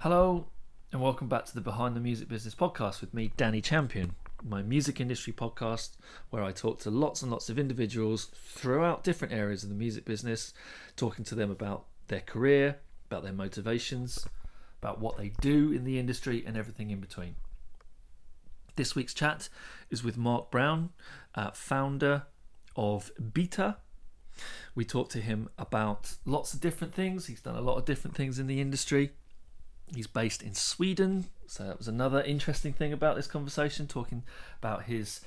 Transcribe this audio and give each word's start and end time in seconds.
Hello, 0.00 0.46
and 0.92 1.02
welcome 1.02 1.28
back 1.28 1.44
to 1.44 1.54
the 1.54 1.60
Behind 1.60 1.94
the 1.94 2.00
Music 2.00 2.26
Business 2.26 2.54
podcast 2.54 3.02
with 3.02 3.12
me, 3.12 3.32
Danny 3.36 3.60
Champion, 3.60 4.14
my 4.42 4.62
music 4.62 4.98
industry 4.98 5.30
podcast 5.30 5.90
where 6.30 6.42
I 6.42 6.52
talk 6.52 6.78
to 6.80 6.90
lots 6.90 7.20
and 7.20 7.30
lots 7.30 7.50
of 7.50 7.58
individuals 7.58 8.30
throughout 8.34 9.04
different 9.04 9.34
areas 9.34 9.62
of 9.62 9.68
the 9.68 9.74
music 9.74 10.06
business, 10.06 10.54
talking 10.96 11.22
to 11.26 11.34
them 11.34 11.50
about 11.50 11.84
their 12.08 12.22
career, 12.22 12.78
about 13.10 13.24
their 13.24 13.34
motivations, 13.34 14.26
about 14.80 15.02
what 15.02 15.18
they 15.18 15.32
do 15.42 15.70
in 15.70 15.84
the 15.84 15.98
industry, 15.98 16.42
and 16.46 16.56
everything 16.56 16.90
in 16.90 17.00
between. 17.00 17.34
This 18.76 18.96
week's 18.96 19.12
chat 19.12 19.50
is 19.90 20.02
with 20.02 20.16
Mark 20.16 20.50
Brown, 20.50 20.92
uh, 21.34 21.50
founder 21.50 22.22
of 22.74 23.10
Byta. 23.20 23.76
We 24.74 24.86
talked 24.86 25.12
to 25.12 25.20
him 25.20 25.50
about 25.58 26.14
lots 26.24 26.54
of 26.54 26.62
different 26.62 26.94
things. 26.94 27.26
He's 27.26 27.42
done 27.42 27.56
a 27.56 27.60
lot 27.60 27.76
of 27.76 27.84
different 27.84 28.16
things 28.16 28.38
in 28.38 28.46
the 28.46 28.62
industry. 28.62 29.10
He's 29.94 30.06
based 30.06 30.42
in 30.42 30.54
Sweden, 30.54 31.26
so 31.46 31.64
that 31.64 31.78
was 31.78 31.88
another 31.88 32.22
interesting 32.22 32.72
thing 32.72 32.92
about 32.92 33.16
this 33.16 33.26
conversation, 33.26 33.88
talking 33.88 34.22
about 34.58 34.84
his 34.84 35.20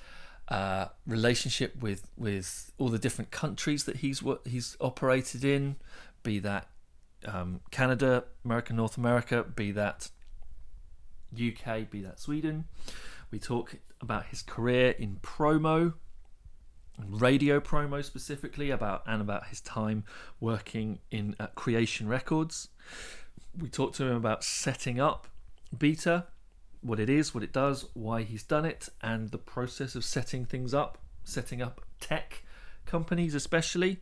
uh, 0.47 0.87
relationship 1.05 1.75
with 1.81 2.07
with 2.17 2.71
all 2.77 2.89
the 2.89 2.99
different 2.99 3.31
countries 3.31 3.85
that 3.85 3.97
he's 3.97 4.21
what 4.21 4.41
he's 4.45 4.77
operated 4.79 5.43
in, 5.43 5.75
be 6.21 6.39
that 6.39 6.67
um, 7.25 7.61
Canada, 7.71 8.25
America, 8.43 8.73
North 8.73 8.97
America, 8.97 9.43
be 9.43 9.71
that 9.71 10.09
UK, 11.33 11.89
be 11.89 12.01
that 12.01 12.19
Sweden. 12.19 12.65
We 13.31 13.39
talk 13.39 13.75
about 13.99 14.25
his 14.27 14.41
career 14.41 14.91
in 14.91 15.17
promo, 15.21 15.93
radio 16.99 17.59
promo 17.59 18.03
specifically, 18.03 18.69
about 18.69 19.03
and 19.07 19.21
about 19.21 19.47
his 19.47 19.61
time 19.61 20.03
working 20.39 20.99
in 21.09 21.35
uh, 21.39 21.47
Creation 21.47 22.07
Records 22.07 22.69
we 23.57 23.69
talked 23.69 23.95
to 23.95 24.05
him 24.05 24.15
about 24.15 24.43
setting 24.43 24.99
up 24.99 25.27
Byta, 25.75 26.25
what 26.81 26.99
it 26.99 27.09
is, 27.09 27.33
what 27.33 27.43
it 27.43 27.53
does, 27.53 27.85
why 27.93 28.23
he's 28.23 28.43
done 28.43 28.65
it, 28.65 28.89
and 29.01 29.29
the 29.29 29.37
process 29.37 29.95
of 29.95 30.03
setting 30.03 30.45
things 30.45 30.73
up, 30.73 30.97
setting 31.23 31.61
up 31.61 31.81
tech 31.99 32.43
companies, 32.85 33.33
especially, 33.33 33.99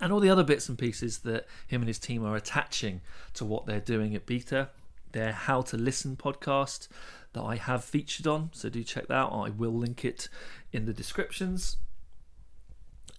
and 0.00 0.12
all 0.12 0.20
the 0.20 0.30
other 0.30 0.44
bits 0.44 0.68
and 0.68 0.78
pieces 0.78 1.18
that 1.20 1.46
him 1.66 1.82
and 1.82 1.88
his 1.88 1.98
team 1.98 2.24
are 2.24 2.36
attaching 2.36 3.00
to 3.34 3.44
what 3.44 3.66
they're 3.66 3.80
doing 3.80 4.14
at 4.14 4.26
Byta. 4.26 4.68
Their 5.12 5.32
How 5.32 5.62
to 5.62 5.76
Listen 5.76 6.16
podcast 6.16 6.88
that 7.32 7.42
I 7.42 7.56
have 7.56 7.82
featured 7.82 8.26
on, 8.26 8.50
so 8.52 8.68
do 8.68 8.84
check 8.84 9.08
that 9.08 9.14
out. 9.14 9.32
I 9.32 9.48
will 9.48 9.72
link 9.72 10.04
it 10.04 10.28
in 10.70 10.84
the 10.84 10.92
descriptions 10.92 11.78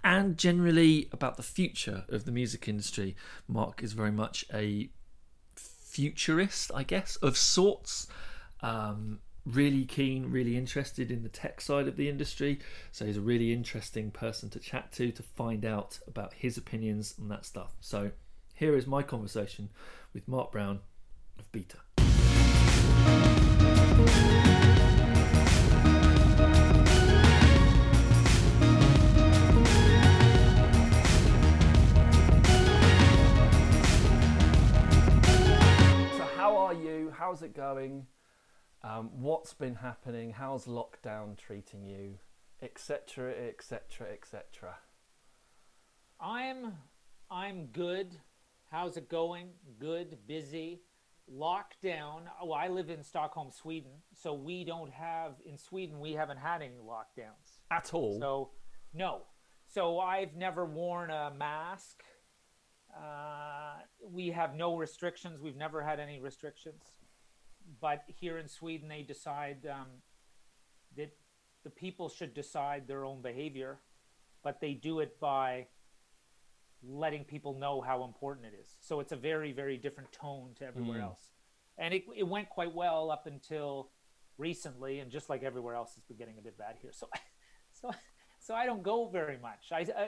and 0.03 0.37
generally 0.37 1.09
about 1.11 1.37
the 1.37 1.43
future 1.43 2.05
of 2.09 2.25
the 2.25 2.31
music 2.31 2.67
industry. 2.67 3.15
Mark 3.47 3.83
is 3.83 3.93
very 3.93 4.11
much 4.11 4.45
a 4.53 4.89
futurist, 5.99 6.71
I 6.73 6.83
guess, 6.83 7.17
of 7.17 7.35
sorts. 7.35 8.07
Um, 8.61 9.19
really 9.45 9.83
keen, 9.83 10.31
really 10.31 10.55
interested 10.55 11.11
in 11.11 11.23
the 11.23 11.29
tech 11.29 11.59
side 11.59 11.89
of 11.89 11.97
the 11.97 12.07
industry. 12.07 12.59
So 12.93 13.05
he's 13.05 13.17
a 13.17 13.21
really 13.21 13.51
interesting 13.51 14.09
person 14.09 14.49
to 14.51 14.59
chat 14.59 14.93
to 14.93 15.11
to 15.11 15.21
find 15.21 15.65
out 15.65 15.99
about 16.07 16.35
his 16.35 16.55
opinions 16.55 17.15
on 17.19 17.27
that 17.27 17.45
stuff. 17.45 17.73
So 17.81 18.11
here 18.53 18.77
is 18.77 18.87
my 18.87 19.03
conversation 19.03 19.71
with 20.13 20.25
Mark 20.25 20.53
Brown 20.53 20.79
of 21.37 21.51
Byta. 21.51 21.79
How's 37.11 37.41
it 37.41 37.55
going? 37.55 38.07
Um, 38.83 39.09
what's 39.13 39.53
been 39.53 39.75
happening? 39.75 40.31
How's 40.31 40.65
lockdown 40.65 41.37
treating 41.37 41.85
you? 41.85 42.15
Etc. 42.61 43.33
Etc. 43.47 44.07
Etc. 44.11 44.75
I'm 46.19 46.73
I'm 47.29 47.67
good. 47.67 48.15
How's 48.71 48.97
it 48.97 49.09
going? 49.09 49.49
Good, 49.79 50.17
busy. 50.27 50.81
Lockdown. 51.31 52.23
Oh, 52.41 52.51
I 52.51 52.67
live 52.67 52.89
in 52.89 53.03
Stockholm, 53.03 53.51
Sweden, 53.51 53.91
so 54.13 54.33
we 54.33 54.63
don't 54.63 54.91
have 54.91 55.33
in 55.45 55.57
Sweden 55.57 55.99
we 55.99 56.13
haven't 56.13 56.37
had 56.37 56.61
any 56.61 56.79
lockdowns 56.83 57.59
at 57.71 57.93
all. 57.93 58.19
So 58.19 58.49
no. 58.93 59.23
So 59.67 59.99
I've 59.99 60.35
never 60.35 60.65
worn 60.65 61.11
a 61.11 61.31
mask. 61.37 62.03
Uh, 62.95 63.81
we 64.01 64.29
have 64.29 64.55
no 64.55 64.75
restrictions. 64.75 65.41
We've 65.41 65.55
never 65.55 65.81
had 65.81 65.99
any 65.99 66.19
restrictions 66.19 66.83
but 67.81 68.03
here 68.07 68.37
in 68.37 68.47
Sweden, 68.47 68.87
they 68.87 69.03
decide 69.03 69.67
um, 69.71 69.87
that 70.97 71.15
the 71.63 71.69
people 71.69 72.09
should 72.09 72.33
decide 72.33 72.87
their 72.87 73.05
own 73.05 73.21
behavior, 73.21 73.79
but 74.43 74.59
they 74.61 74.73
do 74.73 74.99
it 74.99 75.19
by 75.19 75.67
letting 76.81 77.25
people 77.25 77.53
know 77.53 77.81
how 77.81 78.03
important 78.05 78.47
it 78.47 78.53
is. 78.63 78.77
So 78.79 78.99
it's 78.99 79.11
a 79.11 79.17
very, 79.17 79.51
very 79.51 79.77
different 79.77 80.11
tone 80.11 80.51
to 80.59 80.65
everywhere 80.65 80.99
mm. 80.99 81.03
else. 81.03 81.31
And 81.77 81.93
it, 81.93 82.05
it 82.15 82.27
went 82.27 82.49
quite 82.49 82.73
well 82.73 83.11
up 83.11 83.27
until 83.27 83.91
recently, 84.37 84.99
and 84.99 85.11
just 85.11 85.29
like 85.29 85.43
everywhere 85.43 85.75
else, 85.75 85.93
it's 85.97 86.05
been 86.05 86.17
getting 86.17 86.37
a 86.37 86.41
bit 86.41 86.57
bad 86.57 86.75
here. 86.81 86.91
So, 86.93 87.09
so, 87.73 87.91
so 88.39 88.55
I 88.55 88.65
don't 88.65 88.83
go 88.83 89.07
very 89.07 89.37
much. 89.37 89.71
I, 89.71 89.79
I 89.79 90.07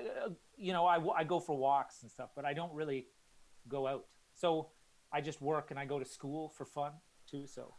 you 0.58 0.74
know, 0.74 0.86
I, 0.86 1.00
I 1.19 1.24
go 1.24 1.40
for 1.40 1.58
walks 1.58 2.02
and 2.02 2.12
stuff, 2.12 2.30
but 2.36 2.46
I 2.46 2.53
don't 2.53 2.74
really 2.74 3.08
go 3.68 3.88
out. 3.88 4.06
So 4.34 4.69
I 5.12 5.22
just 5.22 5.42
work 5.42 5.72
and 5.72 5.80
I 5.80 5.86
go 5.86 6.00
to 6.00 6.06
school 6.06 6.50
for 6.50 6.66
fun 6.66 6.94
too. 7.30 7.46
So 7.46 7.74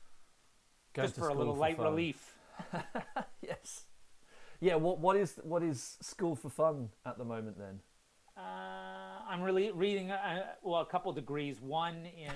Going 0.95 1.09
just 1.09 1.19
for 1.19 1.29
a 1.29 1.35
little 1.35 1.55
for 1.55 1.61
light 1.61 1.77
fun. 1.77 1.87
relief. 1.87 2.35
yes. 3.43 3.85
Yeah. 4.61 4.75
What 4.77 4.99
What 4.99 5.17
is 5.17 5.41
What 5.43 5.63
is 5.63 5.97
school 6.01 6.37
for 6.37 6.51
fun 6.51 6.91
at 7.07 7.19
the 7.19 7.25
moment 7.25 7.59
then? 7.59 7.81
Uh, 8.37 9.23
I'm 9.29 9.43
really 9.43 9.71
reading 9.73 10.11
uh, 10.11 10.45
well 10.63 10.81
a 10.81 10.87
couple 10.87 11.13
degrees. 11.13 11.61
One 11.61 12.07
in 12.07 12.33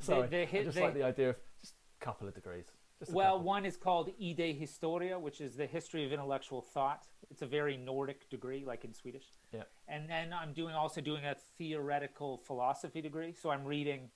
sorry, 0.00 0.22
the, 0.28 0.46
the, 0.46 0.58
I 0.58 0.64
just 0.64 0.76
the, 0.76 0.82
like 0.82 0.94
the 0.94 1.02
idea 1.02 1.30
of 1.30 1.36
just 1.60 1.74
a 2.00 2.04
couple 2.04 2.28
of 2.28 2.34
degrees. 2.34 2.66
Well, 3.10 3.40
one 3.40 3.64
is 3.64 3.76
called 3.76 4.10
Ide 4.20 4.56
Historia, 4.58 5.18
which 5.18 5.40
is 5.40 5.54
the 5.54 5.66
history 5.66 6.04
of 6.04 6.12
intellectual 6.12 6.60
thought. 6.62 7.06
It's 7.30 7.42
a 7.42 7.46
very 7.46 7.76
Nordic 7.76 8.28
degree, 8.28 8.64
like 8.66 8.84
in 8.84 8.92
Swedish. 8.92 9.26
Yeah. 9.52 9.62
And 9.86 10.08
then 10.08 10.32
I'm 10.32 10.52
doing 10.52 10.74
also 10.74 11.00
doing 11.00 11.24
a 11.24 11.36
theoretical 11.56 12.38
philosophy 12.38 13.00
degree. 13.00 13.32
So 13.32 13.50
I'm 13.50 13.64
reading 13.64 14.10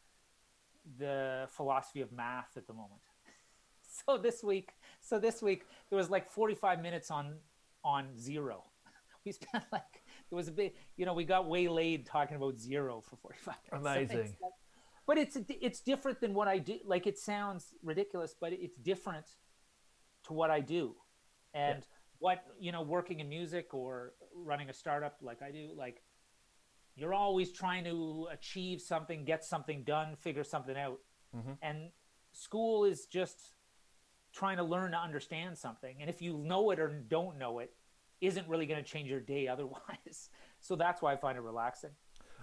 the 0.99 1.47
philosophy 1.49 2.01
of 2.01 2.13
math 2.13 2.57
at 2.57 2.67
the 2.67 2.73
moment. 2.73 3.01
so 4.07 4.19
this 4.19 4.43
week, 4.43 4.73
so 5.01 5.19
this 5.19 5.43
week 5.43 5.65
there 5.91 5.97
was 5.97 6.11
like 6.11 6.31
45 6.31 6.83
minutes 6.83 7.11
on 7.11 7.37
on 7.85 8.17
zero. 8.19 8.65
We 9.25 9.31
spent 9.31 9.65
like 9.71 10.03
it 10.31 10.35
was 10.35 10.49
a 10.49 10.53
bit, 10.53 10.75
you 10.97 11.07
know, 11.07 11.15
we 11.15 11.25
got 11.25 11.49
waylaid 11.49 12.07
talking 12.07 12.37
about 12.37 12.59
zero 12.59 13.01
for 13.01 13.17
45 13.17 13.83
minutes. 13.83 14.13
Amazing. 14.13 14.37
So 14.41 14.49
but 15.07 15.19
it's 15.19 15.37
it's 15.49 15.81
different 15.81 16.21
than 16.21 16.35
what 16.35 16.49
I 16.49 16.59
do. 16.59 16.79
Like 16.85 17.07
it 17.07 17.19
sounds 17.19 17.75
ridiculous, 17.83 18.35
but 18.39 18.53
it's 18.53 18.77
different 18.77 19.27
to 20.25 20.33
what 20.33 20.51
I 20.51 20.61
do, 20.61 20.95
and 21.55 21.79
yeah. 21.79 21.85
what 22.19 22.45
you 22.59 22.73
know, 22.73 22.83
working 22.83 23.21
in 23.21 23.29
music 23.29 23.75
or 23.75 24.15
running 24.35 24.71
a 24.71 24.73
startup 24.73 25.17
like 25.23 25.43
I 25.43 25.51
do, 25.51 25.71
like 25.77 26.03
you're 26.95 27.15
always 27.15 27.53
trying 27.53 27.85
to 27.85 28.29
achieve 28.31 28.81
something, 28.81 29.25
get 29.25 29.45
something 29.45 29.83
done, 29.85 30.17
figure 30.17 30.45
something 30.45 30.77
out. 30.77 30.99
Mm-hmm. 31.35 31.53
And 31.63 31.91
school 32.33 32.85
is 32.85 33.07
just 33.07 33.55
trying 34.33 34.59
to 34.59 34.63
learn 34.63 34.93
to 34.93 34.99
understand 34.99 35.57
something. 35.57 35.97
And 36.01 36.11
if 36.11 36.21
you 36.21 36.37
know 36.37 36.71
it 36.71 36.79
or 36.79 36.89
don't 36.89 37.39
know 37.39 37.59
it, 37.61 37.73
isn't 38.21 38.49
really 38.49 38.67
going 38.67 38.83
to 38.83 38.89
change 38.89 39.09
your 39.09 39.21
day 39.21 39.49
otherwise. 39.49 40.31
so 40.61 40.77
that's 40.77 41.03
why 41.03 41.13
I 41.13 41.17
find 41.17 41.37
it 41.37 41.43
relaxing. 41.43 41.91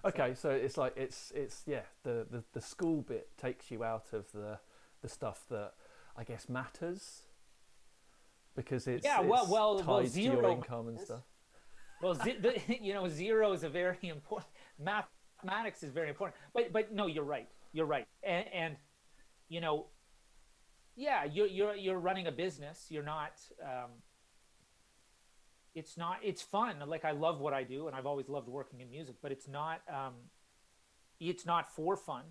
Okay, 0.05 0.33
so, 0.33 0.49
it's 0.49 0.77
like 0.77 0.93
it's 0.95 1.31
it's 1.35 1.63
yeah, 1.65 1.81
the, 2.03 2.25
the 2.29 2.43
the 2.53 2.61
school 2.61 3.01
bit 3.01 3.29
takes 3.37 3.69
you 3.71 3.83
out 3.83 4.13
of 4.13 4.31
the 4.31 4.59
the 5.01 5.09
stuff 5.09 5.45
that 5.49 5.73
I 6.15 6.23
guess 6.23 6.49
matters 6.49 7.23
because 8.55 8.87
it's 8.87 9.05
yeah, 9.05 9.21
well, 9.21 9.43
it's 9.43 9.51
well, 9.51 9.83
well, 9.85 10.05
zero, 10.05 10.41
your 10.41 10.51
income 10.51 10.87
and 10.89 10.99
stuff. 10.99 11.23
Well, 12.01 12.13
the, 12.13 12.61
you 12.81 12.93
know, 12.93 13.07
zero 13.07 13.51
is 13.53 13.63
a 13.63 13.69
very 13.69 13.97
important. 14.01 14.49
Mathematics 14.79 15.83
is 15.83 15.91
very 15.91 16.09
important. 16.09 16.37
But 16.53 16.71
but 16.73 16.93
no, 16.93 17.07
you're 17.07 17.23
right. 17.23 17.47
You're 17.71 17.85
right. 17.85 18.05
And, 18.23 18.45
and 18.53 18.75
you 19.47 19.61
know, 19.61 19.87
yeah, 20.95 21.25
you're 21.25 21.47
you're 21.47 21.75
you're 21.75 21.99
running 21.99 22.27
a 22.27 22.31
business. 22.31 22.87
You're 22.89 23.03
not. 23.03 23.33
Um, 23.63 23.91
it's 25.75 25.97
not. 25.97 26.17
It's 26.23 26.41
fun. 26.41 26.75
Like 26.87 27.05
I 27.05 27.11
love 27.11 27.39
what 27.39 27.53
I 27.53 27.63
do, 27.63 27.87
and 27.87 27.95
I've 27.95 28.05
always 28.05 28.29
loved 28.29 28.47
working 28.47 28.81
in 28.81 28.89
music. 28.89 29.15
But 29.21 29.31
it's 29.31 29.47
not. 29.47 29.81
Um, 29.93 30.13
it's 31.19 31.45
not 31.45 31.73
for 31.73 31.95
fun. 31.95 32.23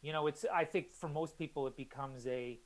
You 0.00 0.12
know, 0.12 0.26
it's. 0.26 0.44
I 0.52 0.64
think 0.64 0.92
for 0.92 1.08
most 1.08 1.38
people, 1.38 1.66
it 1.66 1.76
becomes 1.76 2.26
a 2.26 2.60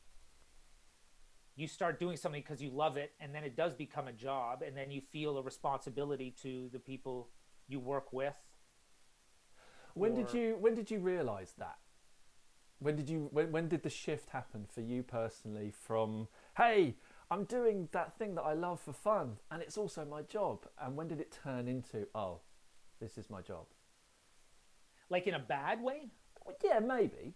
you 1.57 1.67
start 1.67 1.99
doing 1.99 2.17
something 2.17 2.43
because 2.43 2.63
you 2.63 2.71
love 2.71 2.97
it 2.99 3.13
and 3.19 3.35
then 3.35 3.43
it 3.43 3.57
does 3.57 3.73
become 3.73 4.07
a 4.07 4.13
job 4.13 4.63
and 4.63 4.77
then 4.77 4.91
you 4.91 5.01
feel 5.01 5.39
a 5.39 5.43
responsibility 5.43 6.35
to 6.43 6.69
the 6.73 6.79
people 6.79 7.31
you 7.67 7.81
work 7.81 8.13
with 8.13 8.35
when 9.95 10.13
or... 10.13 10.17
did 10.17 10.35
you 10.35 10.57
when 10.61 10.75
did 10.75 10.91
you 10.91 11.01
realize 11.01 11.55
that 11.59 11.79
when 12.79 12.95
did 12.95 13.09
you 13.09 13.29
when, 13.33 13.51
when 13.51 13.69
did 13.69 13.83
the 13.83 13.91
shift 13.91 14.31
happen 14.31 14.67
for 14.69 14.83
you 14.83 15.03
personally 15.03 15.73
from 15.73 16.29
hey 16.57 16.95
i'm 17.31 17.45
doing 17.45 17.89
that 17.93 18.17
thing 18.19 18.35
that 18.35 18.43
i 18.43 18.53
love 18.53 18.81
for 18.81 18.93
fun 18.93 19.37
and 19.51 19.63
it's 19.63 19.77
also 19.77 20.05
my 20.05 20.23
job. 20.23 20.67
And 20.81 20.97
when 20.97 21.09
did 21.09 21.21
it 21.21 21.37
turn 21.45 21.67
into 21.69 22.07
oh 22.15 22.41
this 23.01 23.19
is 23.19 23.29
my 23.29 23.43
job? 23.43 23.67
Like 25.11 25.27
in 25.27 25.35
a 25.35 25.39
bad 25.39 25.83
way? 25.83 26.09
Well, 26.45 26.57
yeah 26.65 26.79
maybe. 26.79 27.35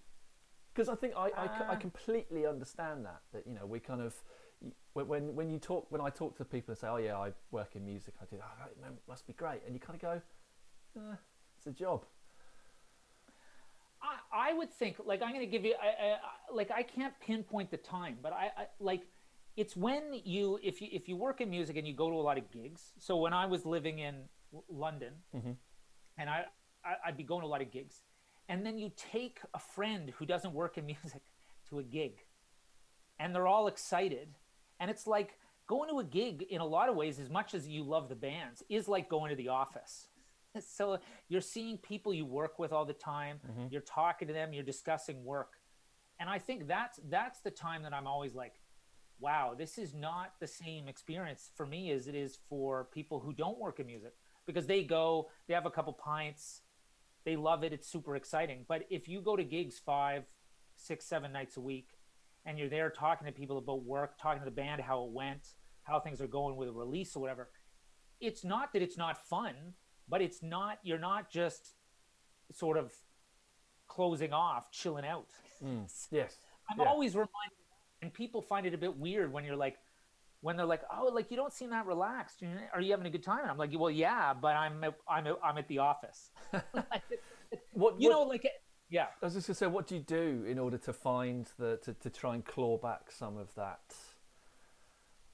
Because 0.72 0.88
i 0.88 0.94
think 0.94 1.14
I, 1.16 1.26
I, 1.36 1.44
I 1.44 1.74
Uh. 1.74 1.76
completely 1.76 2.46
understand 2.46 3.04
that 3.04 3.20
that 3.32 3.46
you 3.46 3.54
know 3.54 3.66
we 3.66 3.80
kind 3.80 4.00
of 4.00 4.14
when- 4.92 5.34
when 5.34 5.48
you 5.50 5.58
talk 5.58 5.86
when 5.90 6.00
i 6.00 6.10
talk 6.10 6.36
to 6.36 6.44
people 6.44 6.72
and 6.72 6.78
say 6.78 6.88
oh 6.88 6.96
yeah 6.96 7.16
i 7.18 7.32
work 7.50 7.74
in 7.76 7.84
music 7.84 8.14
i 8.22 8.24
do 8.26 8.36
oh, 8.42 8.64
it 8.70 8.94
must 9.08 9.26
be 9.26 9.32
great. 9.32 9.60
And 9.64 9.74
you 9.74 9.80
kind 9.80 9.96
of 9.96 10.02
go 10.02 10.22
eh, 11.00 11.16
it's 11.56 11.66
a 11.66 11.72
job. 11.72 12.04
I, 14.02 14.48
I 14.50 14.52
would 14.52 14.72
think 14.72 14.96
like 15.04 15.20
I'm 15.22 15.32
going 15.32 15.40
to 15.40 15.46
give 15.50 15.64
you 15.64 15.74
I, 15.80 15.88
I- 16.14 16.54
like 16.54 16.70
I 16.70 16.82
can't 16.82 17.14
pinpoint 17.20 17.70
the 17.70 17.76
time, 17.76 18.16
but 18.22 18.32
I, 18.32 18.50
I 18.56 18.66
like 18.80 19.02
it's 19.60 19.76
when 19.76 20.02
you 20.34 20.58
if 20.62 20.80
you 20.82 20.88
if 20.98 21.04
you 21.08 21.16
work 21.16 21.40
in 21.40 21.48
music 21.50 21.76
and 21.76 21.86
you 21.86 21.94
go 21.94 22.08
to 22.10 22.16
a 22.16 22.24
lot 22.30 22.38
of 22.38 22.50
gigs. 22.50 22.82
So 22.98 23.16
when 23.24 23.32
I 23.32 23.46
was 23.46 23.66
living 23.66 23.98
in 23.98 24.14
London, 24.68 25.14
Mhm. 25.34 25.56
and 26.18 26.30
I, 26.30 26.46
I 26.84 26.92
I'd 27.06 27.16
be 27.16 27.24
going 27.24 27.42
to 27.42 27.46
a 27.46 27.52
lot 27.56 27.62
of 27.62 27.70
gigs, 27.70 28.02
and 28.48 28.64
then 28.66 28.78
you 28.78 28.90
take 28.96 29.40
a 29.54 29.58
friend 29.58 30.10
who 30.16 30.24
doesn't 30.26 30.54
work 30.54 30.78
in 30.78 30.86
music 30.94 31.22
to 31.68 31.78
a 31.78 31.82
gig, 31.82 32.14
and 33.18 33.34
they're 33.34 33.46
all 33.54 33.66
excited, 33.68 34.28
and 34.78 34.90
it's 34.90 35.06
like 35.06 35.38
going 35.66 35.88
to 35.90 35.98
a 36.00 36.04
gig 36.04 36.42
in 36.42 36.60
a 36.60 36.66
lot 36.66 36.88
of 36.88 36.96
ways, 36.96 37.20
as 37.20 37.30
much 37.30 37.54
as 37.54 37.68
you 37.68 37.82
love 37.84 38.08
the 38.08 38.16
bands, 38.16 38.62
is 38.68 38.88
like 38.88 39.08
going 39.08 39.30
to 39.30 39.36
the 39.36 39.48
office. 39.48 40.08
So 40.60 40.98
you're 41.28 41.40
seeing 41.54 41.78
people 41.78 42.12
you 42.12 42.26
work 42.26 42.58
with 42.58 42.72
all 42.72 42.84
the 42.84 42.92
time. 42.92 43.40
You're 43.70 43.82
talking 43.82 44.26
to 44.26 44.34
them. 44.34 44.52
You're 44.52 44.64
discussing 44.64 45.24
work, 45.24 45.52
and 46.18 46.28
I 46.28 46.38
think 46.40 46.66
that's 46.66 46.98
that's 47.08 47.40
the 47.40 47.52
time 47.52 47.82
that 47.84 47.94
I'm 47.94 48.08
always 48.08 48.34
like, 48.34 48.59
wow, 49.20 49.54
this 49.56 49.78
is 49.78 49.94
not 49.94 50.32
the 50.40 50.46
same 50.46 50.88
experience 50.88 51.50
for 51.54 51.66
me 51.66 51.90
as 51.90 52.06
it 52.06 52.14
is 52.14 52.38
for 52.48 52.88
people 52.92 53.20
who 53.20 53.32
don't 53.32 53.58
work 53.58 53.78
in 53.80 53.86
music 53.86 54.14
because 54.46 54.66
they 54.66 54.82
go, 54.82 55.28
they 55.46 55.54
have 55.54 55.66
a 55.66 55.70
couple 55.70 55.92
pints, 55.92 56.62
they 57.24 57.36
love 57.36 57.62
it, 57.62 57.72
it's 57.72 57.88
super 57.88 58.16
exciting. 58.16 58.64
But 58.66 58.86
if 58.90 59.08
you 59.08 59.20
go 59.20 59.36
to 59.36 59.44
gigs 59.44 59.78
five, 59.78 60.24
six, 60.76 61.04
seven 61.04 61.32
nights 61.32 61.56
a 61.56 61.60
week, 61.60 61.88
and 62.46 62.58
you're 62.58 62.70
there 62.70 62.88
talking 62.90 63.26
to 63.26 63.32
people 63.32 63.58
about 63.58 63.84
work, 63.84 64.18
talking 64.20 64.40
to 64.40 64.44
the 64.46 64.50
band 64.50 64.80
how 64.80 65.04
it 65.04 65.10
went, 65.12 65.48
how 65.84 66.00
things 66.00 66.20
are 66.20 66.26
going 66.26 66.56
with 66.56 66.68
a 66.68 66.72
release 66.72 67.14
or 67.14 67.20
whatever, 67.20 67.50
it's 68.20 68.44
not 68.44 68.72
that 68.72 68.80
it's 68.82 68.96
not 68.96 69.26
fun, 69.28 69.54
but 70.08 70.22
it's 70.22 70.42
not 70.42 70.78
you're 70.82 70.98
not 70.98 71.30
just 71.30 71.74
sort 72.52 72.78
of 72.78 72.92
closing 73.88 74.32
off, 74.32 74.70
chilling 74.70 75.04
out. 75.04 75.28
Mm. 75.62 75.84
yes 76.10 76.38
I'm 76.70 76.78
Yeah. 76.80 76.88
always 76.88 77.14
reminded, 77.14 77.59
and 78.02 78.12
people 78.12 78.42
find 78.42 78.66
it 78.66 78.74
a 78.74 78.78
bit 78.78 78.96
weird 78.96 79.32
when 79.32 79.44
you're 79.44 79.56
like, 79.56 79.78
when 80.40 80.56
they're 80.56 80.66
like, 80.66 80.82
"Oh, 80.94 81.10
like 81.12 81.30
you 81.30 81.36
don't 81.36 81.52
seem 81.52 81.70
that 81.70 81.86
relaxed. 81.86 82.42
Are 82.72 82.80
you 82.80 82.92
having 82.92 83.06
a 83.06 83.10
good 83.10 83.22
time?" 83.22 83.42
And 83.42 83.50
I'm 83.50 83.58
like, 83.58 83.70
"Well, 83.74 83.90
yeah, 83.90 84.32
but 84.32 84.56
I'm 84.56 84.82
I'm 85.06 85.26
at, 85.26 85.38
I'm 85.44 85.58
at 85.58 85.68
the 85.68 85.78
office." 85.78 86.30
what 87.72 88.00
you 88.00 88.08
what- 88.08 88.10
know, 88.10 88.22
like 88.22 88.46
yeah. 88.90 89.06
I 89.22 89.26
was 89.26 89.34
just 89.34 89.46
going 89.46 89.54
to 89.54 89.58
say, 89.58 89.66
what 89.68 89.86
do 89.86 89.94
you 89.94 90.00
do 90.00 90.44
in 90.46 90.58
order 90.58 90.76
to 90.78 90.92
find 90.92 91.48
the 91.58 91.78
to, 91.84 91.94
to 91.94 92.10
try 92.10 92.34
and 92.34 92.44
claw 92.44 92.76
back 92.76 93.10
some 93.10 93.36
of 93.38 93.54
that? 93.54 93.94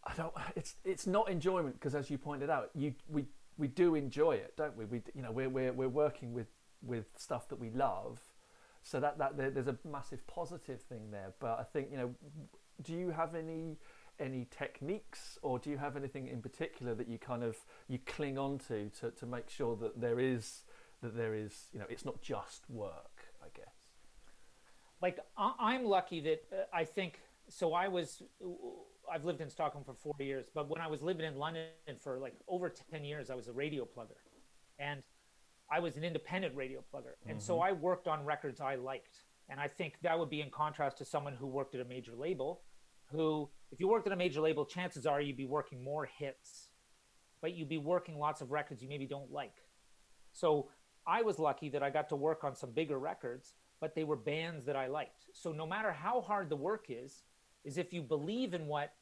I 0.05 0.15
don't. 0.15 0.33
It's 0.55 0.77
it's 0.85 1.07
not 1.07 1.29
enjoyment 1.31 1.75
because, 1.75 1.95
as 1.95 2.11
you 2.11 2.19
pointed 2.19 2.51
out, 2.51 2.71
you 2.75 2.95
we 3.09 3.25
we 3.57 3.67
do 3.67 3.95
enjoy 3.95 4.33
it, 4.33 4.55
don't 4.57 4.77
we? 4.77 4.85
We 4.85 5.03
you 5.15 5.23
know 5.23 5.33
we're 5.33 5.49
we're 5.49 5.73
we're 5.73 5.89
working 5.89 6.33
with 6.33 6.49
with 6.83 7.07
stuff 7.17 7.49
that 7.49 7.59
we 7.59 7.71
love, 7.71 8.21
so 8.87 9.01
that 9.01 9.19
that 9.19 9.37
there's 9.37 9.67
a 9.67 9.77
massive 9.85 10.27
positive 10.27 10.81
thing 10.83 11.11
there. 11.11 11.33
But 11.41 11.59
I 11.59 11.65
think 11.65 11.89
you 11.91 11.97
know, 11.97 12.15
do 12.83 12.95
you 12.95 13.11
have 13.11 13.35
any 13.35 13.79
any 14.19 14.47
techniques 14.51 15.39
or 15.43 15.59
do 15.59 15.69
you 15.71 15.77
have 15.77 15.97
anything 15.97 16.29
in 16.29 16.41
particular 16.41 16.95
that 16.95 17.09
you 17.09 17.19
kind 17.19 17.43
of 17.43 17.57
you 17.89 17.99
cling 18.07 18.39
on 18.39 18.59
to 18.59 18.89
to, 19.01 19.11
to 19.11 19.27
make 19.27 19.51
sure 19.51 19.77
that 19.77 20.01
there 20.01 20.19
is 20.19 20.65
that 21.03 21.15
there 21.15 21.35
is 21.35 21.67
you 21.73 21.79
know 21.79 21.85
it's 21.91 22.07
not 22.07 22.23
just 22.23 22.63
work 22.71 23.27
i 23.45 23.49
guess 23.55 23.87
like 25.03 25.19
I'm 25.37 25.85
lucky 25.85 26.21
that 26.21 26.45
uh, 26.53 26.65
I 26.73 26.85
think 26.85 27.21
so. 27.49 27.75
I 27.75 27.89
was 27.89 28.23
I've 29.13 29.25
lived 29.25 29.41
in 29.41 29.51
Stockholm 29.51 29.85
for 29.85 29.95
40 29.95 30.25
years, 30.25 30.47
but 30.55 30.69
when 30.69 30.81
I 30.81 30.87
was 30.87 31.03
living 31.03 31.27
in 31.27 31.37
London 31.37 31.69
for 32.01 32.19
like 32.19 32.35
over 32.49 32.73
10 32.91 33.05
years, 33.05 33.31
I 33.31 33.35
was 33.35 33.49
a 33.49 33.53
radio 33.53 33.85
plugger, 33.85 34.17
and 34.79 35.03
I 35.71 35.81
was 35.81 35.97
an 35.97 36.05
independent 36.05 36.55
radio 36.55 36.83
plugger, 36.93 37.15
and 37.27 37.43
so 37.43 37.55
mm-hmm. 37.55 37.65
I 37.65 37.73
worked 37.73 38.07
on 38.07 38.25
records 38.25 38.61
I 38.61 38.77
liked, 38.77 39.23
and 39.49 39.59
I 39.59 39.69
think 39.69 39.95
that 40.03 40.19
would 40.19 40.31
be 40.31 40.41
in 40.41 40.51
contrast 40.51 40.99
to 40.99 41.05
someone 41.05 41.35
who 41.35 41.47
worked 41.47 41.75
at 41.75 41.81
a 41.81 41.85
major 41.85 42.15
label, 42.15 42.63
who 43.11 43.49
if 43.73 43.81
you 43.81 43.89
worked 43.89 44.07
at 44.07 44.13
a 44.13 44.17
major 44.17 44.41
label, 44.41 44.65
chances 44.65 45.07
are 45.07 45.21
you'd 45.21 45.37
be 45.37 45.47
working 45.47 45.83
more 45.83 46.07
hits, 46.07 46.69
but 47.41 47.55
you'd 47.55 47.69
be 47.69 47.79
working 47.79 48.19
lots 48.19 48.41
of 48.41 48.53
records 48.53 48.83
you 48.83 48.89
maybe 48.89 49.07
don't 49.07 49.33
like. 49.33 49.55
So 50.33 50.69
I 51.07 51.23
was 51.23 51.39
lucky 51.39 51.69
that 51.71 51.83
I 51.83 51.91
got 51.91 52.09
to 52.11 52.17
work 52.17 52.45
on 52.45 52.55
some 52.55 52.71
bigger 52.71 52.99
records, 52.99 53.55
but 53.81 53.95
they 53.95 54.05
were 54.05 54.17
bands 54.17 54.65
that 54.67 54.77
I 54.77 54.87
liked. 54.87 55.27
So 55.33 55.53
no 55.53 55.67
matter 55.67 55.93
how 55.93 56.21
hard 56.21 56.49
the 56.49 56.57
work 56.57 56.87
is, 56.89 57.23
is 57.65 57.79
if 57.79 57.93
you 57.93 58.03
believe 58.03 58.55
in 58.55 58.67
what 58.67 58.93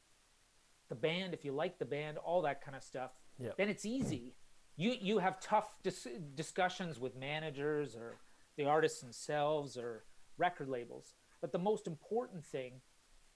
the 0.89 0.95
band, 0.95 1.33
if 1.33 1.45
you 1.45 1.51
like 1.51 1.79
the 1.79 1.85
band, 1.85 2.17
all 2.17 2.41
that 2.43 2.63
kind 2.63 2.75
of 2.75 2.83
stuff, 2.83 3.11
Yeah. 3.39 3.51
then 3.57 3.69
it's 3.69 3.85
easy. 3.85 4.35
You 4.77 4.95
you 4.99 5.19
have 5.19 5.39
tough 5.39 5.69
dis- 5.83 6.07
discussions 6.35 6.99
with 6.99 7.15
managers 7.15 7.95
or 7.95 8.15
the 8.57 8.65
artists 8.65 9.01
themselves 9.01 9.77
or 9.77 10.03
record 10.37 10.69
labels, 10.69 11.13
but 11.41 11.51
the 11.51 11.59
most 11.59 11.87
important 11.87 12.45
thing 12.45 12.81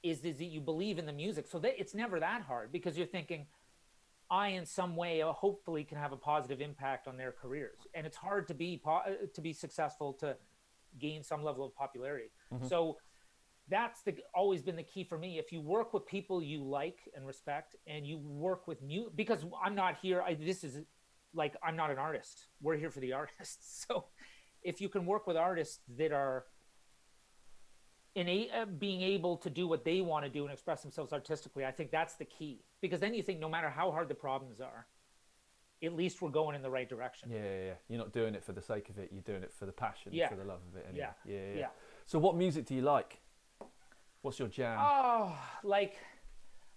is 0.04 0.24
is 0.24 0.38
that 0.38 0.46
you 0.46 0.62
believe 0.62 0.98
in 1.00 1.06
the 1.06 1.14
music. 1.14 1.48
So 1.48 1.60
that 1.60 1.80
it's 1.80 1.94
never 1.96 2.20
that 2.20 2.42
hard 2.42 2.72
because 2.72 2.98
you're 2.98 3.08
thinking, 3.08 3.48
I 4.30 4.50
in 4.50 4.66
some 4.66 4.96
way 4.96 5.22
uh, 5.22 5.32
hopefully 5.32 5.84
can 5.84 5.98
have 5.98 6.12
a 6.12 6.18
positive 6.18 6.62
impact 6.62 7.08
on 7.08 7.18
their 7.18 7.32
careers, 7.32 7.80
and 7.94 8.06
it's 8.06 8.18
hard 8.18 8.48
to 8.50 8.54
be 8.54 8.82
po- 8.84 9.02
uh, 9.08 9.28
to 9.34 9.42
be 9.42 9.54
successful 9.54 10.14
to 10.14 10.36
gain 11.00 11.24
some 11.24 11.44
level 11.44 11.66
of 11.66 11.74
popularity. 11.76 12.32
So 12.68 12.98
that's 13.70 14.02
the 14.02 14.16
always 14.34 14.62
been 14.64 14.76
the 14.76 14.84
key 14.84 15.04
for 15.04 15.18
me. 15.18 15.38
If 15.38 15.52
you 15.52 15.62
work 15.62 15.94
with 15.94 16.06
people 16.06 16.42
you 16.42 16.64
like 16.64 17.00
and 17.16 17.26
respect, 17.28 17.76
and 17.88 18.06
you 18.06 18.18
work 18.18 18.68
with 18.68 18.82
mu 18.82 19.10
because 19.16 19.46
I'm 19.64 19.76
not 19.76 19.98
here. 20.02 20.22
I, 20.22 20.34
this 20.34 20.64
is 20.64 20.82
like 21.34 21.56
I'm 21.64 21.76
not 21.76 21.92
an 21.92 21.98
artist. 21.98 22.48
We're 22.62 22.78
here 22.78 22.90
for 22.92 23.00
the 23.00 23.14
artists. 23.22 23.86
So 23.88 24.06
if 24.64 24.82
you 24.82 24.90
can 24.90 25.06
work 25.06 25.28
with 25.28 25.38
artists 25.38 25.80
that 25.98 26.12
are 26.12 26.46
in 28.16 28.28
a, 28.28 28.50
uh, 28.50 28.66
being 28.66 29.02
able 29.02 29.38
to 29.38 29.50
do 29.50 29.68
what 29.68 29.86
they 29.86 30.02
want 30.02 30.26
to 30.26 30.30
do 30.30 30.44
and 30.44 30.52
express 30.52 30.82
themselves 30.82 31.14
artistically, 31.14 31.66
I 31.66 31.72
think 31.72 31.92
that's 31.92 32.16
the 32.16 32.26
key. 32.26 32.64
Because 32.82 33.00
then 33.00 33.14
you 33.14 33.24
think 33.24 33.40
no 33.40 33.48
matter 33.50 33.70
how 33.70 33.92
hard 33.92 34.10
the 34.10 34.16
problems 34.16 34.60
are, 34.60 34.88
at 35.82 35.94
least 35.94 36.22
we're 36.22 36.30
going 36.30 36.56
in 36.56 36.62
the 36.62 36.70
right 36.70 36.90
direction. 36.90 37.30
Yeah, 37.32 37.38
yeah, 37.44 37.66
yeah. 37.68 37.74
You're 37.88 38.00
not 38.00 38.12
doing 38.12 38.36
it 38.36 38.44
for 38.44 38.52
the 38.52 38.62
sake 38.62 38.90
of 38.90 38.98
it. 38.98 39.10
You're 39.14 39.22
doing 39.22 39.44
it 39.44 39.54
for 39.54 39.66
the 39.66 39.72
passion, 39.72 40.12
Yeah. 40.14 40.28
for 40.28 40.36
the 40.36 40.44
love 40.44 40.60
of 40.70 40.76
it. 40.78 40.86
Anyway. 40.90 41.08
Yeah. 41.26 41.34
yeah, 41.34 41.54
yeah. 41.54 41.60
Yeah. 41.60 41.68
So, 42.06 42.20
what 42.20 42.36
music 42.36 42.66
do 42.66 42.76
you 42.76 42.82
like? 42.82 43.22
What's 44.22 44.40
your 44.40 44.50
jam? 44.50 44.78
Oh, 44.82 45.38
like 45.64 45.98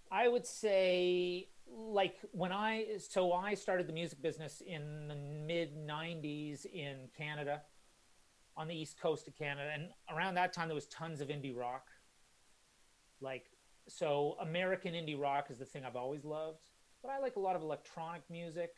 I 0.09 0.29
would 0.29 0.45
say, 0.45 1.49
like 1.75 2.15
when 2.31 2.51
I 2.51 2.97
so 3.09 3.31
I 3.33 3.53
started 3.53 3.87
the 3.87 3.93
music 3.93 4.21
business 4.21 4.61
in 4.65 5.07
the 5.07 5.15
mid 5.15 5.75
'90s 5.75 6.65
in 6.65 7.09
Canada, 7.17 7.61
on 8.55 8.67
the 8.67 8.75
east 8.75 8.99
coast 8.99 9.27
of 9.27 9.35
Canada, 9.35 9.69
and 9.73 9.89
around 10.15 10.35
that 10.35 10.53
time 10.53 10.67
there 10.67 10.75
was 10.75 10.87
tons 10.87 11.21
of 11.21 11.29
indie 11.29 11.55
rock. 11.55 11.87
Like 13.21 13.45
so, 13.87 14.37
American 14.39 14.93
indie 14.93 15.19
rock 15.19 15.47
is 15.49 15.57
the 15.57 15.65
thing 15.65 15.83
I've 15.85 15.95
always 15.95 16.23
loved, 16.23 16.63
but 17.01 17.09
I 17.09 17.19
like 17.19 17.35
a 17.35 17.39
lot 17.39 17.55
of 17.55 17.61
electronic 17.61 18.21
music. 18.29 18.71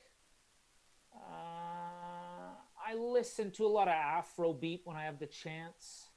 Uh, 1.13 2.55
I 2.87 2.93
listen 2.95 3.51
to 3.51 3.65
a 3.65 3.67
lot 3.67 3.87
of 3.87 3.93
Afrobeat 3.93 4.81
when 4.83 4.97
I 4.97 5.05
have 5.05 5.19
the 5.19 5.27
chance 5.27 6.07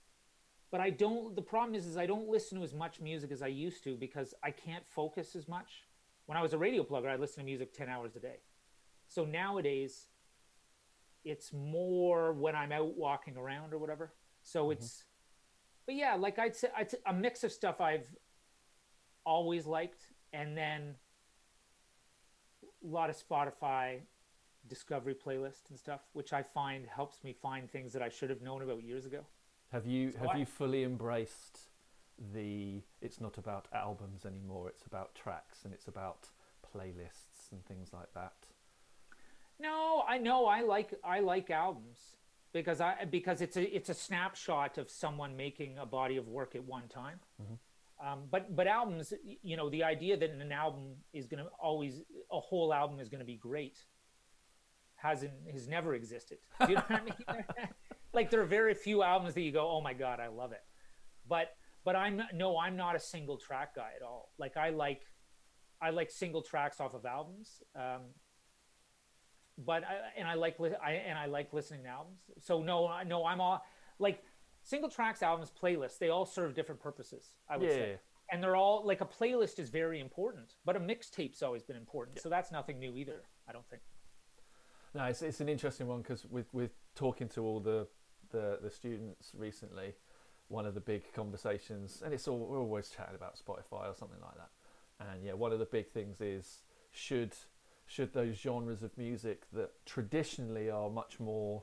but 0.70 0.80
I 0.80 0.90
don't. 0.90 1.34
The 1.34 1.42
problem 1.42 1.74
is, 1.74 1.86
is 1.86 1.96
I 1.96 2.06
don't 2.06 2.28
listen 2.28 2.58
to 2.58 2.64
as 2.64 2.74
much 2.74 3.00
music 3.00 3.30
as 3.30 3.42
I 3.42 3.46
used 3.46 3.84
to 3.84 3.96
because 3.96 4.34
I 4.42 4.50
can't 4.50 4.86
focus 4.86 5.34
as 5.34 5.48
much. 5.48 5.84
When 6.28 6.36
I 6.36 6.42
was 6.42 6.52
a 6.52 6.58
radio 6.58 6.84
plugger, 6.84 7.08
I 7.08 7.16
listened 7.16 7.38
to 7.38 7.44
music 7.46 7.72
ten 7.72 7.88
hours 7.88 8.14
a 8.14 8.20
day. 8.20 8.40
So 9.06 9.24
nowadays, 9.24 10.08
it's 11.24 11.54
more 11.54 12.34
when 12.34 12.54
I'm 12.54 12.70
out 12.70 12.98
walking 12.98 13.38
around 13.38 13.72
or 13.72 13.78
whatever. 13.78 14.12
So 14.42 14.64
mm-hmm. 14.64 14.72
it's, 14.72 15.04
but 15.86 15.94
yeah, 15.94 16.16
like 16.16 16.38
I'd 16.38 16.54
say, 16.54 16.68
say 16.86 16.98
a 17.06 17.14
mix 17.14 17.44
of 17.44 17.50
stuff 17.50 17.80
I've 17.80 18.14
always 19.24 19.64
liked, 19.64 20.02
and 20.34 20.54
then 20.54 20.96
a 22.84 22.86
lot 22.86 23.08
of 23.08 23.16
Spotify 23.16 24.00
discovery 24.68 25.14
playlist 25.14 25.70
and 25.70 25.78
stuff, 25.78 26.02
which 26.12 26.34
I 26.34 26.42
find 26.42 26.84
helps 26.86 27.24
me 27.24 27.34
find 27.40 27.70
things 27.70 27.94
that 27.94 28.02
I 28.02 28.10
should 28.10 28.28
have 28.28 28.42
known 28.42 28.60
about 28.60 28.82
years 28.82 29.06
ago. 29.06 29.24
Have 29.72 29.86
you 29.86 30.12
have 30.18 30.28
I- 30.34 30.36
you 30.40 30.44
fully 30.44 30.84
embraced 30.84 31.67
the? 32.32 32.82
It's 33.00 33.20
not 33.20 33.38
about 33.38 33.68
albums 33.72 34.24
anymore. 34.24 34.68
It's 34.68 34.84
about 34.86 35.14
tracks 35.14 35.64
and 35.64 35.72
it's 35.72 35.88
about 35.88 36.28
playlists 36.74 37.52
and 37.52 37.64
things 37.66 37.92
like 37.92 38.12
that. 38.14 38.46
No, 39.60 40.04
I 40.06 40.18
know 40.18 40.46
I 40.46 40.60
like 40.60 40.94
I 41.04 41.20
like 41.20 41.50
albums, 41.50 41.98
because 42.52 42.80
I 42.80 43.04
because 43.04 43.40
it's 43.40 43.56
a 43.56 43.74
it's 43.74 43.88
a 43.88 43.94
snapshot 43.94 44.78
of 44.78 44.90
someone 44.90 45.36
making 45.36 45.78
a 45.78 45.86
body 45.86 46.16
of 46.16 46.28
work 46.28 46.54
at 46.54 46.64
one 46.64 46.88
time. 46.88 47.20
Um, 48.04 48.24
but 48.30 48.54
but 48.54 48.66
albums, 48.66 49.12
you 49.42 49.56
know, 49.56 49.68
the 49.68 49.82
idea 49.82 50.16
that 50.16 50.30
an 50.30 50.52
album 50.52 50.96
is 51.12 51.26
going 51.26 51.44
to 51.44 51.50
always 51.60 52.02
a 52.30 52.38
whole 52.38 52.72
album 52.72 53.00
is 53.00 53.08
going 53.08 53.20
to 53.20 53.26
be 53.26 53.36
great 53.36 53.78
hasn't 54.96 55.32
has 55.52 55.68
never 55.68 55.94
existed. 55.94 56.38
Do 56.60 56.70
you 56.70 56.74
know 56.76 56.84
what 56.86 57.00
I 57.00 57.04
mean? 57.04 57.44
like 58.12 58.30
there 58.30 58.40
are 58.40 58.46
very 58.46 58.74
few 58.74 59.02
albums 59.02 59.34
that 59.34 59.42
you 59.42 59.52
go, 59.52 59.68
oh 59.68 59.80
my 59.80 59.94
god, 59.94 60.20
I 60.20 60.28
love 60.28 60.52
it. 60.52 60.62
But 61.28 61.54
but 61.84 61.96
I'm 61.96 62.16
not, 62.18 62.34
no, 62.34 62.58
I'm 62.58 62.76
not 62.76 62.96
a 62.96 63.00
single 63.00 63.36
track 63.38 63.74
guy 63.74 63.90
at 63.96 64.02
all. 64.02 64.32
Like 64.38 64.56
I 64.56 64.70
like 64.70 65.02
I 65.80 65.90
like 65.90 66.10
single 66.10 66.42
tracks 66.42 66.80
off 66.80 66.94
of 66.94 67.04
albums. 67.06 67.62
Um, 67.76 68.02
but 69.56 69.82
I, 69.84 69.96
and 70.18 70.28
I 70.28 70.34
like 70.34 70.60
li- 70.60 70.74
I 70.82 70.92
and 70.92 71.18
I 71.18 71.26
like 71.26 71.52
listening 71.52 71.82
to 71.84 71.88
albums. 71.88 72.20
So 72.40 72.62
no, 72.62 72.90
no, 73.06 73.24
I'm 73.26 73.40
all 73.40 73.64
like 73.98 74.22
single 74.62 74.90
tracks, 74.90 75.22
albums, 75.22 75.50
playlists. 75.60 75.98
They 75.98 76.08
all 76.10 76.26
serve 76.26 76.54
different 76.54 76.80
purposes. 76.80 77.30
I 77.48 77.56
would 77.56 77.68
Yeah. 77.68 77.74
say, 77.74 77.98
and 78.30 78.42
they're 78.42 78.56
all 78.56 78.84
like 78.86 79.00
a 79.00 79.06
playlist 79.06 79.58
is 79.58 79.68
very 79.70 80.00
important, 80.00 80.54
but 80.64 80.76
a 80.76 80.80
mixtape's 80.80 81.42
always 81.42 81.62
been 81.62 81.76
important. 81.76 82.20
So 82.20 82.28
that's 82.28 82.52
nothing 82.52 82.78
new 82.78 82.94
either. 82.96 83.22
I 83.48 83.52
don't 83.52 83.66
think. 83.68 83.82
No, 84.94 85.04
it's, 85.04 85.22
it's 85.22 85.40
an 85.40 85.48
interesting 85.48 85.86
one 85.86 86.02
because 86.02 86.24
with 86.26 86.52
with 86.52 86.70
talking 86.94 87.28
to 87.30 87.44
all 87.44 87.60
the, 87.60 87.88
the 88.30 88.58
the 88.62 88.70
students 88.70 89.32
recently, 89.34 89.94
one 90.48 90.66
of 90.66 90.74
the 90.74 90.80
big 90.80 91.12
conversations, 91.14 92.02
and 92.04 92.12
it's 92.14 92.26
all 92.28 92.38
we're 92.38 92.58
always 92.58 92.88
chatting 92.90 93.14
about 93.14 93.36
Spotify 93.36 93.88
or 93.90 93.94
something 93.94 94.20
like 94.22 94.36
that, 94.36 94.50
and 95.12 95.24
yeah, 95.24 95.34
one 95.34 95.52
of 95.52 95.58
the 95.58 95.66
big 95.66 95.90
things 95.90 96.20
is 96.20 96.62
should 96.90 97.34
should 97.86 98.12
those 98.12 98.36
genres 98.36 98.82
of 98.82 98.96
music 98.98 99.42
that 99.52 99.70
traditionally 99.86 100.68
are 100.70 100.90
much 100.90 101.18
more 101.20 101.62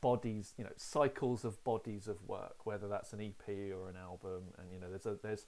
bodies, 0.00 0.54
you 0.56 0.64
know, 0.64 0.72
cycles 0.76 1.44
of 1.44 1.62
bodies 1.64 2.08
of 2.08 2.22
work, 2.26 2.64
whether 2.64 2.88
that's 2.88 3.12
an 3.12 3.20
EP 3.20 3.48
or 3.72 3.88
an 3.88 3.96
album, 3.96 4.44
and 4.58 4.72
you 4.72 4.78
know, 4.80 4.88
there's 4.90 5.06
a 5.06 5.18
there's 5.22 5.46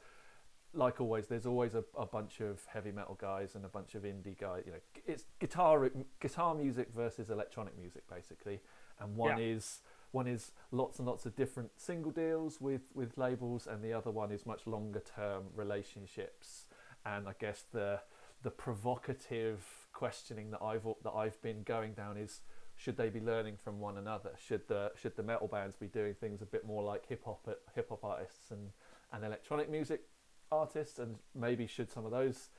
like 0.74 1.00
always, 1.00 1.26
there's 1.26 1.46
always 1.46 1.74
a, 1.74 1.82
a 1.96 2.04
bunch 2.04 2.40
of 2.40 2.62
heavy 2.66 2.92
metal 2.92 3.16
guys 3.18 3.54
and 3.54 3.64
a 3.64 3.68
bunch 3.68 3.94
of 3.94 4.02
indie 4.02 4.38
guys. 4.38 4.64
You 4.66 4.72
know, 4.72 4.78
it's 5.06 5.24
guitar 5.40 5.90
guitar 6.20 6.54
music 6.54 6.88
versus 6.94 7.30
electronic 7.30 7.76
music 7.78 8.02
basically, 8.08 8.60
and 9.00 9.16
one 9.16 9.38
Yeah. 9.38 9.44
is 9.44 9.80
one 10.10 10.26
is 10.26 10.52
lots 10.70 10.98
and 10.98 11.06
lots 11.06 11.26
of 11.26 11.36
different 11.36 11.70
single 11.76 12.12
deals 12.12 12.60
with 12.60 12.90
with 12.94 13.18
labels, 13.18 13.66
and 13.66 13.82
the 13.82 13.92
other 13.92 14.10
one 14.10 14.32
is 14.32 14.46
much 14.46 14.66
longer 14.66 15.00
term 15.00 15.44
relationships. 15.54 16.66
And 17.04 17.28
I 17.28 17.34
guess 17.38 17.64
the 17.72 18.00
the 18.42 18.50
provocative 18.50 19.64
questioning 19.92 20.50
that 20.52 20.62
I've 20.62 20.86
that 21.02 21.12
I've 21.12 21.40
been 21.42 21.62
going 21.62 21.92
down 21.92 22.16
is 22.16 22.40
should 22.76 22.96
they 22.96 23.10
be 23.10 23.20
learning 23.20 23.56
from 23.56 23.80
one 23.80 23.98
another? 23.98 24.30
Should 24.38 24.68
the 24.68 24.92
should 24.94 25.16
the 25.16 25.22
metal 25.22 25.48
bands 25.48 25.76
be 25.76 25.88
doing 25.88 26.14
things 26.14 26.42
a 26.42 26.46
bit 26.46 26.64
more 26.64 26.82
like 26.82 27.06
hip 27.06 27.24
hop 27.24 27.48
hip 27.74 27.88
hop 27.88 28.04
artists 28.04 28.50
and 28.50 28.70
and 29.12 29.24
electronic 29.24 29.70
music 29.70 30.02
artists, 30.50 30.98
and 30.98 31.16
maybe 31.34 31.66
should 31.66 31.90
some 31.90 32.04
of 32.04 32.12
those 32.12 32.50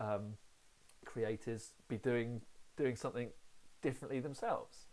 um, 0.00 0.34
creators 1.04 1.72
be 1.88 1.96
doing 1.96 2.40
doing 2.76 2.96
something 2.96 3.30
differently 3.82 4.20
themselves? 4.20 4.87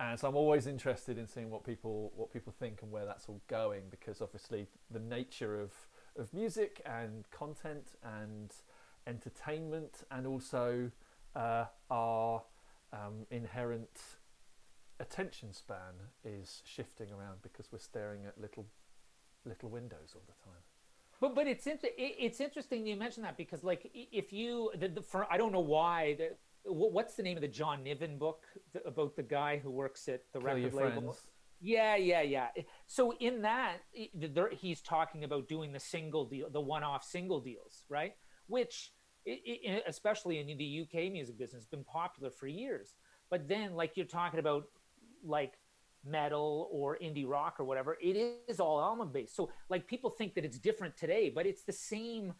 And 0.00 0.18
so 0.18 0.28
I'm 0.28 0.36
always 0.36 0.66
interested 0.66 1.18
in 1.18 1.28
seeing 1.28 1.50
what 1.50 1.64
people 1.64 2.12
what 2.16 2.32
people 2.32 2.52
think 2.58 2.82
and 2.82 2.90
where 2.90 3.04
that's 3.04 3.28
all 3.28 3.40
going 3.48 3.84
because 3.90 4.20
obviously 4.20 4.66
the 4.90 4.98
nature 4.98 5.60
of 5.60 5.72
of 6.16 6.32
music 6.32 6.80
and 6.84 7.24
content 7.30 7.96
and 8.02 8.52
entertainment 9.06 10.02
and 10.10 10.26
also 10.26 10.90
uh, 11.36 11.66
our 11.90 12.42
um, 12.92 13.26
inherent 13.30 14.00
attention 15.00 15.52
span 15.52 15.94
is 16.24 16.62
shifting 16.64 17.08
around 17.10 17.42
because 17.42 17.70
we're 17.72 17.78
staring 17.78 18.24
at 18.26 18.40
little 18.40 18.66
little 19.44 19.68
windows 19.68 20.14
all 20.14 20.22
the 20.26 20.44
time. 20.44 20.62
But 21.20 21.34
but 21.34 21.46
it's 21.46 21.66
inter- 21.66 21.88
it's 21.96 22.40
interesting 22.40 22.86
you 22.86 22.96
mentioned 22.96 23.24
that 23.24 23.36
because 23.36 23.62
like 23.62 23.90
if 23.94 24.32
you 24.32 24.70
the, 24.78 24.88
the 24.88 25.02
for 25.02 25.26
I 25.32 25.36
don't 25.36 25.52
know 25.52 25.60
why 25.60 26.14
the, 26.14 26.30
what's 26.64 27.14
the 27.14 27.22
name 27.22 27.36
of 27.36 27.42
the 27.42 27.48
John 27.48 27.82
Niven 27.82 28.18
book 28.18 28.44
about 28.86 29.16
the 29.16 29.22
guy 29.22 29.58
who 29.58 29.70
works 29.70 30.08
at 30.08 30.22
the 30.32 30.40
Kill 30.40 30.48
record 30.48 30.74
label? 30.74 30.90
friends. 31.02 31.26
Yeah, 31.60 31.96
yeah, 31.96 32.22
yeah. 32.22 32.48
So 32.86 33.14
in 33.20 33.42
that, 33.42 33.78
he's 33.92 34.80
talking 34.82 35.24
about 35.24 35.48
doing 35.48 35.72
the 35.72 35.80
single 35.80 36.24
deal, 36.24 36.50
the 36.50 36.60
one-off 36.60 37.04
single 37.04 37.40
deals, 37.40 37.84
right? 37.88 38.14
Which, 38.46 38.92
especially 39.86 40.38
in 40.40 40.58
the 40.58 40.80
UK 40.82 41.10
music 41.12 41.38
business, 41.38 41.62
has 41.62 41.66
been 41.66 41.84
popular 41.84 42.30
for 42.30 42.46
years. 42.46 42.94
But 43.30 43.48
then, 43.48 43.74
like 43.74 43.96
you're 43.96 44.06
talking 44.06 44.40
about, 44.40 44.64
like 45.24 45.54
metal 46.04 46.68
or 46.70 46.98
indie 47.02 47.26
rock 47.26 47.58
or 47.58 47.64
whatever, 47.64 47.96
it 47.98 48.40
is 48.46 48.60
all 48.60 48.78
album 48.78 49.10
based. 49.10 49.34
So 49.34 49.50
like 49.70 49.86
people 49.86 50.10
think 50.10 50.34
that 50.34 50.44
it's 50.44 50.58
different 50.58 50.96
today, 50.98 51.32
but 51.34 51.46
it's 51.46 51.62
the 51.62 51.72
same. 51.72 52.34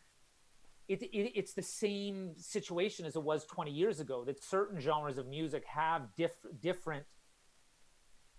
It, 0.89 1.03
it, 1.03 1.33
it's 1.35 1.55
the 1.55 1.63
same 1.63 2.33
situation 2.37 3.07
as 3.07 3.17
it 3.17 3.23
was 3.23 3.47
20 3.47 3.71
years 3.71 4.01
ago. 4.01 4.25
That 4.25 4.43
certain 4.43 4.81
genres 4.81 5.19
of 5.19 5.27
music 5.27 5.65
have 5.67 6.15
diff, 6.15 6.37
different 6.61 7.05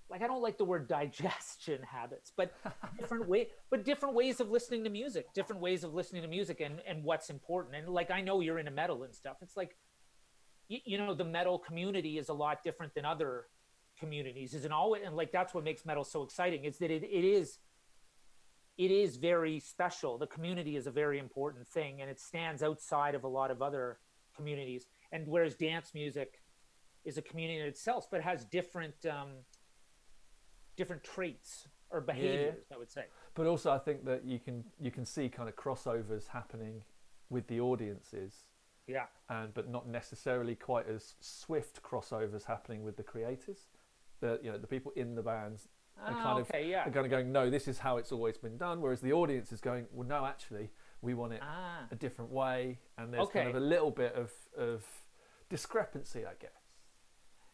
like 0.09 0.21
I 0.21 0.27
don't 0.27 0.41
like 0.41 0.57
the 0.57 0.65
word 0.65 0.87
digestion 0.87 1.81
habits, 1.83 2.31
but 2.35 2.53
different 2.99 3.27
way, 3.27 3.47
but 3.69 3.83
different 3.83 4.15
ways 4.15 4.39
of 4.39 4.49
listening 4.49 4.83
to 4.83 4.89
music, 4.89 5.33
different 5.33 5.61
ways 5.61 5.83
of 5.83 5.93
listening 5.93 6.21
to 6.21 6.27
music, 6.27 6.61
and 6.61 6.79
and 6.87 7.03
what's 7.03 7.29
important. 7.29 7.75
And 7.75 7.89
like 7.89 8.11
I 8.11 8.21
know 8.21 8.39
you're 8.39 8.59
into 8.59 8.71
metal 8.71 9.03
and 9.03 9.13
stuff. 9.13 9.37
It's 9.41 9.57
like, 9.57 9.75
you, 10.67 10.79
you 10.85 10.97
know, 10.97 11.13
the 11.13 11.25
metal 11.25 11.59
community 11.59 12.17
is 12.17 12.29
a 12.29 12.33
lot 12.33 12.63
different 12.63 12.93
than 12.93 13.05
other 13.05 13.45
communities. 13.99 14.53
Isn't 14.53 14.71
always, 14.71 15.03
and 15.05 15.15
like 15.15 15.31
that's 15.31 15.53
what 15.53 15.63
makes 15.63 15.85
metal 15.85 16.03
so 16.03 16.23
exciting. 16.23 16.65
Is 16.65 16.77
that 16.79 16.91
it, 16.91 17.03
it 17.03 17.25
is, 17.25 17.59
it 18.77 18.91
is 18.91 19.17
very 19.17 19.59
special. 19.59 20.17
The 20.17 20.27
community 20.27 20.75
is 20.75 20.87
a 20.87 20.91
very 20.91 21.19
important 21.19 21.67
thing, 21.67 22.01
and 22.01 22.09
it 22.09 22.19
stands 22.19 22.61
outside 22.61 23.15
of 23.15 23.23
a 23.23 23.27
lot 23.27 23.51
of 23.51 23.61
other 23.61 23.99
communities. 24.35 24.87
And 25.11 25.27
whereas 25.27 25.55
dance 25.55 25.93
music 25.93 26.41
is 27.05 27.17
a 27.17 27.21
community 27.21 27.59
in 27.59 27.67
itself, 27.67 28.07
but 28.11 28.21
has 28.21 28.45
different. 28.45 28.95
Um, 29.05 29.29
different 30.77 31.03
traits 31.03 31.69
or 31.89 32.01
behaviors 32.01 32.65
i 32.73 32.77
would 32.77 32.91
say 32.91 33.05
But 33.33 33.47
also, 33.47 33.71
I 33.71 33.77
think 33.79 34.05
that 34.05 34.25
you 34.25 34.39
can 34.39 34.63
you 34.79 34.91
can 34.91 35.05
see 35.05 35.29
kind 35.29 35.49
of 35.49 35.55
crossovers 35.55 36.27
happening 36.27 36.83
with 37.29 37.47
the 37.47 37.59
audiences, 37.59 38.45
yeah 38.87 39.05
and 39.29 39.53
but 39.53 39.69
not 39.69 39.87
necessarily 39.87 40.55
quite 40.55 40.87
as 40.87 41.15
swift 41.19 41.81
crossovers 41.81 42.45
happening 42.45 42.83
with 42.83 42.95
the 42.97 43.03
creators. 43.03 43.67
The 44.21 44.39
you 44.43 44.51
know 44.51 44.57
the 44.57 44.67
people 44.67 44.91
in 44.95 45.15
the 45.15 45.21
bands 45.21 45.67
are 45.97 46.13
Ah, 46.13 46.23
kind 46.23 46.39
okay 46.41 46.63
of 46.63 46.69
yeah 46.69 46.83
kind 46.85 47.05
of 47.05 47.09
going, 47.09 47.31
no, 47.31 47.49
this 47.49 47.67
is 47.67 47.77
how 47.79 47.97
it's 47.97 48.11
always 48.11 48.37
been 48.37 48.57
done. 48.57 48.81
Whereas 48.81 49.01
the 49.01 49.13
audience 49.13 49.51
is 49.51 49.61
going, 49.61 49.85
well, 49.91 50.07
no, 50.07 50.25
actually, 50.25 50.69
we 51.01 51.13
want 51.13 51.33
it 51.33 51.39
ah 51.43 51.85
a 51.91 51.95
different 51.95 52.31
way, 52.31 52.79
and 52.97 53.13
there's 53.13 53.27
kind 53.29 53.47
of 53.49 53.55
a 53.55 53.65
little 53.65 53.91
bit 53.91 54.13
of 54.15 54.31
of 54.57 54.83
discrepancy, 55.49 56.25
I 56.25 56.33
guess. 56.39 56.51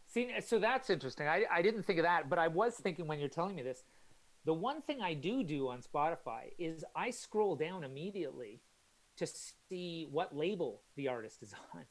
see 0.07 0.29
so 0.39 0.59
that's 0.59 0.89
interesting 0.89 1.27
I, 1.27 1.43
I 1.51 1.61
didn't 1.61 1.83
think 1.83 1.99
of 1.99 2.03
that 2.03 2.29
but 2.29 2.39
i 2.39 2.47
was 2.47 2.75
thinking 2.75 3.05
when 3.07 3.19
you're 3.19 3.29
telling 3.29 3.55
me 3.55 3.63
this 3.63 3.83
the 4.45 4.53
one 4.53 4.81
thing 4.81 5.01
i 5.01 5.13
do 5.13 5.43
do 5.43 5.67
on 5.69 5.81
spotify 5.81 6.43
is 6.57 6.83
i 6.95 7.09
scroll 7.11 7.55
down 7.55 7.83
immediately 7.83 8.61
to 9.17 9.27
see 9.69 10.07
what 10.11 10.35
label 10.35 10.81
the 10.95 11.07
artist 11.07 11.43
is 11.43 11.53
on 11.73 11.83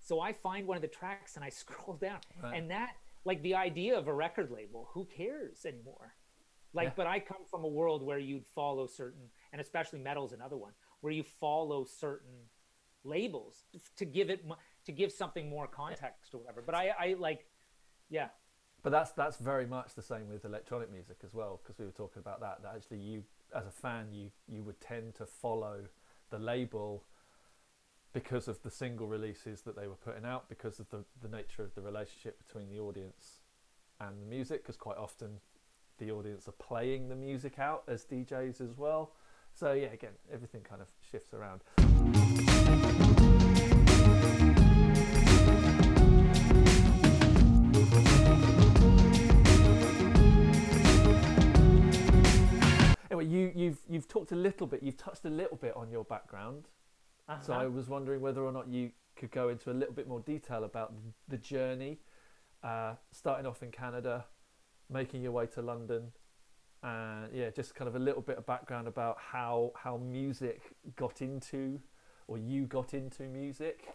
so 0.00 0.20
i 0.20 0.32
find 0.32 0.66
one 0.66 0.76
of 0.76 0.82
the 0.82 0.88
tracks 1.00 1.36
and 1.36 1.44
i 1.44 1.48
scroll 1.48 1.96
down 1.96 2.20
Right. 2.42 2.56
and 2.56 2.70
that 2.70 2.92
like 3.24 3.42
the 3.42 3.54
idea 3.54 3.98
of 3.98 4.08
a 4.08 4.12
record 4.14 4.50
label 4.50 4.88
who 4.92 5.04
cares 5.06 5.64
anymore 5.66 6.14
like 6.72 6.88
Yeah. 6.88 6.92
but 6.96 7.06
i 7.06 7.18
come 7.20 7.44
from 7.50 7.64
a 7.64 7.68
world 7.68 8.02
where 8.02 8.18
you'd 8.18 8.46
follow 8.54 8.86
certain 8.86 9.30
and 9.52 9.60
especially 9.60 9.98
metal's 9.98 10.32
another 10.32 10.56
one 10.56 10.72
where 11.00 11.12
you 11.12 11.22
follow 11.22 11.84
certain 11.84 12.48
labels 13.04 13.64
to 13.96 14.04
give 14.04 14.28
it 14.30 14.44
to 14.84 14.92
give 14.92 15.12
something 15.12 15.48
more 15.48 15.66
context 15.66 16.34
or 16.34 16.38
whatever 16.38 16.62
but 16.62 16.74
i 16.74 16.88
i 16.98 17.14
like 17.18 17.46
yeah 18.10 18.28
But 18.82 18.90
that's 18.90 19.12
that's 19.12 19.38
very 19.38 19.66
much 19.66 19.94
the 19.94 20.02
same 20.02 20.28
with 20.28 20.44
electronic 20.44 20.90
music 20.90 21.18
as 21.24 21.34
well, 21.34 21.60
because 21.60 21.78
we 21.78 21.84
were 21.84 21.90
talking 22.02 22.20
about 22.20 22.40
that. 22.40 22.62
That 22.62 22.74
actually, 22.76 23.00
you 23.00 23.24
as 23.60 23.66
a 23.66 23.70
fan, 23.84 24.12
you 24.12 24.30
you 24.46 24.62
would 24.62 24.80
tend 24.80 25.14
to 25.16 25.26
follow 25.26 25.76
the 26.30 26.38
label 26.38 27.04
because 28.12 28.48
of 28.48 28.62
the 28.62 28.70
single 28.70 29.06
releases 29.06 29.62
that 29.62 29.76
they 29.76 29.86
were 29.86 29.96
putting 29.96 30.24
out, 30.24 30.48
because 30.48 30.80
of 30.80 30.88
the 30.90 31.04
the 31.22 31.28
nature 31.28 31.62
of 31.62 31.74
the 31.74 31.82
relationship 31.82 32.38
between 32.46 32.68
the 32.68 32.78
audience 32.78 33.40
and 34.00 34.20
the 34.22 34.26
music, 34.26 34.62
because 34.62 34.76
quite 34.76 34.96
often 34.96 35.40
the 35.98 36.10
audience 36.10 36.48
are 36.48 36.52
playing 36.52 37.08
the 37.08 37.16
music 37.16 37.58
out 37.58 37.82
as 37.88 38.04
DJs 38.04 38.60
as 38.60 38.76
well. 38.76 39.12
So 39.52 39.72
yeah, 39.72 39.88
again, 39.88 40.12
everything 40.32 40.62
kind 40.62 40.80
of 40.80 40.88
shifts 41.10 41.34
around. 41.34 41.62
Anyway, 53.10 53.26
you, 53.26 53.52
you've 53.54 53.78
you've 53.88 54.08
talked 54.08 54.32
a 54.32 54.36
little 54.36 54.66
bit, 54.66 54.82
you've 54.82 54.96
touched 54.96 55.24
a 55.24 55.30
little 55.30 55.56
bit 55.56 55.74
on 55.76 55.90
your 55.90 56.04
background. 56.04 56.68
So 57.40 57.52
Uh-huh. 57.52 57.62
I 57.62 57.66
was 57.66 57.88
wondering 57.88 58.20
whether 58.20 58.42
or 58.44 58.52
not 58.52 58.68
you 58.68 58.92
could 59.16 59.30
go 59.30 59.48
into 59.50 59.70
a 59.70 59.74
little 59.74 59.94
bit 59.94 60.08
more 60.08 60.20
detail 60.20 60.64
about 60.64 60.94
the 61.28 61.36
journey, 61.36 62.00
uh, 62.62 62.94
starting 63.10 63.46
off 63.46 63.62
in 63.62 63.70
Canada, 63.70 64.24
making 64.88 65.22
your 65.22 65.32
way 65.32 65.46
to 65.48 65.60
London, 65.62 66.12
and 66.82 67.32
yeah, 67.34 67.50
just 67.50 67.74
kind 67.74 67.88
of 67.88 67.96
a 67.96 67.98
little 67.98 68.22
bit 68.22 68.38
of 68.38 68.46
background 68.46 68.88
about 68.88 69.18
how 69.20 69.72
how 69.76 69.96
music 69.98 70.74
got 70.96 71.20
into, 71.20 71.80
or 72.28 72.38
you 72.38 72.66
got 72.66 72.94
into 72.94 73.24
music, 73.24 73.88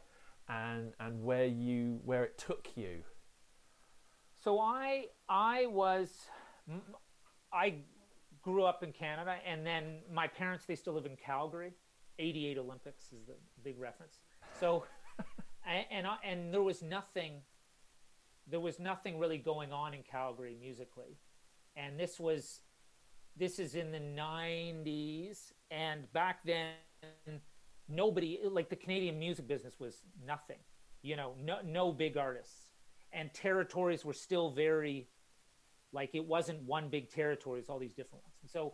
and 0.48 0.94
and 1.00 1.24
where 1.24 1.46
you 1.46 2.02
where 2.06 2.24
it 2.24 2.38
took 2.38 2.78
you. 2.78 3.04
So 4.40 4.60
I 4.60 5.08
I 5.30 5.66
was 5.68 6.30
I 7.52 7.76
grew 8.42 8.64
up 8.64 8.84
in 8.84 8.92
Canada, 8.92 9.38
and 9.46 9.66
then 9.66 10.02
my 10.12 10.28
parents 10.28 10.66
they 10.66 10.76
still 10.76 10.94
live 10.94 11.06
in 11.06 11.16
Calgary. 11.16 11.74
88 12.20 12.58
Olympics 12.58 13.06
is 13.12 13.26
the 13.28 13.36
big 13.64 13.80
reference. 13.80 14.20
So, 14.60 14.86
and 15.68 15.86
and, 15.92 16.08
and 16.24 16.54
there 16.54 16.62
was 16.62 16.82
nothing, 16.82 17.42
there 18.48 18.60
was 18.60 18.80
nothing 18.80 19.20
really 19.20 19.38
going 19.38 19.72
on 19.72 19.94
in 19.94 20.04
Calgary 20.04 20.56
musically, 20.60 21.18
and 21.76 22.00
this 22.00 22.20
was, 22.20 22.62
this 23.36 23.60
is 23.60 23.76
in 23.76 23.92
the 23.92 24.00
90s, 24.00 25.54
and 25.72 26.12
back 26.14 26.44
then, 26.46 26.74
nobody 27.90 28.40
like 28.50 28.70
the 28.70 28.76
Canadian 28.76 29.20
music 29.20 29.48
business 29.48 29.80
was 29.80 30.02
nothing, 30.26 30.60
you 31.02 31.16
know, 31.16 31.34
no 31.44 31.58
no 31.64 31.92
big 31.92 32.18
artists, 32.18 32.70
and 33.12 33.34
territories 33.34 34.06
were 34.06 34.14
still 34.14 34.52
very 34.52 35.08
like 35.94 36.16
it 36.16 36.26
wasn't 36.26 36.62
one 36.64 36.90
big 36.90 37.10
territory, 37.10 37.60
it's 37.60 37.70
all 37.70 37.80
these 37.80 37.94
different 37.94 38.24
ones. 38.24 38.36
And 38.42 38.50
so 38.50 38.74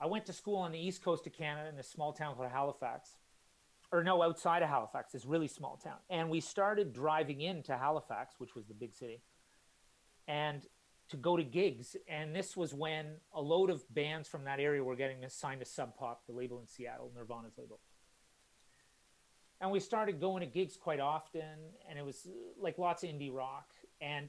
I 0.00 0.06
went 0.06 0.26
to 0.26 0.32
school 0.32 0.56
on 0.56 0.72
the 0.72 0.78
east 0.78 1.02
coast 1.02 1.26
of 1.26 1.32
Canada 1.32 1.68
in 1.68 1.78
a 1.78 1.82
small 1.82 2.12
town 2.12 2.34
called 2.34 2.50
Halifax. 2.50 3.10
Or 3.92 4.02
no, 4.02 4.22
outside 4.22 4.62
of 4.62 4.68
Halifax, 4.68 5.12
this 5.12 5.24
really 5.24 5.46
small 5.46 5.76
town. 5.82 5.98
And 6.10 6.28
we 6.28 6.40
started 6.40 6.92
driving 6.92 7.40
into 7.40 7.76
Halifax, 7.76 8.34
which 8.38 8.54
was 8.54 8.66
the 8.66 8.74
big 8.74 8.92
city, 8.92 9.22
and 10.26 10.66
to 11.08 11.16
go 11.16 11.36
to 11.36 11.44
gigs. 11.44 11.96
And 12.08 12.34
this 12.34 12.56
was 12.56 12.74
when 12.74 13.06
a 13.32 13.40
load 13.40 13.70
of 13.70 13.84
bands 13.94 14.28
from 14.28 14.44
that 14.44 14.58
area 14.58 14.82
were 14.82 14.96
getting 14.96 15.18
signed 15.28 15.60
to 15.60 15.66
Sub 15.66 15.96
Pop, 15.96 16.26
the 16.26 16.32
label 16.32 16.58
in 16.58 16.66
Seattle, 16.66 17.12
Nirvana's 17.14 17.56
label. 17.56 17.78
And 19.60 19.70
we 19.70 19.80
started 19.80 20.20
going 20.20 20.40
to 20.40 20.46
gigs 20.46 20.76
quite 20.76 21.00
often, 21.00 21.42
and 21.88 21.98
it 21.98 22.04
was 22.04 22.26
uh, 22.26 22.30
like 22.60 22.76
lots 22.76 23.04
of 23.04 23.10
indie 23.10 23.32
rock. 23.32 23.70
And 24.00 24.28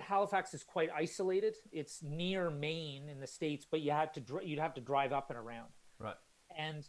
Halifax 0.00 0.54
is 0.54 0.62
quite 0.64 0.88
isolated. 0.94 1.56
It's 1.70 2.02
near 2.02 2.50
Maine 2.50 3.08
in 3.08 3.20
the 3.20 3.26
states, 3.26 3.66
but 3.70 3.80
you 3.80 3.90
had 3.90 4.14
to 4.14 4.20
dr- 4.20 4.44
you'd 4.44 4.58
have 4.58 4.74
to 4.74 4.80
drive 4.80 5.12
up 5.12 5.30
and 5.30 5.38
around. 5.38 5.68
Right. 5.98 6.16
And 6.58 6.86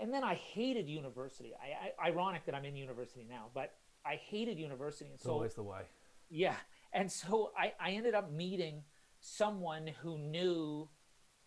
and 0.00 0.12
then 0.14 0.22
I 0.22 0.34
hated 0.34 0.88
university. 0.88 1.52
I, 1.54 2.04
I 2.04 2.08
ironic 2.10 2.44
that 2.46 2.54
I'm 2.54 2.64
in 2.64 2.76
university 2.76 3.26
now, 3.28 3.46
but 3.52 3.74
I 4.06 4.14
hated 4.14 4.58
university. 4.58 5.06
And 5.06 5.14
It's 5.14 5.24
so 5.24 5.32
always 5.32 5.54
the 5.54 5.62
way. 5.64 5.82
yeah, 6.30 6.54
and 6.92 7.10
so 7.10 7.50
I 7.58 7.72
I 7.80 7.90
ended 7.92 8.14
up 8.14 8.30
meeting 8.30 8.82
someone 9.20 9.88
who 10.02 10.18
knew 10.18 10.88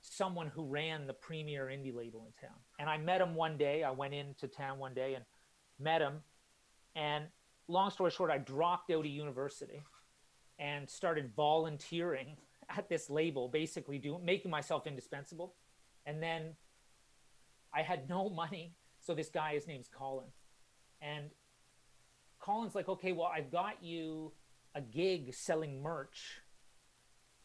someone 0.02 0.48
who 0.48 0.66
ran 0.66 1.08
the 1.08 1.14
premier 1.14 1.68
indie 1.68 1.96
label 1.96 2.26
in 2.26 2.34
town, 2.48 2.58
and 2.78 2.90
I 2.90 2.98
met 2.98 3.22
him 3.22 3.36
one 3.36 3.58
day. 3.58 3.84
I 3.84 3.92
went 3.92 4.14
into 4.14 4.48
town 4.50 4.80
one 4.80 4.94
day 4.94 5.14
and 5.14 5.24
met 5.80 6.02
him, 6.02 6.22
and 6.96 7.26
long 7.70 7.90
story 7.90 8.12
short, 8.12 8.30
I 8.32 8.38
dropped 8.38 8.92
out 8.92 9.00
of 9.00 9.06
university 9.06 9.82
and 10.62 10.88
started 10.88 11.32
volunteering 11.36 12.38
at 12.70 12.88
this 12.88 13.10
label, 13.10 13.50
basically 13.50 13.98
doing 13.98 14.24
making 14.24 14.52
myself 14.52 14.88
indispensable. 14.88 15.56
And 16.06 16.22
then 16.22 16.54
I 17.74 17.82
had 17.82 18.08
no 18.08 18.30
money, 18.44 18.76
so 19.02 19.14
this 19.14 19.30
guy, 19.30 19.56
his 19.56 19.68
name's 19.68 19.90
Colin, 19.90 20.28
and 21.02 21.26
Colin's 22.40 22.76
like, 22.76 22.88
okay, 22.88 23.12
well, 23.12 23.32
I've 23.34 23.52
got 23.52 23.84
you 23.84 24.32
a 24.74 24.82
gig 24.82 25.34
selling 25.34 25.82
merch 25.82 26.42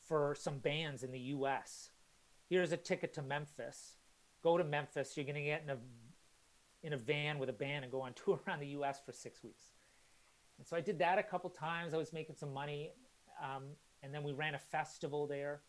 for 0.07 0.37
some 0.39 0.59
bands 0.59 1.03
in 1.03 1.11
the 1.11 1.19
U.S. 1.19 1.91
Here's 2.49 2.73
a 2.73 2.77
ticket 2.77 3.13
to 3.15 3.23
Memphis. 3.23 3.97
Go 4.43 4.57
to 4.57 4.65
Memphis. 4.65 5.17
You're 5.17 5.27
gonna 5.27 5.43
get 5.43 5.63
in 5.65 5.71
a 5.71 5.79
in 6.83 6.93
a 6.93 6.97
van 6.97 7.39
with 7.39 7.49
a 7.49 7.55
band 7.55 7.85
and 7.85 7.91
go 7.91 8.03
on 8.03 8.13
tour 8.13 8.39
around 8.47 8.61
the 8.61 8.69
U.S. 8.69 9.01
for 9.05 9.13
six 9.13 9.43
weeks. 9.43 9.65
And 10.59 10.67
so 10.67 10.77
I 10.77 10.81
did 10.81 10.99
that 11.01 11.19
a 11.19 11.23
couple 11.23 11.51
times. 11.51 11.93
I 11.95 11.97
was 11.97 12.13
making 12.13 12.37
some 12.37 12.53
money, 12.53 12.93
um, 13.43 13.65
and 14.03 14.15
then 14.15 14.23
we 14.23 14.33
ran 14.33 14.55
a 14.55 14.59
festival 14.59 15.27
there. 15.27 15.63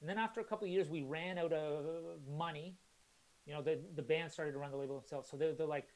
And 0.00 0.08
then 0.08 0.18
after 0.18 0.40
a 0.40 0.44
couple 0.44 0.66
of 0.66 0.70
years, 0.70 0.88
we 0.88 1.02
ran 1.02 1.38
out 1.38 1.52
of 1.52 2.20
money. 2.28 2.76
You 3.46 3.54
know, 3.54 3.62
the 3.62 3.80
the 3.96 4.02
band 4.02 4.30
started 4.30 4.52
to 4.52 4.58
run 4.58 4.70
the 4.70 4.76
label 4.76 4.98
themselves. 4.98 5.28
So 5.30 5.36
they're, 5.36 5.54
they're 5.54 5.66
like, 5.66 5.88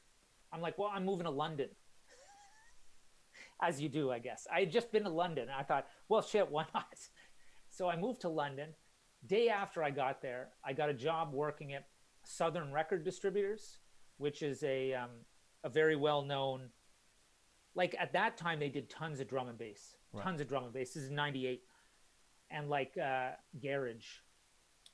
I'm 0.52 0.60
like, 0.60 0.78
well, 0.78 0.90
I'm 0.92 1.04
moving 1.04 1.24
to 1.24 1.30
London. 1.30 1.68
As 3.62 3.80
you 3.80 3.88
do, 3.88 4.10
I 4.10 4.18
guess. 4.18 4.46
I 4.52 4.60
had 4.60 4.72
just 4.72 4.90
been 4.90 5.04
to 5.04 5.10
London. 5.10 5.44
And 5.44 5.52
I 5.52 5.62
thought, 5.62 5.86
well, 6.08 6.22
shit, 6.22 6.50
why 6.50 6.66
not? 6.74 6.86
So 7.74 7.88
I 7.88 7.96
moved 7.96 8.20
to 8.20 8.28
London. 8.28 8.74
Day 9.26 9.48
after 9.48 9.82
I 9.82 9.90
got 9.90 10.20
there, 10.20 10.48
I 10.62 10.74
got 10.74 10.90
a 10.90 10.92
job 10.92 11.32
working 11.32 11.72
at 11.72 11.86
Southern 12.22 12.70
Record 12.70 13.02
Distributors, 13.02 13.78
which 14.18 14.42
is 14.42 14.62
a 14.62 14.92
um, 14.92 15.08
a 15.64 15.70
very 15.70 15.96
well 15.96 16.20
known 16.20 16.68
like 17.74 17.94
at 17.98 18.12
that 18.12 18.36
time 18.36 18.58
they 18.58 18.68
did 18.68 18.90
tons 18.90 19.20
of 19.20 19.28
drum 19.28 19.48
and 19.48 19.58
bass 19.58 19.96
Right. 20.12 20.22
tons 20.24 20.40
of 20.40 20.48
drum 20.48 20.64
and 20.64 20.72
bass 20.72 20.92
this 20.94 21.04
is 21.04 21.10
98 21.10 21.62
and 22.50 22.68
like 22.68 22.96
uh 22.98 23.30
garage 23.62 24.06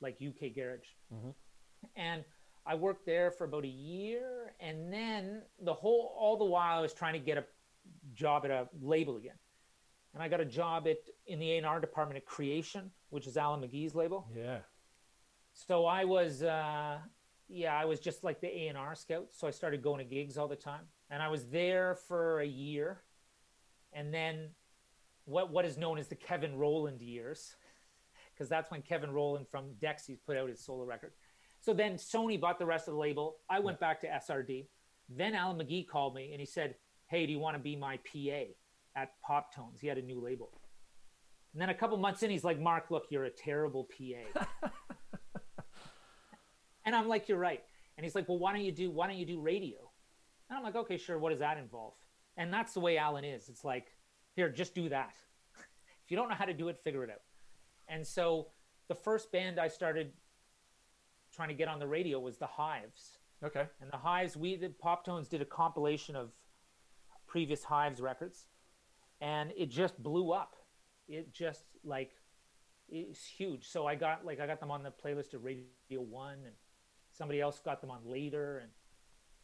like 0.00 0.16
uk 0.26 0.54
garage 0.54 0.86
Mhm. 1.12 1.34
and 1.96 2.24
i 2.64 2.74
worked 2.74 3.04
there 3.04 3.30
for 3.32 3.44
about 3.44 3.64
a 3.64 3.68
year 3.68 4.54
and 4.60 4.92
then 4.92 5.42
the 5.60 5.74
whole 5.74 6.14
all 6.16 6.36
the 6.36 6.44
while 6.44 6.78
i 6.78 6.80
was 6.80 6.94
trying 6.94 7.14
to 7.14 7.18
get 7.18 7.36
a 7.38 7.44
job 8.14 8.44
at 8.44 8.50
a 8.52 8.68
label 8.80 9.16
again 9.16 9.38
and 10.14 10.22
i 10.22 10.28
got 10.28 10.40
a 10.40 10.44
job 10.44 10.86
at 10.86 10.98
in 11.26 11.38
the 11.40 11.50
a&r 11.58 11.80
department 11.80 12.16
at 12.16 12.24
creation 12.24 12.90
which 13.10 13.26
is 13.26 13.36
alan 13.36 13.60
mcgee's 13.60 13.94
label 13.96 14.28
Yeah. 14.34 14.60
so 15.52 15.84
I 15.86 16.04
was, 16.04 16.42
uh, 16.44 17.00
yeah, 17.48 17.74
I 17.74 17.84
was 17.86 17.98
just 17.98 18.22
like 18.22 18.40
the 18.40 18.46
A 18.46 18.68
and 18.68 18.78
R 18.78 18.94
scout. 18.94 19.32
So 19.32 19.48
I 19.48 19.50
started 19.50 19.82
going 19.82 19.98
to 19.98 20.04
gigs 20.04 20.36
all 20.38 20.46
the 20.46 20.54
time, 20.54 20.86
and 21.10 21.20
I 21.22 21.28
was 21.28 21.48
there 21.48 21.94
for 21.96 22.40
a 22.40 22.46
year, 22.46 23.02
and 23.92 24.12
then 24.14 24.50
what 25.28 25.52
what 25.52 25.64
is 25.64 25.76
known 25.76 25.98
as 25.98 26.08
the 26.08 26.14
Kevin 26.14 26.56
Rowland 26.56 27.00
years, 27.00 27.54
because 28.34 28.48
that's 28.48 28.70
when 28.70 28.82
Kevin 28.82 29.10
Rowland 29.10 29.46
from 29.50 29.74
Dexys 29.82 30.18
put 30.26 30.36
out 30.36 30.48
his 30.48 30.64
solo 30.64 30.84
record. 30.84 31.12
So 31.60 31.72
then 31.72 31.94
Sony 31.94 32.40
bought 32.40 32.58
the 32.58 32.66
rest 32.66 32.88
of 32.88 32.94
the 32.94 33.00
label. 33.00 33.36
I 33.50 33.60
went 33.60 33.80
back 33.80 34.00
to 34.00 34.06
SRD. 34.06 34.66
Then 35.08 35.34
Alan 35.34 35.58
McGee 35.58 35.88
called 35.88 36.14
me 36.14 36.30
and 36.32 36.40
he 36.40 36.46
said, 36.46 36.76
"Hey, 37.06 37.26
do 37.26 37.32
you 37.32 37.38
want 37.38 37.56
to 37.56 37.62
be 37.62 37.76
my 37.76 37.98
PA 37.98 38.52
at 38.96 39.12
Poptones?" 39.28 39.80
He 39.80 39.86
had 39.86 39.98
a 39.98 40.02
new 40.02 40.20
label. 40.20 40.50
And 41.52 41.62
then 41.62 41.70
a 41.70 41.74
couple 41.74 41.96
months 41.96 42.22
in, 42.22 42.30
he's 42.30 42.44
like, 42.44 42.60
"Mark, 42.60 42.90
look, 42.90 43.06
you're 43.10 43.24
a 43.24 43.30
terrible 43.30 43.88
PA." 43.96 44.68
And 46.88 46.96
I'm 46.96 47.06
like, 47.06 47.28
you're 47.28 47.36
right. 47.36 47.62
And 47.98 48.04
he's 48.04 48.14
like, 48.14 48.30
well, 48.30 48.38
why 48.38 48.54
don't 48.54 48.64
you 48.64 48.72
do 48.72 48.90
why 48.90 49.08
don't 49.08 49.18
you 49.18 49.26
do 49.26 49.42
radio? 49.42 49.76
And 50.48 50.56
I'm 50.56 50.64
like, 50.64 50.74
okay, 50.74 50.96
sure. 50.96 51.18
What 51.18 51.30
does 51.30 51.40
that 51.40 51.58
involve? 51.58 51.92
And 52.38 52.50
that's 52.50 52.72
the 52.72 52.80
way 52.80 52.96
Alan 52.96 53.26
is. 53.26 53.50
It's 53.50 53.62
like, 53.62 53.88
here, 54.38 54.48
just 54.48 54.74
do 54.74 54.88
that. 54.88 55.14
if 55.58 56.10
you 56.10 56.16
don't 56.16 56.28
know 56.28 56.36
how 56.36 56.44
to 56.44 56.54
do 56.54 56.68
it, 56.68 56.78
figure 56.84 57.02
it 57.02 57.10
out. 57.10 57.22
And 57.88 58.06
so 58.06 58.48
the 58.88 58.94
first 58.94 59.32
band 59.32 59.58
I 59.58 59.66
started 59.66 60.12
trying 61.34 61.48
to 61.48 61.54
get 61.54 61.66
on 61.66 61.80
the 61.80 61.88
radio 61.88 62.20
was 62.20 62.38
the 62.38 62.46
Hives. 62.46 63.18
Okay. 63.44 63.66
And 63.80 63.90
the 63.90 63.96
Hives, 63.96 64.36
we 64.36 64.54
the 64.54 64.68
Poptones 64.68 65.28
did 65.28 65.42
a 65.42 65.44
compilation 65.44 66.14
of 66.14 66.30
previous 67.26 67.64
Hives 67.64 68.00
records, 68.00 68.46
and 69.20 69.52
it 69.56 69.70
just 69.70 70.00
blew 70.00 70.30
up. 70.32 70.54
It 71.08 71.32
just 71.32 71.64
like 71.84 72.12
it's 72.88 73.24
huge. 73.24 73.68
So 73.68 73.86
I 73.86 73.96
got 73.96 74.24
like 74.24 74.40
I 74.40 74.46
got 74.46 74.60
them 74.60 74.70
on 74.70 74.84
the 74.84 74.90
playlist 74.90 75.34
of 75.34 75.44
Radio 75.44 75.66
One, 75.90 76.38
and 76.44 76.54
somebody 77.12 77.40
else 77.40 77.60
got 77.64 77.80
them 77.80 77.90
on 77.90 78.00
later, 78.04 78.58
and 78.58 78.70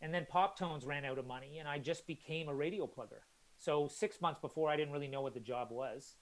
and 0.00 0.14
then 0.14 0.26
Poptones 0.32 0.86
ran 0.86 1.04
out 1.04 1.18
of 1.18 1.26
money, 1.26 1.58
and 1.58 1.68
I 1.68 1.78
just 1.78 2.06
became 2.06 2.48
a 2.48 2.54
radio 2.54 2.86
plugger. 2.86 3.22
So 3.64 3.88
six 3.88 4.20
months 4.20 4.40
before, 4.40 4.68
I 4.68 4.76
didn't 4.76 4.92
really 4.92 5.08
know 5.08 5.22
what 5.22 5.32
the 5.32 5.40
job 5.40 5.68
was, 5.70 6.16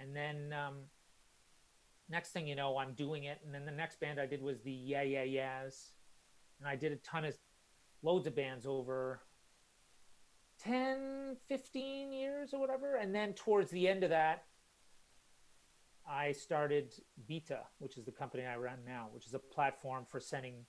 and 0.00 0.16
then 0.16 0.52
um, 0.52 0.78
next 2.10 2.30
thing 2.30 2.48
you 2.48 2.56
know, 2.56 2.76
I'm 2.76 2.92
doing 2.94 3.22
it, 3.22 3.38
and 3.44 3.54
then 3.54 3.64
the 3.64 3.70
next 3.70 4.00
band 4.00 4.18
I 4.18 4.26
did 4.26 4.42
was 4.42 4.62
the 4.62 4.72
Yeah 4.72 5.02
Yeah 5.02 5.22
Yeahs, 5.22 5.92
and 6.58 6.68
I 6.68 6.74
did 6.74 6.90
a 6.90 6.96
ton 6.96 7.24
of 7.24 7.36
loads 8.02 8.26
of 8.26 8.34
bands 8.34 8.66
over 8.66 9.20
10 10.64 11.36
15 11.48 12.12
years 12.12 12.52
or 12.52 12.58
whatever. 12.58 12.96
And 12.96 13.14
then 13.14 13.32
towards 13.34 13.70
the 13.70 13.86
end 13.86 14.02
of 14.02 14.10
that 14.10 14.44
i 16.08 16.30
started 16.30 16.94
Byta 17.28 17.62
which 17.78 17.96
is 17.98 18.04
the 18.04 18.12
company 18.12 18.44
i 18.44 18.56
run 18.56 18.78
now 18.86 19.08
which 19.12 19.26
is 19.26 19.34
a 19.34 19.40
platform 19.40 20.04
for 20.08 20.20
sending 20.20 20.64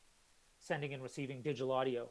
sending 0.58 0.96
and 0.96 1.04
receiving 1.04 1.44
digital 1.44 1.72
audio 1.72 2.10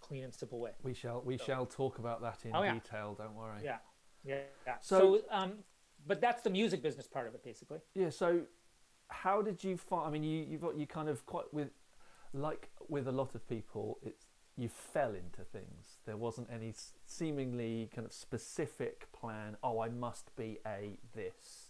clean 0.00 0.24
and 0.24 0.34
simple 0.34 0.58
way 0.58 0.72
We 0.82 0.94
shall 0.94 1.22
we 1.24 1.36
shall 1.38 1.66
talk 1.66 1.98
about 1.98 2.20
that 2.22 2.44
in 2.44 2.54
Oh, 2.54 2.62
yeah. 2.62 2.74
detail. 2.74 3.14
Don't 3.14 3.34
worry. 3.34 3.60
yeah 3.64 3.78
yeah, 4.24 4.40
yeah. 4.66 4.76
So- 4.80 5.18
so 5.18 5.22
um 5.30 5.52
but 6.06 6.20
that's 6.20 6.42
the 6.42 6.50
music 6.50 6.82
business 6.82 7.06
part 7.06 7.26
of 7.28 7.34
it 7.34 7.42
basically 7.44 7.78
Yeah. 7.94 8.10
So, 8.10 8.42
how 9.08 9.42
did 9.42 9.62
you 9.62 9.76
find? 9.76 10.06
I 10.06 10.10
mean, 10.10 10.22
you 10.22 10.44
you've 10.48 10.62
got 10.62 10.76
you 10.76 10.86
kind 10.86 11.08
of 11.08 11.26
quite 11.26 11.52
with, 11.52 11.70
like 12.32 12.70
with 12.88 13.06
a 13.08 13.12
lot 13.12 13.34
of 13.34 13.46
people, 13.48 13.98
it's 14.02 14.26
you 14.56 14.68
fell 14.68 15.14
into 15.14 15.42
things. 15.44 15.98
There 16.06 16.16
wasn't 16.16 16.48
any 16.50 16.74
seemingly 17.06 17.90
kind 17.94 18.06
of 18.06 18.12
specific 18.12 19.10
plan. 19.12 19.56
Oh, 19.62 19.80
I 19.80 19.88
must 19.88 20.34
be 20.36 20.58
a 20.66 20.98
this. 21.14 21.66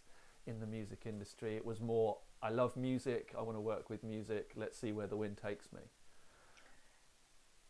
in 0.47 0.59
the 0.59 0.67
music 0.67 1.03
industry. 1.07 1.55
It 1.57 1.65
was 1.65 1.81
more, 1.81 2.19
I 2.43 2.49
love 2.51 2.77
music. 2.77 3.35
I 3.39 3.43
want 3.43 3.57
to 3.57 3.61
work 3.61 3.91
with 3.91 4.03
music. 4.03 4.53
Let's 4.57 4.77
see 4.79 4.91
where 4.91 5.07
the 5.07 5.17
wind 5.17 5.37
takes 5.37 5.71
me. 5.73 5.83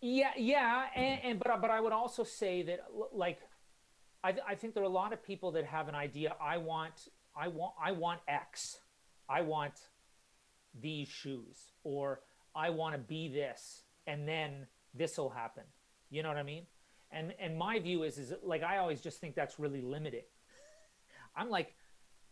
Yeah, 0.00 0.30
yeah, 0.36 0.86
and, 0.94 1.20
and 1.22 1.38
but 1.38 1.60
but 1.60 1.70
I 1.70 1.80
would 1.80 1.92
also 1.92 2.24
say 2.24 2.62
that 2.62 2.80
like 3.12 3.38
I, 4.24 4.34
I 4.48 4.54
think 4.54 4.74
there 4.74 4.82
are 4.82 4.86
a 4.86 4.88
lot 4.88 5.12
of 5.12 5.22
people 5.22 5.52
that 5.52 5.64
have 5.66 5.88
an 5.88 5.94
idea. 5.94 6.34
I 6.40 6.56
want 6.56 7.08
I 7.36 7.48
want 7.48 7.74
I 7.82 7.92
want 7.92 8.20
X. 8.26 8.78
I 9.28 9.42
want 9.42 9.74
these 10.80 11.08
shoes 11.08 11.72
or 11.84 12.20
I 12.54 12.70
want 12.70 12.94
to 12.94 12.98
be 12.98 13.28
this 13.28 13.82
and 14.06 14.26
then 14.26 14.66
this 14.94 15.18
will 15.18 15.30
happen. 15.30 15.64
You 16.10 16.22
know 16.22 16.28
what 16.28 16.38
I 16.38 16.42
mean? 16.42 16.66
And 17.12 17.34
and 17.38 17.56
my 17.56 17.78
view 17.78 18.02
is 18.02 18.18
is 18.18 18.32
like 18.42 18.62
I 18.62 18.78
always 18.78 19.00
just 19.00 19.20
think 19.20 19.34
that's 19.34 19.58
really 19.58 19.82
limiting. 19.82 20.24
I'm 21.36 21.50
like 21.50 21.74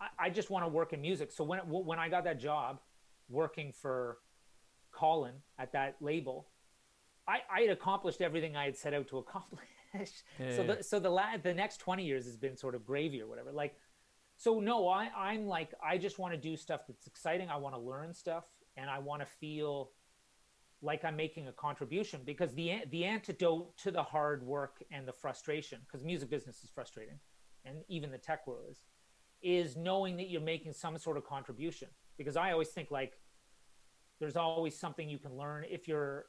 I, 0.00 0.26
I 0.26 0.30
just 0.30 0.50
want 0.50 0.64
to 0.64 0.68
work 0.68 0.92
in 0.92 1.00
music. 1.00 1.32
So 1.32 1.44
when 1.44 1.60
when 1.60 1.98
I 1.98 2.08
got 2.08 2.24
that 2.24 2.40
job 2.40 2.80
working 3.28 3.72
for 3.72 4.18
Colin 4.90 5.34
at 5.58 5.72
that 5.72 5.96
label, 6.00 6.48
I, 7.28 7.40
I 7.54 7.60
had 7.60 7.70
accomplished 7.70 8.20
everything 8.20 8.56
I 8.56 8.64
had 8.64 8.76
set 8.76 8.94
out 8.94 9.08
to 9.08 9.18
accomplish. 9.18 9.64
Yeah, 10.38 10.54
so 10.54 10.62
the 10.64 10.82
so 10.82 11.00
the 11.00 11.08
la- 11.08 11.38
the 11.42 11.54
next 11.54 11.78
20 11.78 12.04
years 12.04 12.26
has 12.26 12.36
been 12.36 12.58
sort 12.58 12.74
of 12.74 12.84
gravy 12.84 13.22
or 13.22 13.26
whatever. 13.26 13.50
Like 13.52 13.74
so 14.36 14.60
no, 14.60 14.86
I 14.86 15.08
I'm 15.16 15.46
like 15.46 15.72
I 15.82 15.96
just 15.96 16.18
want 16.18 16.34
to 16.34 16.38
do 16.38 16.58
stuff 16.58 16.82
that's 16.86 17.06
exciting. 17.06 17.48
I 17.48 17.56
want 17.56 17.74
to 17.74 17.80
learn 17.80 18.12
stuff 18.12 18.44
and 18.76 18.90
I 18.90 18.98
want 18.98 19.22
to 19.22 19.26
feel 19.26 19.92
like 20.82 21.06
I'm 21.06 21.16
making 21.16 21.48
a 21.48 21.52
contribution 21.52 22.20
because 22.24 22.52
the 22.54 22.82
the 22.90 23.04
antidote 23.04 23.76
to 23.78 23.90
the 23.90 24.02
hard 24.02 24.42
work 24.46 24.82
and 24.90 25.08
the 25.08 25.12
frustration 25.12 25.80
because 25.86 26.04
music 26.04 26.28
business 26.28 26.62
is 26.62 26.68
frustrating 26.68 27.18
and 27.64 27.78
even 27.88 28.10
the 28.10 28.18
tech 28.18 28.46
world 28.46 28.66
is 28.70 28.82
is 29.40 29.74
knowing 29.74 30.16
that 30.18 30.28
you're 30.28 30.40
making 30.40 30.74
some 30.74 30.98
sort 30.98 31.16
of 31.16 31.24
contribution 31.24 31.88
because 32.16 32.36
I 32.36 32.52
always 32.52 32.68
think 32.68 32.90
like 32.90 33.14
there's 34.20 34.36
always 34.36 34.78
something 34.78 35.08
you 35.08 35.18
can 35.18 35.36
learn 35.36 35.64
if 35.68 35.88
you're 35.88 36.26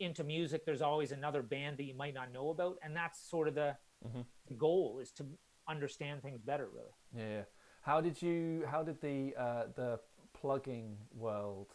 into 0.00 0.24
music 0.24 0.64
there's 0.64 0.82
always 0.82 1.12
another 1.12 1.42
band 1.42 1.76
that 1.76 1.84
you 1.84 1.94
might 1.94 2.14
not 2.14 2.32
know 2.32 2.50
about 2.50 2.76
and 2.82 2.96
that's 2.96 3.20
sort 3.20 3.48
of 3.48 3.54
the, 3.54 3.76
mm-hmm. 4.06 4.20
the 4.48 4.54
goal 4.54 4.98
is 5.00 5.12
to 5.12 5.24
understand 5.68 6.22
things 6.22 6.40
better 6.40 6.68
really. 6.74 6.92
Yeah 7.16 7.42
how 7.82 8.00
did 8.00 8.20
you 8.20 8.64
how 8.70 8.82
did 8.82 9.00
the 9.00 9.34
uh, 9.38 9.64
the 9.74 9.98
plugging 10.32 10.96
world 11.14 11.72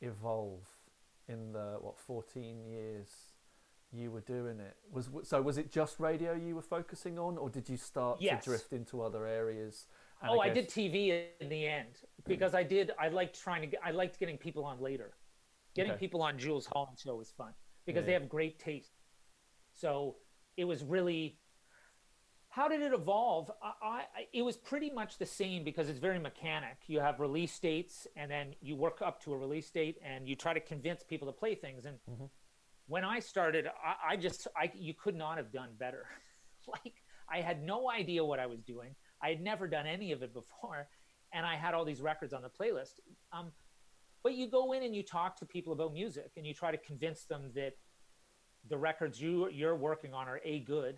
evolve 0.00 0.66
in 1.28 1.52
the 1.52 1.76
what 1.80 1.98
14 1.98 2.64
years 2.64 3.08
you 3.92 4.10
were 4.10 4.20
doing 4.20 4.60
it? 4.60 4.76
Was 4.92 5.08
so 5.22 5.42
was 5.42 5.58
it 5.58 5.70
just 5.70 5.98
radio 5.98 6.34
you 6.34 6.54
were 6.54 6.62
focusing 6.62 7.18
on 7.18 7.36
or 7.36 7.50
did 7.50 7.68
you 7.68 7.76
start 7.76 8.20
yes. 8.20 8.44
to 8.44 8.50
drift 8.50 8.72
into 8.72 9.02
other 9.02 9.26
areas? 9.26 9.86
Oh 10.26 10.38
I, 10.40 10.48
guess... 10.48 10.50
I, 10.50 10.54
did 10.54 10.68
tv 10.70 11.26
in 11.40 11.48
the 11.48 11.66
end 11.66 11.98
because 12.26 12.54
i 12.54 12.62
did 12.62 12.92
i 12.98 13.08
liked 13.08 13.38
trying 13.38 13.60
to 13.60 13.66
get 13.66 13.80
i 13.84 13.90
liked 13.90 14.18
getting 14.18 14.38
people 14.38 14.64
on 14.64 14.80
later 14.80 15.12
getting 15.74 15.92
okay. 15.92 16.00
people 16.00 16.22
on 16.22 16.38
Jools 16.38 16.66
Holland 16.66 16.98
show 16.98 17.16
was 17.16 17.30
fun 17.30 17.52
because 17.86 18.02
yeah. 18.02 18.06
they 18.06 18.12
have 18.12 18.28
great 18.28 18.58
taste 18.58 18.92
so 19.74 20.16
it 20.56 20.64
was 20.64 20.82
really 20.84 21.38
how 22.54 22.68
did 22.68 22.82
it 22.82 22.92
evolve? 22.92 23.50
I, 23.60 23.72
I, 23.82 24.02
it 24.32 24.42
was 24.42 24.56
pretty 24.56 24.88
much 24.88 25.18
the 25.18 25.26
same 25.26 25.64
because 25.64 25.88
it's 25.88 25.98
very 25.98 26.20
mechanic. 26.20 26.76
You 26.86 27.00
have 27.00 27.18
release 27.18 27.58
dates, 27.58 28.06
and 28.14 28.30
then 28.30 28.54
you 28.60 28.76
work 28.76 29.02
up 29.02 29.20
to 29.24 29.32
a 29.32 29.36
release 29.36 29.68
date, 29.70 29.98
and 30.04 30.28
you 30.28 30.36
try 30.36 30.54
to 30.54 30.60
convince 30.60 31.02
people 31.02 31.26
to 31.26 31.32
play 31.32 31.56
things. 31.56 31.84
And 31.84 31.96
mm-hmm. 32.08 32.26
when 32.86 33.04
I 33.04 33.18
started, 33.18 33.66
I, 33.66 34.12
I 34.12 34.16
just, 34.16 34.46
I, 34.56 34.70
you 34.72 34.94
could 34.94 35.16
not 35.16 35.36
have 35.36 35.50
done 35.50 35.70
better. 35.80 36.06
like 36.68 37.02
I 37.28 37.40
had 37.40 37.60
no 37.60 37.90
idea 37.90 38.24
what 38.24 38.38
I 38.38 38.46
was 38.46 38.60
doing. 38.60 38.94
I 39.20 39.30
had 39.30 39.40
never 39.40 39.66
done 39.66 39.88
any 39.88 40.12
of 40.12 40.22
it 40.22 40.32
before, 40.32 40.86
and 41.32 41.44
I 41.44 41.56
had 41.56 41.74
all 41.74 41.84
these 41.84 42.00
records 42.00 42.32
on 42.32 42.42
the 42.42 42.50
playlist. 42.50 43.00
Um, 43.32 43.50
but 44.24 44.34
you 44.34 44.48
go 44.48 44.72
in 44.72 44.82
and 44.82 44.96
you 44.96 45.04
talk 45.04 45.36
to 45.36 45.46
people 45.46 45.72
about 45.72 45.92
music, 45.92 46.32
and 46.36 46.44
you 46.44 46.54
try 46.54 46.72
to 46.72 46.78
convince 46.78 47.24
them 47.24 47.52
that 47.54 47.74
the 48.68 48.76
records 48.76 49.20
you 49.20 49.48
you're 49.50 49.76
working 49.76 50.12
on 50.14 50.26
are 50.26 50.40
a 50.44 50.60
good 50.60 50.96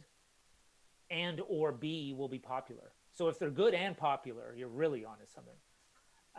and 1.10 1.40
or 1.48 1.72
B 1.72 2.14
will 2.16 2.28
be 2.28 2.38
popular. 2.38 2.92
So 3.12 3.28
if 3.28 3.38
they're 3.38 3.50
good 3.50 3.74
and 3.74 3.96
popular, 3.96 4.54
you're 4.56 4.68
really 4.68 5.04
onto 5.04 5.26
something. 5.26 5.54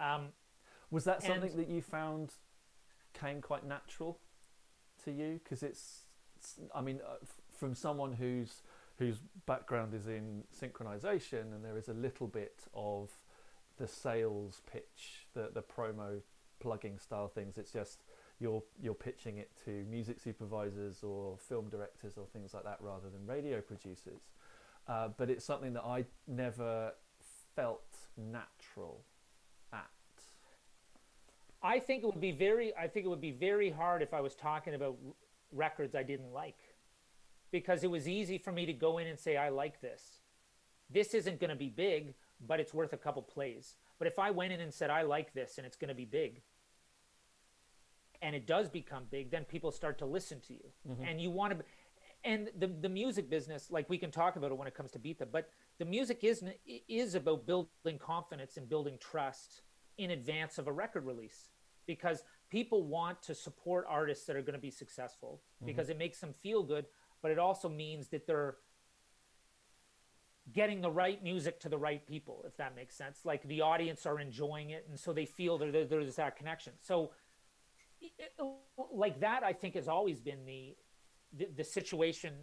Um, 0.02 0.30
was 0.90 1.04
that 1.04 1.22
something 1.22 1.52
and, 1.52 1.60
that 1.60 1.70
you 1.70 1.82
found 1.82 2.34
came 3.14 3.42
quite 3.42 3.66
natural 3.66 4.20
to 5.04 5.12
you? 5.12 5.40
Because 5.44 5.64
it's, 5.64 6.06
it's, 6.38 6.60
I 6.74 6.82
mean, 6.82 7.00
uh, 7.06 7.16
f- 7.22 7.42
from 7.58 7.76
someone 7.76 8.14
whose 8.14 8.62
whose 8.98 9.20
background 9.46 9.94
is 9.94 10.08
in 10.08 10.44
synchronization, 10.60 11.54
and 11.54 11.64
there 11.64 11.78
is 11.78 11.88
a 11.88 11.94
little 11.94 12.28
bit 12.28 12.64
of 12.74 13.12
the 13.78 13.88
sales 13.88 14.62
pitch, 14.72 15.28
the 15.34 15.50
the 15.54 15.62
promo 15.62 16.22
plugging 16.60 17.00
style 17.00 17.28
things. 17.28 17.58
It's 17.58 17.72
just 17.72 18.04
you're 18.40 18.64
you're 18.82 18.94
pitching 18.94 19.38
it 19.38 19.52
to 19.66 19.86
music 19.90 20.20
supervisors 20.20 21.04
or 21.04 21.38
film 21.38 21.70
directors 21.70 22.18
or 22.18 22.26
things 22.28 22.54
like 22.54 22.64
that 22.64 22.78
rather 22.82 23.10
than 23.10 23.26
radio 23.26 23.62
producers. 23.62 24.32
Uh, 24.88 25.10
but 25.18 25.30
it's 25.30 25.46
something 25.46 25.74
that 25.74 25.84
I 25.84 26.06
never 26.28 26.94
felt 27.56 27.98
natural 28.16 29.04
at. 29.74 29.90
I 31.62 31.80
think 31.80 32.04
it 32.04 32.06
would 32.06 32.22
be 32.22 32.32
very. 32.32 32.76
I 32.76 32.88
think 32.88 33.06
it 33.06 33.10
would 33.10 33.22
be 33.22 33.32
very 33.32 33.70
hard 33.70 34.02
if 34.02 34.14
I 34.14 34.22
was 34.22 34.36
talking 34.36 34.74
about 34.74 34.98
records 35.52 35.96
I 35.96 36.04
didn't 36.04 36.32
like, 36.32 36.60
because 37.52 37.84
it 37.84 37.92
was 37.92 38.08
easy 38.08 38.38
for 38.38 38.52
me 38.52 38.66
to 38.66 38.74
go 38.74 38.98
in 38.98 39.08
and 39.08 39.20
say 39.20 39.38
I 39.38 39.50
like 39.50 39.82
this. 39.82 40.20
This 40.90 41.14
isn't 41.14 41.40
going 41.40 41.50
to 41.50 41.56
be 41.56 41.70
big, 41.70 42.14
but 42.46 42.60
it's 42.60 42.74
worth 42.74 42.94
a 42.94 42.98
couple 42.98 43.22
plays. 43.22 43.76
But 44.00 44.08
if 44.08 44.20
I 44.20 44.32
went 44.32 44.54
in 44.54 44.60
and 44.60 44.74
said 44.74 44.90
I 44.90 45.04
like 45.04 45.34
this 45.34 45.58
and 45.58 45.66
it's 45.66 45.78
going 45.78 45.90
to 45.90 45.96
be 45.96 46.06
big, 46.06 46.42
and 48.22 48.36
it 48.36 48.48
does 48.48 48.70
become 48.70 49.04
big, 49.10 49.32
then 49.32 49.44
people 49.44 49.72
start 49.72 50.00
to 50.00 50.06
listen 50.06 50.40
to 50.48 50.54
you, 50.54 50.66
mm-hmm. 50.90 51.04
and 51.04 51.22
you 51.22 51.32
want 51.32 51.58
to 51.58 51.66
and 52.24 52.50
the 52.58 52.68
the 52.68 52.90
music 52.90 53.30
business, 53.30 53.72
like 53.72 53.90
we 53.90 53.98
can 53.98 54.12
talk 54.12 54.36
about 54.36 54.52
it 54.52 54.58
when 54.58 54.68
it 54.68 54.76
comes 54.76 54.92
to 54.92 55.00
Byta 55.00 55.28
but 55.32 55.50
the 55.78 55.86
music 55.86 56.24
is 56.24 56.44
is 56.88 57.16
about 57.16 57.46
building 57.46 58.00
confidence 58.00 58.58
and 58.58 58.68
building 58.68 58.98
trust 59.00 59.62
in 59.98 60.12
advance 60.12 60.58
of 60.58 60.68
a 60.68 60.72
record 60.72 61.06
release 61.06 61.50
because 61.86 62.24
people 62.50 62.84
want 62.84 63.22
to 63.24 63.34
support 63.34 63.86
artists 63.88 64.26
that 64.26 64.36
are 64.36 64.42
going 64.42 64.54
to 64.54 64.60
be 64.60 64.72
successful 64.72 65.42
mm-hmm. 65.58 65.68
because 65.68 65.90
it 65.90 65.98
makes 65.98 66.20
them 66.20 66.34
feel 66.34 66.64
good, 66.64 66.86
but 67.22 67.32
it 67.32 67.40
also 67.40 67.70
means 67.70 68.10
that 68.10 68.28
they're 68.28 68.58
getting 70.54 70.82
the 70.82 70.90
right 70.90 71.22
music 71.24 71.60
to 71.62 71.70
the 71.70 71.78
right 71.78 72.06
people, 72.08 72.44
if 72.48 72.56
that 72.58 72.76
makes 72.76 72.96
sense. 72.96 73.20
Like 73.26 73.44
the 73.48 73.62
audience 73.62 74.06
are 74.06 74.20
enjoying 74.20 74.70
it, 74.72 74.86
and 74.90 75.00
so 75.00 75.14
they 75.14 75.26
feel 75.26 75.58
there's 75.58 76.16
that 76.16 76.36
connection. 76.38 76.74
So, 76.82 77.12
like 78.92 79.20
that, 79.20 79.44
I 79.44 79.54
think 79.54 79.76
has 79.76 79.88
always 79.88 80.20
been 80.20 80.46
the 80.46 80.76
the, 81.38 81.48
the 81.58 81.64
situation 81.64 82.34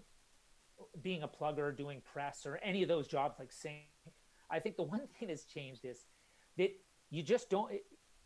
being 1.03 1.23
a 1.23 1.29
plugger, 1.29 1.75
doing 1.77 2.03
press, 2.12 2.45
or 2.47 2.59
any 2.62 2.83
of 2.83 2.88
those 2.88 3.07
jobs 3.07 3.38
like 3.38 3.53
sync, 3.53 3.85
I 4.51 4.59
think 4.59 4.77
the 4.77 4.83
one 4.97 5.07
thing 5.19 5.29
that's 5.29 5.45
changed 5.45 5.85
is 5.85 6.05
that 6.59 6.71
you 7.11 7.23
just 7.23 7.51
don't 7.51 7.73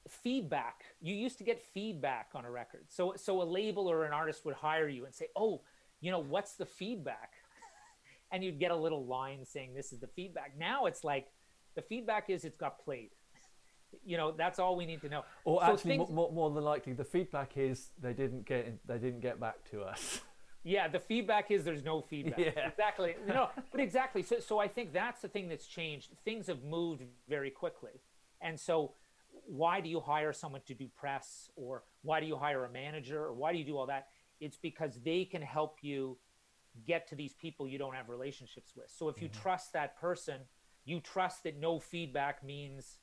feedback. 0.08 0.84
You 1.00 1.14
used 1.14 1.38
to 1.38 1.44
get 1.44 1.60
feedback 1.60 2.30
on 2.34 2.44
a 2.44 2.50
record, 2.50 2.86
so 2.88 3.14
so 3.16 3.42
a 3.42 3.44
label 3.44 3.88
or 3.90 4.04
an 4.04 4.12
artist 4.12 4.44
would 4.44 4.54
hire 4.54 4.88
you 4.88 5.04
and 5.04 5.14
say, 5.14 5.28
"Oh, 5.36 5.62
you 6.00 6.10
know, 6.10 6.20
what's 6.20 6.54
the 6.54 6.66
feedback?" 6.66 7.34
And 8.30 8.44
you'd 8.44 8.58
get 8.58 8.70
a 8.70 8.76
little 8.76 9.04
line 9.06 9.44
saying, 9.44 9.74
"This 9.74 9.92
is 9.92 10.00
the 10.00 10.08
feedback." 10.08 10.52
Now 10.58 10.86
it's 10.86 11.04
like 11.04 11.28
the 11.74 11.82
feedback 11.82 12.30
is 12.30 12.44
it's 12.44 12.56
got 12.56 12.82
played. 12.84 13.10
you 14.04 14.18
know, 14.18 14.32
that's 14.32 14.58
all 14.58 14.76
we 14.76 14.84
need 14.84 15.00
to 15.00 15.08
know. 15.08 15.24
Or 15.44 15.60
so 15.60 15.72
actually, 15.72 15.96
things... 15.96 16.10
more, 16.10 16.30
more 16.30 16.50
than 16.50 16.64
likely, 16.64 16.92
the 16.92 17.04
feedback 17.04 17.56
is 17.56 17.90
they 18.00 18.12
didn't 18.12 18.44
get 18.44 18.86
they 18.86 18.98
didn't 18.98 19.20
get 19.20 19.40
back 19.40 19.68
to 19.70 19.82
us. 19.82 20.20
Yeah, 20.64 20.88
the 20.88 20.98
feedback 21.00 21.50
is 21.50 21.64
there's 21.64 21.84
no 21.84 22.02
feedback. 22.02 22.38
Yeah. 22.38 22.68
Exactly. 22.68 23.14
No, 23.26 23.48
but 23.70 23.80
exactly. 23.80 24.22
So, 24.22 24.38
so 24.40 24.58
I 24.58 24.68
think 24.68 24.92
that's 24.92 25.22
the 25.22 25.28
thing 25.28 25.48
that's 25.48 25.66
changed. 25.66 26.10
Things 26.24 26.46
have 26.48 26.62
moved 26.62 27.02
very 27.28 27.50
quickly. 27.50 28.02
And 28.40 28.58
so 28.58 28.92
why 29.46 29.80
do 29.80 29.88
you 29.88 30.00
hire 30.00 30.32
someone 30.32 30.60
to 30.66 30.74
do 30.74 30.88
press 30.94 31.48
or 31.56 31.84
why 32.02 32.20
do 32.20 32.26
you 32.26 32.36
hire 32.36 32.64
a 32.64 32.70
manager 32.70 33.24
or 33.24 33.32
why 33.32 33.52
do 33.52 33.58
you 33.58 33.64
do 33.64 33.78
all 33.78 33.86
that? 33.86 34.08
It's 34.40 34.58
because 34.58 34.98
they 35.04 35.24
can 35.24 35.42
help 35.42 35.78
you 35.80 36.18
get 36.86 37.08
to 37.08 37.14
these 37.14 37.34
people 37.34 37.68
you 37.68 37.78
don't 37.78 37.94
have 37.94 38.08
relationships 38.08 38.72
with. 38.76 38.90
So 38.90 39.08
if 39.08 39.20
you 39.20 39.28
mm-hmm. 39.28 39.42
trust 39.42 39.72
that 39.72 39.98
person, 40.00 40.40
you 40.84 41.00
trust 41.00 41.44
that 41.44 41.58
no 41.58 41.78
feedback 41.78 42.44
means 42.44 42.98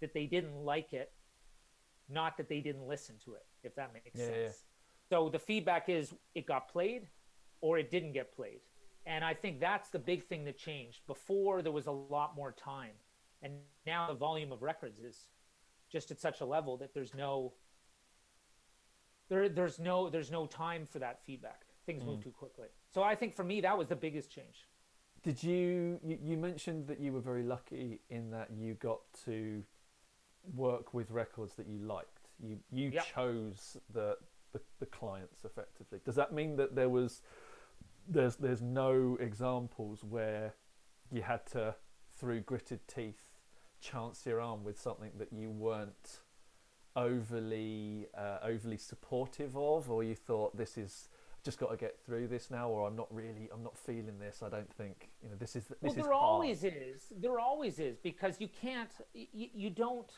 that 0.00 0.14
they 0.14 0.26
didn't 0.26 0.56
like 0.56 0.92
it, 0.92 1.12
not 2.08 2.36
that 2.36 2.48
they 2.48 2.60
didn't 2.60 2.86
listen 2.86 3.16
to 3.24 3.34
it, 3.34 3.44
if 3.62 3.74
that 3.76 3.92
makes 3.92 4.18
yeah, 4.18 4.24
sense. 4.24 4.36
Yeah. 4.38 4.50
So 5.10 5.28
the 5.28 5.38
feedback 5.38 5.88
is 5.88 6.14
it 6.34 6.46
got 6.46 6.68
played 6.68 7.08
or 7.60 7.78
it 7.78 7.90
didn't 7.90 8.12
get 8.12 8.34
played. 8.34 8.60
And 9.06 9.24
I 9.24 9.34
think 9.34 9.60
that's 9.60 9.90
the 9.90 9.98
big 9.98 10.24
thing 10.24 10.44
that 10.44 10.58
changed. 10.58 11.00
Before 11.06 11.62
there 11.62 11.72
was 11.72 11.86
a 11.86 11.92
lot 11.92 12.36
more 12.36 12.52
time. 12.52 12.92
And 13.42 13.54
now 13.86 14.06
the 14.08 14.14
volume 14.14 14.52
of 14.52 14.62
records 14.62 15.00
is 15.00 15.28
just 15.90 16.10
at 16.10 16.20
such 16.20 16.40
a 16.40 16.44
level 16.44 16.76
that 16.78 16.94
there's 16.94 17.14
no 17.14 17.54
there 19.28 19.48
there's 19.48 19.78
no 19.78 20.10
there's 20.10 20.30
no 20.30 20.46
time 20.46 20.86
for 20.86 20.98
that 20.98 21.24
feedback. 21.24 21.62
Things 21.86 22.02
mm. 22.02 22.06
move 22.06 22.22
too 22.22 22.30
quickly. 22.30 22.68
So 22.92 23.02
I 23.02 23.14
think 23.14 23.34
for 23.34 23.44
me 23.44 23.60
that 23.60 23.76
was 23.78 23.88
the 23.88 23.96
biggest 23.96 24.30
change. 24.30 24.66
Did 25.22 25.42
you, 25.42 26.00
you 26.02 26.18
you 26.22 26.36
mentioned 26.36 26.86
that 26.88 26.98
you 26.98 27.12
were 27.12 27.20
very 27.20 27.42
lucky 27.42 28.00
in 28.08 28.30
that 28.30 28.48
you 28.56 28.74
got 28.74 29.00
to 29.26 29.62
work 30.54 30.94
with 30.94 31.10
records 31.10 31.54
that 31.54 31.66
you 31.66 31.78
liked. 31.78 32.28
You 32.42 32.58
you 32.70 32.90
Yep. 32.90 33.06
chose 33.14 33.76
the, 33.92 34.16
the 34.52 34.60
the 34.78 34.86
clients 34.86 35.44
effectively. 35.44 36.00
Does 36.04 36.16
that 36.16 36.32
mean 36.32 36.56
that 36.56 36.74
there 36.74 36.88
was 36.88 37.22
there's 38.08 38.36
there's 38.36 38.62
no 38.62 39.16
examples 39.20 40.02
where 40.02 40.54
you 41.12 41.22
had 41.22 41.46
to 41.48 41.74
through 42.16 42.40
gritted 42.40 42.80
teeth 42.88 43.22
chance 43.80 44.26
your 44.26 44.40
arm 44.40 44.62
with 44.64 44.78
something 44.80 45.12
that 45.18 45.32
you 45.32 45.50
weren't 45.50 46.20
overly 46.96 48.06
uh, 48.16 48.38
overly 48.42 48.76
supportive 48.78 49.56
of, 49.56 49.90
or 49.90 50.02
you 50.02 50.14
thought 50.14 50.56
this 50.56 50.76
is 50.76 51.08
just 51.42 51.58
got 51.58 51.70
to 51.70 51.76
get 51.76 51.98
through 52.04 52.28
this 52.28 52.50
now, 52.50 52.68
or 52.68 52.86
I'm 52.86 52.96
not 52.96 53.12
really 53.14 53.48
I'm 53.52 53.62
not 53.62 53.76
feeling 53.78 54.18
this. 54.18 54.42
I 54.42 54.48
don't 54.48 54.72
think 54.74 55.10
you 55.22 55.30
know 55.30 55.36
this 55.36 55.56
is 55.56 55.64
this 55.66 55.76
well, 55.80 55.90
is 55.90 55.96
there 55.96 56.04
hard. 56.12 56.14
always 56.14 56.64
is. 56.64 57.12
There 57.16 57.38
always 57.38 57.78
is 57.78 57.98
because 57.98 58.40
you 58.40 58.48
can't. 58.48 58.90
You, 59.14 59.48
you 59.54 59.70
don't. 59.70 60.10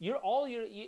You're 0.00 0.16
all 0.18 0.46
your 0.46 0.64
you, 0.64 0.86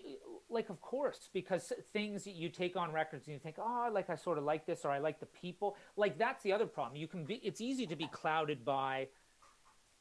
like, 0.48 0.70
of 0.70 0.80
course, 0.80 1.28
because 1.32 1.72
things 1.92 2.24
that 2.24 2.34
you 2.34 2.48
take 2.48 2.76
on 2.76 2.92
records 2.92 3.26
and 3.26 3.34
you 3.34 3.40
think, 3.40 3.56
oh, 3.58 3.88
like 3.92 4.08
I 4.08 4.14
sort 4.14 4.38
of 4.38 4.44
like 4.44 4.66
this, 4.66 4.84
or 4.84 4.90
I 4.90 4.98
like 4.98 5.18
the 5.18 5.26
people. 5.26 5.76
Like 5.96 6.18
that's 6.18 6.42
the 6.42 6.52
other 6.52 6.66
problem. 6.66 6.96
You 6.96 7.08
can 7.08 7.24
be. 7.24 7.34
It's 7.36 7.60
easy 7.60 7.86
to 7.86 7.96
be 7.96 8.06
clouded 8.12 8.64
by 8.64 9.08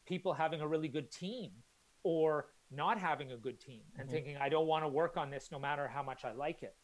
people 0.06 0.34
having 0.34 0.62
a 0.62 0.68
really 0.68 0.88
good 0.88 1.12
team, 1.12 1.52
or 2.04 2.48
not 2.72 3.00
having 3.00 3.32
a 3.32 3.38
good 3.38 3.60
team, 3.60 3.82
and 3.98 4.08
Mhm. 4.08 4.12
thinking 4.12 4.38
I 4.38 4.50
don't 4.50 4.68
want 4.68 4.84
to 4.84 4.88
work 4.88 5.18
on 5.18 5.30
this 5.30 5.52
no 5.52 5.60
matter 5.60 5.88
how 5.88 6.04
much 6.04 6.24
I 6.26 6.32
like 6.32 6.62
it, 6.64 6.76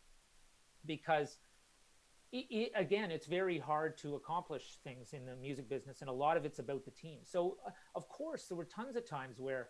because 0.86 1.40
i 2.36 2.70
i 2.76 2.80
again, 2.80 3.12
it's 3.12 3.28
very 3.28 3.60
hard 3.60 3.98
to 4.00 4.16
accomplish 4.16 4.78
things 4.84 5.14
in 5.14 5.26
the 5.26 5.36
music 5.36 5.70
business, 5.70 6.02
and 6.02 6.10
a 6.10 6.14
lot 6.14 6.38
of 6.38 6.46
it's 6.46 6.60
about 6.60 6.86
the 6.86 6.92
team. 6.92 7.20
So, 7.24 7.58
uh, 7.66 7.72
of 7.96 8.08
course, 8.10 8.48
there 8.48 8.58
were 8.58 8.66
tons 8.66 8.96
of 8.96 9.08
times 9.08 9.40
where 9.40 9.70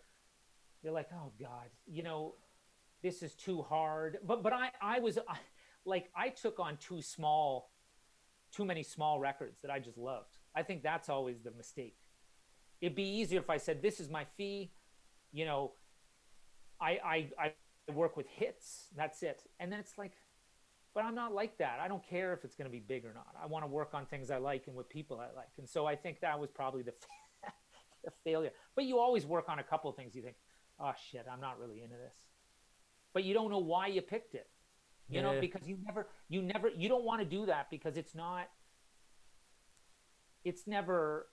you're 0.82 0.92
like, 0.92 1.08
"Oh 1.12 1.32
God, 1.40 1.68
you 1.86 2.02
know, 2.02 2.34
this 3.02 3.22
is 3.22 3.34
too 3.34 3.62
hard." 3.62 4.18
But 4.24 4.42
but 4.42 4.52
I 4.52 4.70
I 4.80 4.98
was 5.00 5.18
I, 5.18 5.38
like 5.84 6.10
I 6.16 6.28
took 6.30 6.58
on 6.58 6.76
too 6.78 7.02
small, 7.02 7.72
too 8.52 8.64
many 8.64 8.82
small 8.82 9.20
records 9.20 9.58
that 9.62 9.70
I 9.70 9.78
just 9.78 9.98
loved. 9.98 10.38
I 10.54 10.62
think 10.62 10.82
that's 10.82 11.08
always 11.08 11.42
the 11.42 11.52
mistake. 11.52 11.96
It'd 12.80 12.96
be 12.96 13.08
easier 13.20 13.40
if 13.40 13.50
I 13.50 13.58
said, 13.58 13.82
"This 13.82 14.00
is 14.00 14.10
my 14.10 14.24
fee," 14.36 14.72
you 15.32 15.44
know. 15.44 15.72
I 16.80 16.98
I 17.04 17.52
I 17.88 17.92
work 17.92 18.16
with 18.16 18.28
hits. 18.28 18.88
That's 18.96 19.22
it, 19.22 19.42
and 19.58 19.72
then 19.72 19.80
it's 19.80 19.96
like 19.96 20.12
but 20.96 21.04
I'm 21.04 21.14
not 21.14 21.34
like 21.34 21.58
that. 21.58 21.78
I 21.78 21.88
don't 21.88 22.02
care 22.02 22.32
if 22.32 22.42
it's 22.42 22.56
going 22.56 22.64
to 22.64 22.72
be 22.72 22.80
big 22.80 23.04
or 23.04 23.12
not. 23.12 23.26
I 23.40 23.44
want 23.44 23.64
to 23.64 23.66
work 23.66 23.90
on 23.92 24.06
things 24.06 24.30
I 24.30 24.38
like 24.38 24.66
and 24.66 24.74
with 24.74 24.88
people 24.88 25.20
I 25.20 25.26
like. 25.36 25.50
And 25.58 25.68
so 25.68 25.84
I 25.84 25.94
think 25.94 26.20
that 26.20 26.40
was 26.40 26.50
probably 26.50 26.82
the, 26.82 26.94
the 28.04 28.10
failure. 28.24 28.50
But 28.74 28.86
you 28.86 28.98
always 28.98 29.26
work 29.26 29.50
on 29.50 29.58
a 29.58 29.62
couple 29.62 29.90
of 29.90 29.96
things 29.96 30.16
you 30.16 30.22
think, 30.22 30.36
oh 30.80 30.92
shit, 31.10 31.26
I'm 31.30 31.38
not 31.38 31.60
really 31.60 31.82
into 31.82 31.96
this. 31.96 32.16
But 33.12 33.24
you 33.24 33.34
don't 33.34 33.50
know 33.50 33.58
why 33.58 33.88
you 33.88 34.00
picked 34.00 34.34
it. 34.34 34.48
You 35.10 35.20
know, 35.20 35.38
because 35.38 35.68
you 35.68 35.76
never, 35.84 36.08
you 36.30 36.40
never, 36.40 36.70
you 36.70 36.88
don't 36.88 37.04
want 37.04 37.20
to 37.20 37.26
do 37.26 37.44
that 37.44 37.68
because 37.70 37.98
it's 37.98 38.14
not, 38.14 38.48
it's 40.44 40.66
never, 40.66 41.26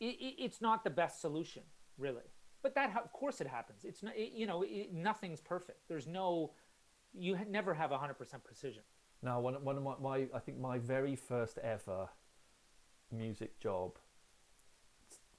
it, 0.00 0.06
it, 0.06 0.34
it's 0.38 0.60
not 0.60 0.82
the 0.82 0.90
best 0.90 1.20
solution, 1.20 1.62
really. 1.98 2.24
But 2.64 2.74
that, 2.74 2.96
of 3.02 3.12
course, 3.12 3.40
it 3.40 3.46
happens. 3.46 3.84
It's 3.84 4.02
not, 4.02 4.16
it, 4.16 4.32
you 4.34 4.46
know, 4.46 4.64
it, 4.66 4.92
nothing's 4.92 5.40
perfect. 5.40 5.88
There's 5.88 6.08
no, 6.08 6.50
you 7.18 7.38
never 7.48 7.74
have 7.74 7.90
100% 7.90 8.16
precision. 8.44 8.82
Now, 9.22 9.40
one, 9.40 9.54
one 9.64 9.76
of 9.76 9.82
my, 9.82 9.94
my, 10.00 10.26
I 10.34 10.38
think 10.38 10.58
my 10.58 10.78
very 10.78 11.16
first 11.16 11.58
ever 11.58 12.08
music 13.10 13.58
job, 13.60 13.92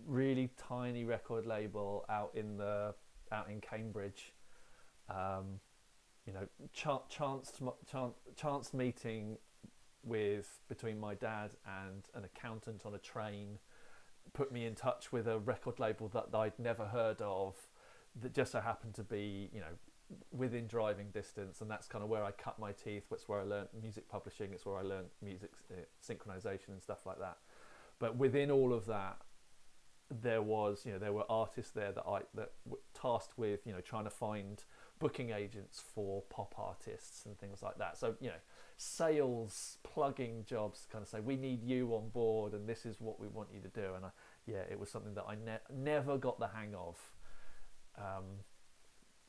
really 0.05 0.49
tiny 0.57 1.05
record 1.05 1.45
label 1.45 2.05
out 2.09 2.31
in 2.35 2.57
the 2.57 2.93
out 3.31 3.49
in 3.49 3.59
Cambridge. 3.61 4.33
Um, 5.09 5.59
you 6.25 6.33
know, 6.33 6.47
chance 6.73 7.03
chance 7.09 7.53
chance 7.89 8.15
chance 8.35 8.73
meeting 8.73 9.37
with 10.03 10.59
between 10.69 10.99
my 10.99 11.13
dad 11.15 11.51
and 11.83 12.03
an 12.13 12.23
accountant 12.23 12.85
on 12.85 12.95
a 12.95 12.99
train 12.99 13.59
put 14.33 14.51
me 14.51 14.65
in 14.65 14.75
touch 14.75 15.11
with 15.11 15.27
a 15.27 15.39
record 15.39 15.79
label 15.79 16.07
that 16.09 16.27
I'd 16.33 16.57
never 16.59 16.85
heard 16.85 17.21
of 17.21 17.55
that 18.21 18.33
just 18.33 18.51
so 18.51 18.59
happened 18.59 18.93
to 18.95 19.03
be 19.03 19.49
you 19.53 19.59
know 19.59 19.75
within 20.31 20.67
driving 20.67 21.09
distance, 21.11 21.61
and 21.61 21.69
that's 21.69 21.87
kind 21.87 22.03
of 22.03 22.09
where 22.09 22.23
I 22.23 22.31
cut 22.31 22.59
my 22.59 22.71
teeth. 22.71 23.03
That's 23.09 23.27
where 23.27 23.39
I 23.39 23.43
learned 23.43 23.69
music 23.79 24.07
publishing. 24.09 24.49
It's 24.53 24.65
where 24.65 24.77
I 24.77 24.81
learned 24.81 25.07
music 25.21 25.51
uh, 25.71 25.81
synchronization 26.05 26.69
and 26.69 26.81
stuff 26.81 27.05
like 27.05 27.19
that. 27.19 27.37
But 27.99 28.15
within 28.17 28.51
all 28.51 28.73
of 28.73 28.85
that, 28.85 29.17
there 30.09 30.41
was 30.41 30.83
you 30.85 30.93
know 30.93 30.99
there 30.99 31.11
were 31.11 31.25
artists 31.29 31.71
there 31.71 31.91
that 31.91 32.03
I 32.07 32.21
that 32.35 32.51
were 32.65 32.77
tasked 32.93 33.37
with 33.37 33.65
you 33.65 33.73
know 33.73 33.81
trying 33.81 34.05
to 34.05 34.09
find 34.09 34.63
booking 34.99 35.31
agents 35.31 35.83
for 35.93 36.23
pop 36.29 36.55
artists 36.57 37.25
and 37.25 37.37
things 37.37 37.61
like 37.61 37.77
that. 37.77 37.97
So 37.97 38.15
you 38.21 38.29
know 38.29 38.39
sales 38.77 39.77
plugging 39.83 40.45
jobs 40.45 40.87
kind 40.91 41.01
of 41.01 41.09
say 41.09 41.19
we 41.19 41.35
need 41.35 41.63
you 41.63 41.93
on 41.95 42.09
board 42.09 42.53
and 42.53 42.69
this 42.69 42.85
is 42.85 43.01
what 43.01 43.19
we 43.19 43.27
want 43.27 43.49
you 43.51 43.59
to 43.59 43.69
do 43.69 43.95
and 43.95 44.05
I, 44.05 44.09
yeah 44.45 44.61
it 44.69 44.79
was 44.79 44.91
something 44.91 45.15
that 45.15 45.25
I 45.27 45.33
ne- 45.33 45.75
never 45.75 46.17
got 46.17 46.39
the 46.39 46.47
hang 46.47 46.75
of. 46.75 46.97
Um, 47.97 48.43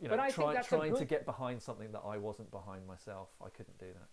you 0.00 0.08
know, 0.08 0.16
But 0.16 0.20
I 0.20 0.30
think 0.30 0.52
that's 0.54 0.68
trying 0.68 0.96
to 0.96 1.04
get 1.04 1.24
behind 1.26 1.61
something 1.62 1.90
that 1.92 2.02
I 2.04 2.18
wasn't 2.18 2.50
behind 2.50 2.87
myself, 2.87 3.28
I 3.44 3.48
couldn't 3.50 3.78
do 3.78 3.87
that. 3.87 4.08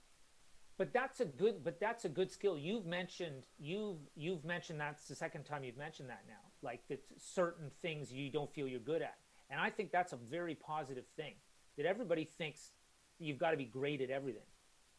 But 0.77 0.91
that's 0.93 1.21
a 1.21 1.25
good. 1.25 1.63
But 1.63 1.79
that's 1.79 2.03
a 2.05 2.09
good 2.09 2.29
skill. 2.31 2.57
You've 2.57 2.85
mentioned 2.85 3.43
you've 3.57 3.99
you've 4.15 4.43
mentioned 4.43 4.79
that's 4.79 5.07
the 5.07 5.15
second 5.15 5.43
time 5.45 5.63
you've 5.63 5.77
mentioned 5.77 6.09
that 6.09 6.23
now. 6.27 6.33
Like 6.61 6.81
that 6.89 7.01
certain 7.17 7.71
things 7.81 8.11
you 8.11 8.29
don't 8.29 8.51
feel 8.53 8.67
you're 8.67 8.79
good 8.81 9.01
at, 9.01 9.15
and 9.49 9.59
I 9.59 9.69
think 9.69 9.91
that's 9.91 10.11
a 10.11 10.17
very 10.17 10.55
positive 10.55 11.05
thing. 11.15 11.35
That 11.77 11.85
everybody 11.85 12.25
thinks 12.25 12.71
you've 13.19 13.37
got 13.37 13.51
to 13.51 13.57
be 13.57 13.63
great 13.65 14.01
at 14.01 14.09
everything, 14.09 14.47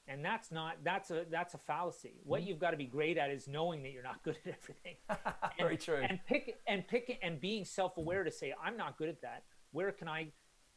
and 0.08 0.24
that's 0.24 0.50
not. 0.50 0.76
That's 0.82 1.10
a 1.10 1.26
that's 1.30 1.52
a 1.52 1.58
fallacy. 1.58 2.14
What 2.24 2.40
Mm-hmm. 2.40 2.48
you've 2.48 2.58
got 2.58 2.70
to 2.70 2.78
be 2.78 2.86
great 2.86 3.18
at 3.18 3.28
is 3.30 3.46
knowing 3.46 3.82
that 3.82 3.92
you're 3.92 4.02
not 4.02 4.22
good 4.24 4.38
at 4.46 4.54
everything. 4.62 4.96
Very 5.58 5.74
and, 5.74 5.80
true. 5.80 6.00
And 6.08 6.20
pick 6.26 6.56
and 6.66 6.88
pick 6.88 7.18
and 7.22 7.38
being 7.38 7.66
self-aware 7.66 8.24
to 8.24 8.30
say 8.30 8.54
I'm 8.64 8.78
not 8.78 8.96
good 8.96 9.10
at 9.10 9.20
that. 9.20 9.42
Where 9.72 9.92
can 9.92 10.08
I? 10.08 10.28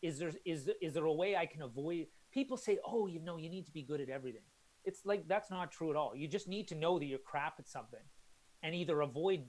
Is 0.01 0.19
there 0.19 0.31
is 0.45 0.69
is 0.81 0.93
there 0.93 1.05
a 1.05 1.13
way 1.13 1.35
I 1.35 1.45
can 1.45 1.61
avoid? 1.61 2.07
People 2.31 2.57
say, 2.57 2.79
oh, 2.85 3.07
you 3.07 3.19
know, 3.19 3.37
you 3.37 3.49
need 3.49 3.65
to 3.65 3.71
be 3.71 3.81
good 3.81 4.01
at 4.01 4.09
everything. 4.09 4.41
It's 4.85 5.05
like 5.05 5.27
that's 5.27 5.49
not 5.49 5.71
true 5.71 5.89
at 5.89 5.95
all. 5.95 6.15
You 6.15 6.27
just 6.27 6.47
need 6.47 6.67
to 6.69 6.75
know 6.75 6.99
that 6.99 7.05
you're 7.05 7.19
crap 7.19 7.55
at 7.59 7.67
something, 7.67 7.99
and 8.63 8.73
either 8.73 9.01
avoid 9.01 9.43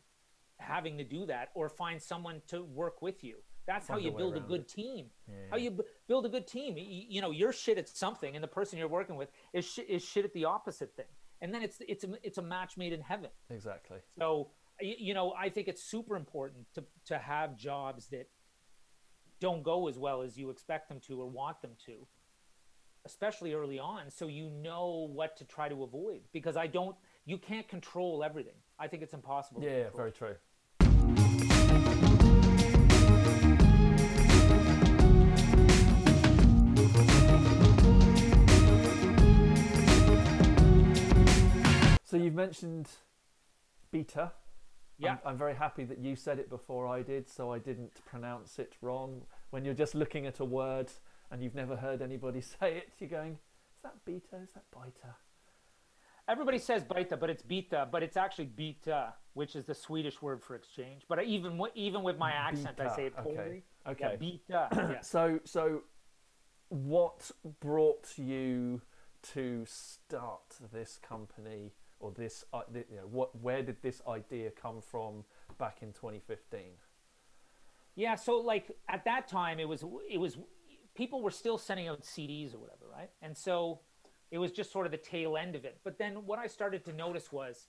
having 0.59 0.99
to 0.99 1.05
do 1.05 1.27
that 1.27 1.51
or 1.55 1.69
find 1.69 2.01
someone 2.03 2.43
to 2.49 2.63
work 2.63 3.01
with 3.01 3.23
you. 3.25 3.37
That's 3.67 3.87
how 3.87 3.99
you 3.99 4.11
build 4.11 4.37
a 4.37 4.41
good 4.41 4.63
it. 4.63 4.69
team. 4.69 5.07
Yeah. 5.29 5.35
How 5.51 5.57
you 5.57 5.71
b- 5.71 5.85
build 6.09 6.27
a 6.27 6.29
good 6.29 6.47
team. 6.47 6.77
You, 6.77 6.85
you 7.09 7.21
know, 7.21 7.31
you're 7.31 7.53
shit 7.53 7.79
at 7.79 7.89
something, 7.89 8.35
and 8.35 8.43
the 8.43 8.49
person 8.49 8.79
you're 8.79 8.89
working 8.89 9.15
with 9.17 9.31
is 9.53 9.65
shit, 9.65 9.89
is 9.89 10.05
shit 10.05 10.25
at 10.25 10.33
the 10.33 10.45
opposite 10.45 10.97
thing, 10.97 11.07
and 11.41 11.55
then 11.55 11.63
it's 11.63 11.81
it's 11.87 12.05
a 12.05 12.09
it's 12.23 12.39
a 12.39 12.43
match 12.43 12.77
made 12.77 12.93
in 12.93 13.01
heaven. 13.01 13.31
Exactly. 13.49 13.99
So 14.19 14.51
you 14.81 15.15
know, 15.15 15.35
I 15.39 15.51
think 15.51 15.69
it's 15.69 15.85
super 15.85 16.17
important 16.17 16.67
to 16.75 16.85
to 17.07 17.19
have 17.19 17.57
jobs 17.57 18.07
that 18.09 18.29
don't 19.41 19.63
go 19.63 19.89
as 19.89 19.99
well 19.99 20.23
as 20.23 20.37
you 20.37 20.51
expect 20.51 20.89
them 20.89 21.01
to 21.01 21.21
or 21.21 21.27
want 21.27 21.61
them 21.63 21.73
to, 21.87 22.07
especially 23.07 23.55
early 23.55 23.79
on, 23.79 24.11
so 24.11 24.27
you 24.27 24.51
know 24.51 25.09
what 25.13 25.37
to 25.39 25.45
try 25.45 25.69
to 25.69 25.83
avoid. 25.83 26.21
Because 26.33 26.57
I 26.57 26.67
don't, 26.67 26.95
you 27.25 27.39
can't 27.39 27.67
control 27.67 28.23
everything. 28.23 28.55
I 28.79 28.87
think 28.87 29.03
it's 29.03 29.15
impossible. 29.15 29.63
to 29.63 29.67
Yeah, 29.67 29.85
very 29.97 30.13
true. 30.13 30.37
So 42.05 42.17
you've 42.17 42.35
mentioned 42.35 42.89
Byta. 43.93 44.33
Yeah. 45.01 45.13
I'm, 45.13 45.19
I'm 45.33 45.39
very 45.39 45.55
happy 45.55 45.85
that 45.85 45.99
you 45.99 46.15
said 46.17 46.39
it 46.39 46.49
before 46.51 46.87
I 46.87 47.03
did, 47.03 47.29
so 47.29 47.53
I 47.53 47.59
didn't 47.59 48.05
pronounce 48.05 48.59
it 48.59 48.75
wrong. 48.83 49.23
When 49.51 49.65
you're 49.65 49.75
just 49.75 49.95
looking 49.95 50.27
at 50.27 50.41
a 50.41 50.45
word 50.45 50.91
and 51.31 51.43
you've 51.43 51.55
never 51.55 51.77
heard 51.77 52.03
anybody 52.03 52.41
say 52.61 52.77
it, 52.79 52.93
you're 52.99 53.11
going, 53.11 53.33
"Is 53.33 53.83
that 53.83 54.05
beta? 54.05 54.37
Is 54.43 54.53
that 54.53 54.65
beta?" 54.73 55.15
Everybody 56.29 56.59
says 56.59 56.85
beta, 56.85 57.17
but 57.17 57.29
it's 57.29 57.43
beta, 57.43 57.89
but 57.91 58.03
it's 58.05 58.17
actually 58.17 58.45
beta, 58.45 59.15
which 59.35 59.57
is 59.57 59.65
the 59.65 59.75
Swedish 59.75 60.23
word 60.23 60.41
for 60.43 60.55
exchange. 60.55 61.03
But 61.09 61.25
even 61.25 61.61
even 61.75 62.03
with 62.03 62.19
my 62.19 62.31
accent, 62.33 62.79
I 62.79 62.95
say 62.95 63.07
it 63.07 63.17
Beta, 63.17 63.29
okay, 63.29 63.35
poorly. 63.35 63.63
okay. 63.89 64.11
Yeah, 64.11 64.17
beta. 64.17 64.69
yeah. 64.95 65.01
So, 65.01 65.41
so 65.45 65.83
what 66.69 67.33
brought 67.59 68.17
you 68.17 68.81
to 69.23 69.65
start 69.67 70.57
this 70.73 70.99
company 71.03 71.73
or 72.01 72.13
this? 72.13 72.45
Uh, 72.53 72.63
you 72.75 72.97
know, 72.97 73.07
what? 73.11 73.39
Where 73.41 73.63
did 73.63 73.77
this 73.83 74.03
idea 74.09 74.51
come 74.51 74.81
from 74.81 75.25
back 75.59 75.79
in 75.83 75.93
2015? 75.93 76.61
Yeah, 77.95 78.15
so 78.15 78.37
like 78.39 78.71
at 78.89 79.05
that 79.05 79.29
time, 79.29 79.61
it 79.61 79.69
was 79.69 79.85
it 80.11 80.19
was 80.19 80.39
people 80.95 81.23
were 81.23 81.31
still 81.31 81.59
sending 81.59 81.89
out 81.89 82.03
CDs 82.03 82.55
or 82.55 82.59
whatever, 82.59 82.87
right? 82.91 83.11
And 83.23 83.37
so 83.37 83.81
it 84.31 84.39
was 84.39 84.53
just 84.53 84.73
sort 84.73 84.87
of 84.87 84.93
the 84.93 84.99
tail 84.99 85.37
end 85.37 85.55
of 85.55 85.65
it. 85.65 85.79
But 85.85 85.99
then 85.99 86.27
what 86.27 86.39
I 86.39 86.47
started 86.47 86.85
to 86.87 86.93
notice 86.93 87.33
was 87.33 87.67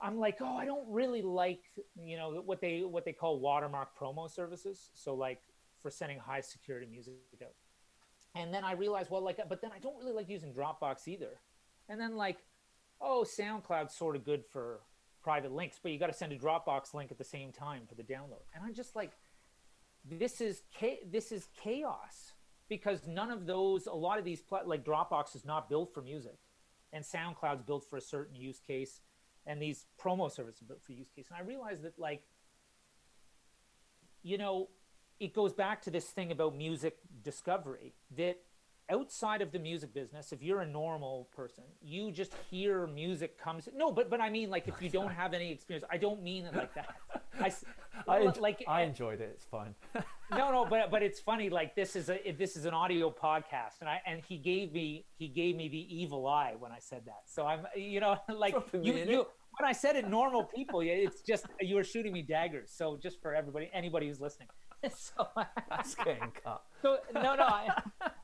I'm 0.00 0.18
like, 0.18 0.38
oh, 0.40 0.56
I 0.56 0.64
don't 0.64 0.88
really 0.88 1.22
like, 1.22 1.62
you 1.96 2.16
know, 2.16 2.42
what 2.44 2.60
they 2.60 2.82
what 2.82 3.04
they 3.04 3.12
call 3.12 3.40
watermark 3.40 3.98
promo 3.98 4.30
services. 4.30 4.90
So 4.94 5.14
like 5.14 5.40
for 5.82 5.90
sending 5.90 6.18
high 6.18 6.40
security 6.40 6.86
music 6.90 7.14
out. 7.42 7.52
And 8.34 8.52
then 8.52 8.64
I 8.64 8.72
realized, 8.72 9.10
well, 9.10 9.22
like, 9.22 9.38
but 9.48 9.60
then 9.60 9.70
I 9.74 9.78
don't 9.78 9.96
really 9.96 10.12
like 10.12 10.28
using 10.28 10.52
Dropbox 10.52 11.06
either. 11.06 11.38
And 11.88 12.00
then 12.00 12.16
like, 12.16 12.38
oh, 13.04 13.24
SoundCloud's 13.24 13.94
sort 13.94 14.16
of 14.16 14.24
good 14.24 14.44
for 14.44 14.80
private 15.22 15.52
links, 15.52 15.78
but 15.82 15.92
you 15.92 15.98
got 15.98 16.08
to 16.08 16.12
send 16.14 16.32
a 16.32 16.38
Dropbox 16.38 16.94
link 16.94 17.10
at 17.10 17.18
the 17.18 17.24
same 17.24 17.52
time 17.52 17.82
for 17.88 17.94
the 17.94 18.02
download. 18.02 18.42
And 18.54 18.64
I'm 18.64 18.74
just 18.74 18.96
like, 18.96 19.12
this 20.04 20.40
is 20.40 20.62
this 21.10 21.32
is 21.32 21.48
chaos 21.62 22.32
because 22.68 23.06
none 23.06 23.30
of 23.30 23.46
those, 23.46 23.86
a 23.86 23.94
lot 23.94 24.18
of 24.18 24.24
these, 24.24 24.42
like 24.66 24.84
Dropbox 24.84 25.34
is 25.34 25.44
not 25.44 25.68
built 25.68 25.92
for 25.94 26.02
music, 26.02 26.38
and 26.92 27.04
SoundCloud's 27.04 27.62
built 27.62 27.84
for 27.88 27.96
a 27.96 28.02
certain 28.02 28.34
use 28.34 28.60
case, 28.60 29.00
and 29.46 29.60
these 29.60 29.86
promo 30.02 30.30
services 30.30 30.62
are 30.62 30.66
built 30.66 30.82
for 30.82 30.92
use 30.92 31.10
case. 31.14 31.26
And 31.30 31.38
I 31.38 31.46
realized 31.46 31.82
that, 31.82 31.98
like, 31.98 32.22
you 34.22 34.38
know, 34.38 34.68
it 35.20 35.34
goes 35.34 35.52
back 35.52 35.82
to 35.82 35.90
this 35.90 36.06
thing 36.06 36.32
about 36.32 36.56
music 36.56 36.98
discovery 37.22 37.94
that 38.16 38.38
outside 38.90 39.40
of 39.40 39.50
the 39.50 39.58
music 39.58 39.94
business 39.94 40.32
if 40.32 40.42
you're 40.42 40.60
a 40.60 40.66
normal 40.66 41.28
person 41.34 41.64
you 41.82 42.10
just 42.10 42.34
hear 42.50 42.86
music 42.86 43.38
comes 43.38 43.68
no 43.74 43.90
but 43.90 44.10
but 44.10 44.20
i 44.20 44.28
mean 44.28 44.50
like 44.50 44.68
if 44.68 44.80
you 44.82 44.90
don't 44.90 45.10
have 45.10 45.32
any 45.32 45.50
experience 45.50 45.84
i 45.90 45.96
don't 45.96 46.22
mean 46.22 46.44
it 46.44 46.54
like 46.54 46.74
that. 46.74 46.94
I, 47.40 47.52
I 48.08 48.18
like 48.38 48.62
i 48.68 48.82
eh, 48.82 48.86
enjoyed 48.86 49.20
it 49.20 49.30
it's 49.34 49.46
fun. 49.46 49.74
no 50.30 50.52
no 50.52 50.66
but 50.68 50.90
but 50.90 51.02
it's 51.02 51.18
funny 51.18 51.48
like 51.48 51.74
this 51.74 51.96
is 51.96 52.10
a 52.10 52.32
this 52.38 52.56
is 52.56 52.66
an 52.66 52.74
audio 52.74 53.10
podcast 53.10 53.80
and 53.80 53.88
i 53.88 54.00
and 54.06 54.20
he 54.28 54.36
gave 54.36 54.72
me 54.72 55.06
he 55.16 55.28
gave 55.28 55.56
me 55.56 55.68
the 55.68 55.96
evil 55.96 56.26
eye 56.26 56.54
when 56.58 56.70
i 56.70 56.78
said 56.78 57.02
that. 57.06 57.22
So 57.26 57.46
i'm 57.46 57.66
you 57.74 58.00
know 58.00 58.18
like 58.36 58.54
you, 58.72 58.92
you 58.92 59.26
when 59.58 59.68
i 59.68 59.72
said 59.72 59.96
it 59.96 60.08
normal 60.08 60.44
people 60.44 60.80
it's 60.80 61.22
just 61.22 61.46
you 61.60 61.76
were 61.76 61.84
shooting 61.84 62.12
me 62.12 62.22
daggers. 62.22 62.70
So 62.70 62.98
just 63.02 63.22
for 63.22 63.34
everybody 63.34 63.70
anybody 63.72 64.08
who's 64.08 64.20
listening 64.20 64.48
so 64.94 65.28
that's 65.68 65.94
getting 65.94 66.32
cut. 66.42 66.62
So 66.82 66.98
no, 67.14 67.34
no. 67.34 67.44
I, 67.44 67.68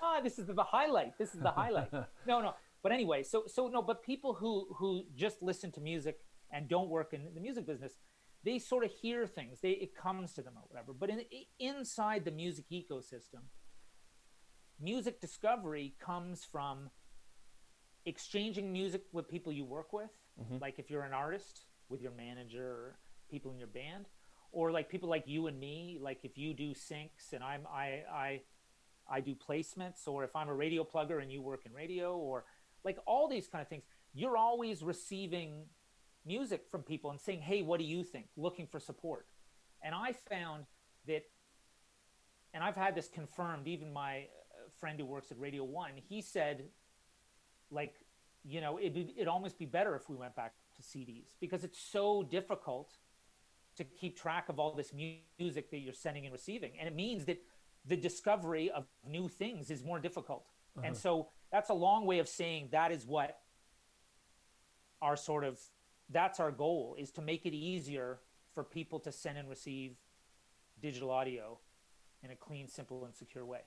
ah, 0.00 0.20
this 0.22 0.38
is 0.38 0.46
the 0.46 0.62
highlight. 0.62 1.18
This 1.18 1.34
is 1.34 1.40
the 1.40 1.50
highlight. 1.50 1.92
No, 2.24 2.40
no. 2.40 2.54
But 2.84 2.92
anyway, 2.92 3.24
so 3.24 3.44
so 3.48 3.66
no. 3.66 3.82
But 3.82 4.04
people 4.04 4.34
who 4.34 4.68
who 4.76 5.02
just 5.16 5.42
listen 5.42 5.72
to 5.72 5.80
music 5.80 6.20
and 6.52 6.68
don't 6.68 6.88
work 6.88 7.12
in 7.12 7.34
the 7.34 7.40
music 7.40 7.66
business, 7.66 7.94
they 8.44 8.60
sort 8.60 8.84
of 8.84 8.92
hear 8.92 9.26
things. 9.26 9.58
They 9.60 9.70
it 9.70 9.96
comes 9.96 10.34
to 10.34 10.42
them 10.42 10.54
or 10.56 10.62
whatever. 10.68 10.92
But 10.92 11.10
in, 11.10 11.22
inside 11.58 12.24
the 12.24 12.30
music 12.30 12.66
ecosystem, 12.70 13.42
music 14.80 15.20
discovery 15.20 15.96
comes 15.98 16.44
from 16.44 16.90
exchanging 18.06 18.72
music 18.72 19.02
with 19.12 19.28
people 19.28 19.52
you 19.52 19.64
work 19.64 19.92
with. 19.92 20.10
Mm-hmm. 20.40 20.58
Like 20.60 20.78
if 20.78 20.90
you're 20.90 21.02
an 21.02 21.12
artist 21.12 21.64
with 21.88 22.00
your 22.00 22.12
manager 22.12 22.98
people 23.28 23.50
in 23.50 23.58
your 23.58 23.68
band, 23.68 24.06
or 24.52 24.70
like 24.70 24.88
people 24.88 25.08
like 25.08 25.24
you 25.26 25.46
and 25.46 25.58
me 25.58 25.98
like 26.00 26.20
if 26.24 26.38
you 26.38 26.54
do 26.54 26.70
syncs 26.70 27.32
and 27.32 27.42
i'm 27.44 27.66
i 27.72 28.02
i 28.12 28.40
i 29.10 29.20
do 29.20 29.34
placements 29.34 30.06
or 30.06 30.24
if 30.24 30.34
i'm 30.34 30.48
a 30.48 30.54
radio 30.54 30.84
plugger 30.84 31.20
and 31.22 31.30
you 31.30 31.42
work 31.42 31.66
in 31.66 31.72
radio 31.72 32.16
or 32.16 32.44
like 32.84 32.98
all 33.06 33.28
these 33.28 33.46
kind 33.46 33.62
of 33.62 33.68
things 33.68 33.84
you're 34.14 34.36
always 34.36 34.82
receiving 34.82 35.64
music 36.26 36.64
from 36.70 36.82
people 36.82 37.10
and 37.10 37.20
saying 37.20 37.40
hey 37.40 37.62
what 37.62 37.78
do 37.78 37.84
you 37.84 38.04
think? 38.04 38.26
Looking 38.36 38.66
for 38.66 38.80
support. 38.80 39.26
And 39.82 39.94
i 39.94 40.12
found 40.12 40.64
that 41.06 41.22
and 42.52 42.62
i've 42.62 42.76
had 42.76 42.94
this 42.94 43.08
confirmed 43.08 43.66
even 43.68 43.92
my 43.92 44.18
uh, 44.18 44.68
friend 44.80 44.98
who 44.98 45.06
works 45.06 45.30
at 45.30 45.38
radio 45.38 45.64
one 45.64 45.92
he 46.08 46.20
said 46.20 46.64
like 47.70 47.94
you 48.44 48.60
know 48.60 48.78
it'd, 48.78 49.10
it'd 49.16 49.28
almost 49.28 49.58
be 49.58 49.66
better 49.66 49.94
if 49.94 50.08
we 50.08 50.16
went 50.16 50.34
back 50.34 50.54
to 50.76 50.82
cds 50.82 51.26
because 51.40 51.64
it's 51.64 51.78
so 51.78 52.22
difficult 52.22 52.96
to 53.78 53.84
keep 53.84 54.18
track 54.18 54.48
of 54.48 54.58
all 54.58 54.74
this 54.74 54.92
music 54.92 55.70
that 55.70 55.78
you're 55.78 55.92
sending 55.92 56.24
and 56.24 56.32
receiving. 56.32 56.72
And 56.78 56.86
it 56.86 56.94
means 56.94 57.24
that 57.24 57.40
the 57.86 57.96
discovery 57.96 58.70
of 58.70 58.86
new 59.06 59.28
things 59.28 59.70
is 59.70 59.82
more 59.82 59.98
difficult. 59.98 60.44
Uh-huh. 60.76 60.86
And 60.86 60.96
so 60.96 61.28
that's 61.50 61.70
a 61.70 61.74
long 61.74 62.04
way 62.04 62.18
of 62.18 62.28
saying 62.28 62.68
that 62.72 62.92
is 62.92 63.06
what 63.06 63.38
our 65.00 65.16
sort 65.16 65.44
of 65.44 65.58
that's 66.10 66.40
our 66.40 66.50
goal 66.50 66.96
is 66.98 67.10
to 67.12 67.22
make 67.22 67.46
it 67.46 67.54
easier 67.54 68.18
for 68.54 68.64
people 68.64 68.98
to 69.00 69.12
send 69.12 69.38
and 69.38 69.48
receive 69.48 69.96
digital 70.80 71.10
audio 71.10 71.58
in 72.22 72.30
a 72.30 72.36
clean, 72.36 72.66
simple, 72.66 73.04
and 73.04 73.14
secure 73.14 73.44
way. 73.44 73.60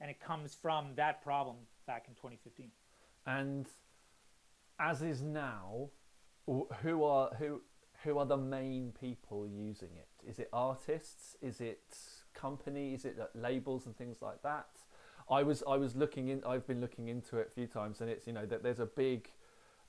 And 0.00 0.10
it 0.10 0.20
comes 0.20 0.54
from 0.54 0.94
that 0.96 1.22
problem 1.22 1.56
back 1.86 2.06
in 2.08 2.14
2015. 2.14 2.70
And 3.26 3.66
as 4.78 5.02
is 5.02 5.22
now, 5.22 5.88
who 6.46 7.04
are 7.04 7.30
who 7.38 7.62
who 8.06 8.18
are 8.18 8.24
the 8.24 8.36
main 8.36 8.92
people 8.98 9.46
using 9.46 9.90
it? 9.96 10.08
Is 10.26 10.38
it 10.38 10.48
artists? 10.52 11.36
Is 11.42 11.60
it 11.60 11.98
companies? 12.34 13.04
Is 13.04 13.18
it 13.18 13.30
labels 13.34 13.84
and 13.84 13.96
things 13.96 14.22
like 14.22 14.42
that? 14.42 14.68
I 15.28 15.42
was 15.42 15.64
I 15.68 15.76
was 15.76 15.96
looking 15.96 16.28
in. 16.28 16.42
I've 16.46 16.66
been 16.66 16.80
looking 16.80 17.08
into 17.08 17.38
it 17.38 17.48
a 17.50 17.50
few 17.50 17.66
times, 17.66 18.00
and 18.00 18.08
it's 18.08 18.26
you 18.26 18.32
know 18.32 18.46
that 18.46 18.62
there's 18.62 18.78
a 18.78 18.86
big 18.86 19.28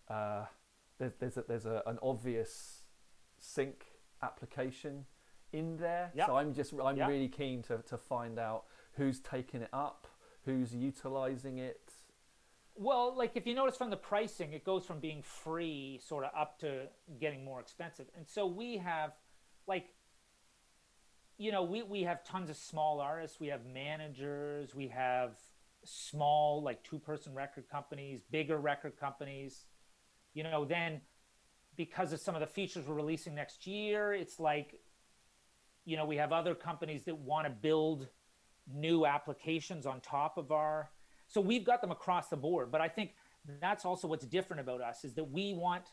uh, 0.09 0.45
there's 0.97 1.13
there's 1.19 1.37
a, 1.37 1.43
there's 1.47 1.67
a, 1.67 1.83
an 1.85 1.99
obvious 2.01 2.81
sync 3.37 3.85
application 4.23 5.05
in 5.53 5.77
there. 5.77 6.11
Yep. 6.15 6.25
So 6.25 6.37
I'm 6.37 6.53
just 6.55 6.73
I'm 6.83 6.97
yep. 6.97 7.07
really 7.07 7.29
keen 7.29 7.61
to 7.63 7.77
to 7.87 7.97
find 7.99 8.39
out 8.39 8.63
who's 8.93 9.19
taking 9.19 9.61
it 9.61 9.69
up, 9.71 10.07
who's 10.43 10.73
utilizing 10.73 11.59
it, 11.59 11.86
well, 12.77 13.15
like 13.15 13.31
if 13.35 13.47
you 13.47 13.55
notice 13.55 13.75
from 13.75 13.89
the 13.89 13.97
pricing, 13.97 14.53
it 14.53 14.63
goes 14.63 14.85
from 14.85 14.99
being 14.99 15.21
free 15.21 15.99
sort 16.05 16.23
of 16.23 16.31
up 16.37 16.59
to 16.59 16.87
getting 17.19 17.43
more 17.43 17.59
expensive. 17.59 18.05
And 18.15 18.27
so 18.27 18.45
we 18.45 18.77
have 18.77 19.11
like 19.67 19.87
you 21.39 21.51
know, 21.51 21.61
we, 21.61 21.83
we 21.83 22.01
have 22.01 22.23
tons 22.23 22.49
of 22.49 22.57
small 22.57 22.99
artists, 22.99 23.39
we 23.39 23.47
have 23.47 23.63
managers, 23.65 24.73
we 24.73 24.87
have 24.87 25.37
small 25.83 26.63
like 26.63 26.83
two 26.83 26.97
person 26.97 27.33
record 27.33 27.69
companies, 27.69 28.21
bigger 28.31 28.57
record 28.57 28.99
companies. 28.99 29.65
You 30.33 30.43
know, 30.43 30.65
then 30.65 31.01
because 31.75 32.11
of 32.11 32.19
some 32.19 32.35
of 32.35 32.41
the 32.41 32.47
features 32.47 32.85
we're 32.87 32.95
releasing 32.95 33.35
next 33.35 33.67
year, 33.67 34.13
it's 34.13 34.39
like 34.39 34.79
you 35.85 35.95
know, 35.95 36.05
we 36.05 36.17
have 36.17 36.33
other 36.33 36.53
companies 36.53 37.03
that 37.03 37.17
want 37.17 37.45
to 37.45 37.49
build 37.49 38.09
new 38.69 39.05
applications 39.05 39.85
on 39.85 40.01
top 40.01 40.37
of 40.37 40.51
our 40.51 40.89
so 41.27 41.41
we've 41.41 41.65
got 41.65 41.81
them 41.81 41.91
across 41.91 42.29
the 42.29 42.37
board. 42.37 42.71
But 42.71 42.81
I 42.81 42.87
think 42.87 43.11
that's 43.61 43.85
also 43.85 44.07
what's 44.07 44.25
different 44.25 44.61
about 44.61 44.81
us 44.81 45.03
is 45.03 45.13
that 45.15 45.29
we 45.29 45.53
want 45.53 45.83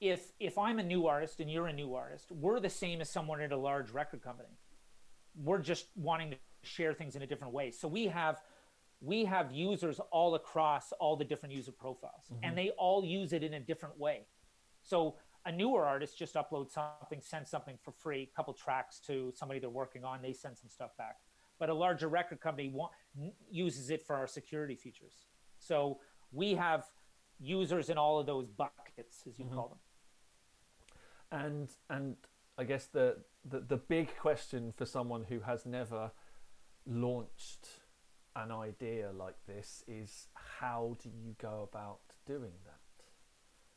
if 0.00 0.32
if 0.38 0.58
I'm 0.58 0.78
a 0.78 0.82
new 0.82 1.06
artist 1.06 1.40
and 1.40 1.50
you're 1.50 1.68
a 1.68 1.72
new 1.72 1.94
artist, 1.94 2.30
we're 2.30 2.60
the 2.60 2.70
same 2.70 3.00
as 3.00 3.08
someone 3.10 3.40
at 3.40 3.52
a 3.52 3.56
large 3.56 3.90
record 3.92 4.22
company. 4.22 4.58
We're 5.34 5.58
just 5.58 5.86
wanting 5.96 6.32
to 6.32 6.36
share 6.62 6.92
things 6.92 7.16
in 7.16 7.22
a 7.22 7.26
different 7.26 7.54
way. 7.54 7.70
So 7.70 7.88
we 7.88 8.06
have 8.06 8.40
we 9.00 9.24
have 9.24 9.52
users 9.52 10.00
all 10.10 10.34
across 10.34 10.92
all 10.92 11.16
the 11.16 11.24
different 11.24 11.54
user 11.54 11.72
profiles 11.72 12.24
mm-hmm. 12.32 12.44
and 12.44 12.58
they 12.58 12.70
all 12.70 13.04
use 13.04 13.32
it 13.32 13.42
in 13.42 13.54
a 13.54 13.60
different 13.60 13.98
way. 13.98 14.26
So 14.82 15.16
a 15.44 15.52
newer 15.52 15.84
artist 15.84 16.18
just 16.18 16.34
uploads 16.34 16.70
something, 16.70 17.20
sends 17.20 17.50
something 17.50 17.78
for 17.82 17.92
free, 17.92 18.28
a 18.32 18.36
couple 18.36 18.52
tracks 18.52 19.00
to 19.06 19.32
somebody 19.34 19.60
they're 19.60 19.70
working 19.70 20.02
on, 20.02 20.22
they 20.22 20.32
send 20.32 20.56
some 20.56 20.68
stuff 20.68 20.96
back 20.96 21.16
but 21.58 21.68
a 21.68 21.74
larger 21.74 22.08
record 22.08 22.40
company 22.40 22.68
want, 22.68 22.92
uses 23.50 23.90
it 23.90 24.02
for 24.02 24.16
our 24.16 24.26
security 24.26 24.74
features. 24.74 25.26
So 25.58 25.98
we 26.32 26.54
have 26.54 26.84
users 27.40 27.88
in 27.88 27.98
all 27.98 28.18
of 28.18 28.26
those 28.26 28.46
buckets, 28.46 29.22
as 29.28 29.38
you 29.38 29.44
mm-hmm. 29.44 29.54
call 29.54 29.68
them. 29.68 31.40
And 31.40 31.68
and 31.90 32.16
I 32.56 32.64
guess 32.64 32.86
the, 32.86 33.18
the 33.44 33.60
the 33.60 33.76
big 33.76 34.16
question 34.16 34.72
for 34.76 34.86
someone 34.86 35.24
who 35.28 35.40
has 35.40 35.66
never 35.66 36.12
launched 36.86 37.68
an 38.36 38.52
idea 38.52 39.10
like 39.12 39.34
this 39.46 39.82
is 39.88 40.28
how 40.34 40.96
do 41.02 41.08
you 41.08 41.34
go 41.40 41.68
about 41.70 41.98
doing 42.26 42.52
that? 42.64 42.74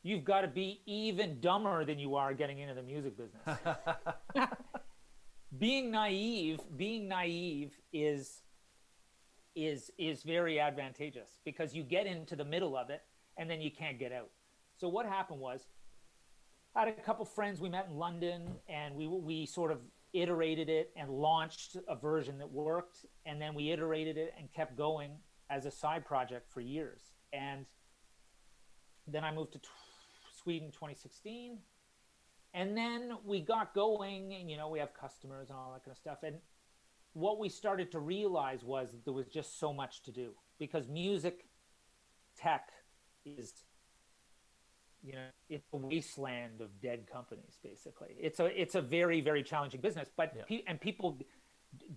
You've 0.02 0.24
got 0.24 0.42
to 0.42 0.48
be 0.48 0.80
even 0.86 1.40
dumber 1.40 1.84
than 1.84 1.98
you 1.98 2.14
are 2.14 2.32
getting 2.32 2.58
into 2.58 2.74
the 2.74 2.82
music 2.82 3.16
business. 3.16 3.42
being 5.58 5.90
naive 5.90 6.60
being 6.76 7.08
naive 7.08 7.72
is 7.92 8.42
is 9.56 9.90
is 9.98 10.22
very 10.22 10.60
advantageous 10.60 11.40
because 11.44 11.74
you 11.74 11.82
get 11.82 12.06
into 12.06 12.36
the 12.36 12.44
middle 12.44 12.76
of 12.76 12.90
it 12.90 13.02
and 13.36 13.50
then 13.50 13.60
you 13.60 13.70
can't 13.70 13.98
get 13.98 14.12
out. 14.12 14.30
So 14.76 14.88
what 14.88 15.06
happened 15.06 15.40
was 15.40 15.66
i 16.76 16.80
had 16.80 16.88
a 16.88 16.92
couple 16.92 17.24
friends 17.24 17.60
we 17.60 17.68
met 17.68 17.86
in 17.90 17.96
london 17.96 18.48
and 18.68 18.94
we 18.94 19.06
we 19.06 19.44
sort 19.44 19.72
of 19.72 19.78
iterated 20.12 20.68
it 20.68 20.90
and 20.96 21.10
launched 21.10 21.76
a 21.88 21.96
version 21.96 22.38
that 22.38 22.50
worked 22.50 23.04
and 23.26 23.40
then 23.40 23.54
we 23.54 23.70
iterated 23.70 24.16
it 24.16 24.32
and 24.38 24.52
kept 24.52 24.76
going 24.76 25.12
as 25.50 25.66
a 25.66 25.70
side 25.70 26.04
project 26.04 26.48
for 26.48 26.60
years. 26.60 27.12
And 27.32 27.66
then 29.06 29.24
i 29.24 29.32
moved 29.32 29.52
to 29.52 29.58
t- 29.58 29.68
sweden 30.42 30.68
2016 30.70 31.58
and 32.54 32.76
then 32.76 33.12
we 33.24 33.40
got 33.40 33.74
going, 33.74 34.34
and 34.34 34.50
you 34.50 34.56
know, 34.56 34.68
we 34.68 34.78
have 34.78 34.92
customers 34.94 35.50
and 35.50 35.58
all 35.58 35.72
that 35.72 35.84
kind 35.84 35.92
of 35.92 35.98
stuff. 35.98 36.18
And 36.22 36.36
what 37.12 37.38
we 37.38 37.48
started 37.48 37.90
to 37.92 37.98
realize 37.98 38.62
was 38.64 38.92
that 38.92 39.04
there 39.04 39.14
was 39.14 39.26
just 39.26 39.58
so 39.58 39.72
much 39.72 40.02
to 40.02 40.12
do 40.12 40.30
because 40.58 40.88
music 40.88 41.46
tech 42.36 42.68
is 43.24 43.52
you 45.02 45.12
know 45.12 45.26
it's 45.48 45.66
a 45.72 45.76
wasteland 45.76 46.60
of 46.60 46.80
dead 46.80 47.06
companies 47.10 47.58
basically 47.62 48.08
it's 48.20 48.38
a 48.38 48.60
it's 48.60 48.74
a 48.74 48.80
very 48.80 49.20
very 49.20 49.42
challenging 49.42 49.80
business 49.80 50.08
but 50.16 50.32
Yeah. 50.36 50.42
pe- 50.46 50.62
and 50.66 50.80
people 50.80 51.18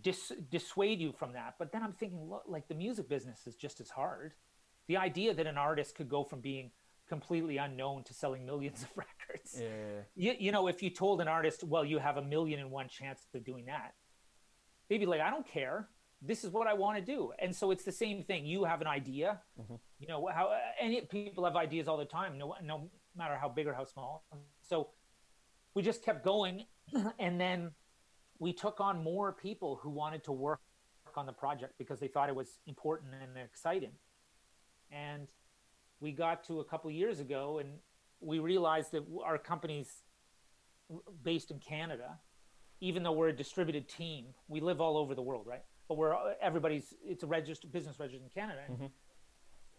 dis- 0.01 0.31
dissuade 0.49 0.99
you 0.99 1.11
from 1.11 1.33
that 1.33 1.55
but 1.59 1.71
then 1.71 1.83
i'm 1.83 1.93
thinking 1.93 2.29
look 2.29 2.43
like 2.47 2.67
the 2.67 2.75
music 2.75 3.07
business 3.09 3.45
is 3.45 3.55
just 3.55 3.79
as 3.81 3.89
hard 3.89 4.33
the 4.87 4.97
idea 4.97 5.33
that 5.33 5.45
an 5.47 5.57
artist 5.57 5.95
could 5.95 6.09
go 6.09 6.23
from 6.23 6.39
being 6.41 6.71
completely 7.07 7.57
unknown 7.57 8.03
to 8.03 8.13
selling 8.13 8.45
millions 8.45 8.83
of 8.83 8.89
records. 8.95 9.59
Yeah. 9.59 10.01
you, 10.15 10.35
you 10.39 10.51
know 10.51 10.67
if 10.67 10.81
you 10.81 10.89
told 10.89 11.21
an 11.21 11.27
artist 11.27 11.63
well 11.63 11.83
you 11.83 11.99
have 11.99 12.17
a 12.17 12.21
million 12.21 12.59
and 12.59 12.71
one 12.71 12.87
chance 12.87 13.25
of 13.33 13.43
doing 13.43 13.65
that 13.65 13.93
they'd 14.89 14.99
be 14.99 15.05
like 15.05 15.21
i 15.21 15.29
don't 15.29 15.47
care. 15.47 15.89
This 16.25 16.45
is 16.45 16.51
what 16.51 16.67
i 16.67 16.73
want 16.73 16.97
to 16.97 17.03
do. 17.03 17.33
And 17.39 17.53
so 17.53 17.71
it's 17.71 17.83
the 17.83 17.91
same 17.91 18.23
thing. 18.23 18.45
You 18.45 18.63
have 18.63 18.79
an 18.79 18.87
idea. 18.87 19.41
Mm-hmm. 19.59 19.75
You 19.99 20.07
know 20.07 20.29
how 20.33 20.55
any 20.79 21.01
people 21.01 21.43
have 21.43 21.55
ideas 21.55 21.87
all 21.87 21.97
the 21.97 22.05
time 22.05 22.37
no 22.37 22.55
no 22.63 22.89
matter 23.15 23.35
how 23.35 23.49
big 23.49 23.67
or 23.67 23.73
how 23.73 23.85
small. 23.85 24.25
So 24.61 24.89
we 25.73 25.81
just 25.81 26.03
kept 26.03 26.23
going 26.23 26.65
and 27.19 27.39
then 27.39 27.71
we 28.39 28.53
took 28.53 28.79
on 28.79 29.03
more 29.03 29.31
people 29.31 29.79
who 29.81 29.89
wanted 29.89 30.23
to 30.25 30.31
work 30.31 30.59
on 31.15 31.25
the 31.25 31.33
project 31.33 31.73
because 31.77 31.99
they 31.99 32.07
thought 32.07 32.29
it 32.29 32.35
was 32.35 32.59
important 32.67 33.13
and 33.21 33.37
exciting. 33.37 33.91
And 34.91 35.27
we 36.03 36.11
got 36.11 36.43
to 36.45 36.59
a 36.59 36.63
couple 36.63 36.91
years 36.91 37.19
ago 37.19 37.59
and 37.59 37.69
we 38.19 38.39
realized 38.39 38.91
that 38.91 39.03
our 39.25 39.37
company's 39.37 40.03
based 41.23 41.49
in 41.49 41.59
Canada 41.59 42.19
even 42.81 43.01
though 43.01 43.13
we're 43.13 43.29
a 43.29 43.35
distributed 43.35 43.87
team 43.87 44.25
we 44.47 44.59
live 44.59 44.79
all 44.81 44.97
over 44.97 45.15
the 45.15 45.21
world 45.21 45.45
right 45.47 45.63
but 45.87 45.97
we're 45.97 46.13
uh, 46.13 46.33
everybody's 46.41 46.93
it's 47.03 47.23
a 47.23 47.27
registered 47.27 47.71
business 47.71 47.99
registered 47.99 48.21
in 48.21 48.29
Canada 48.29 48.61
mm-hmm. 48.69 48.85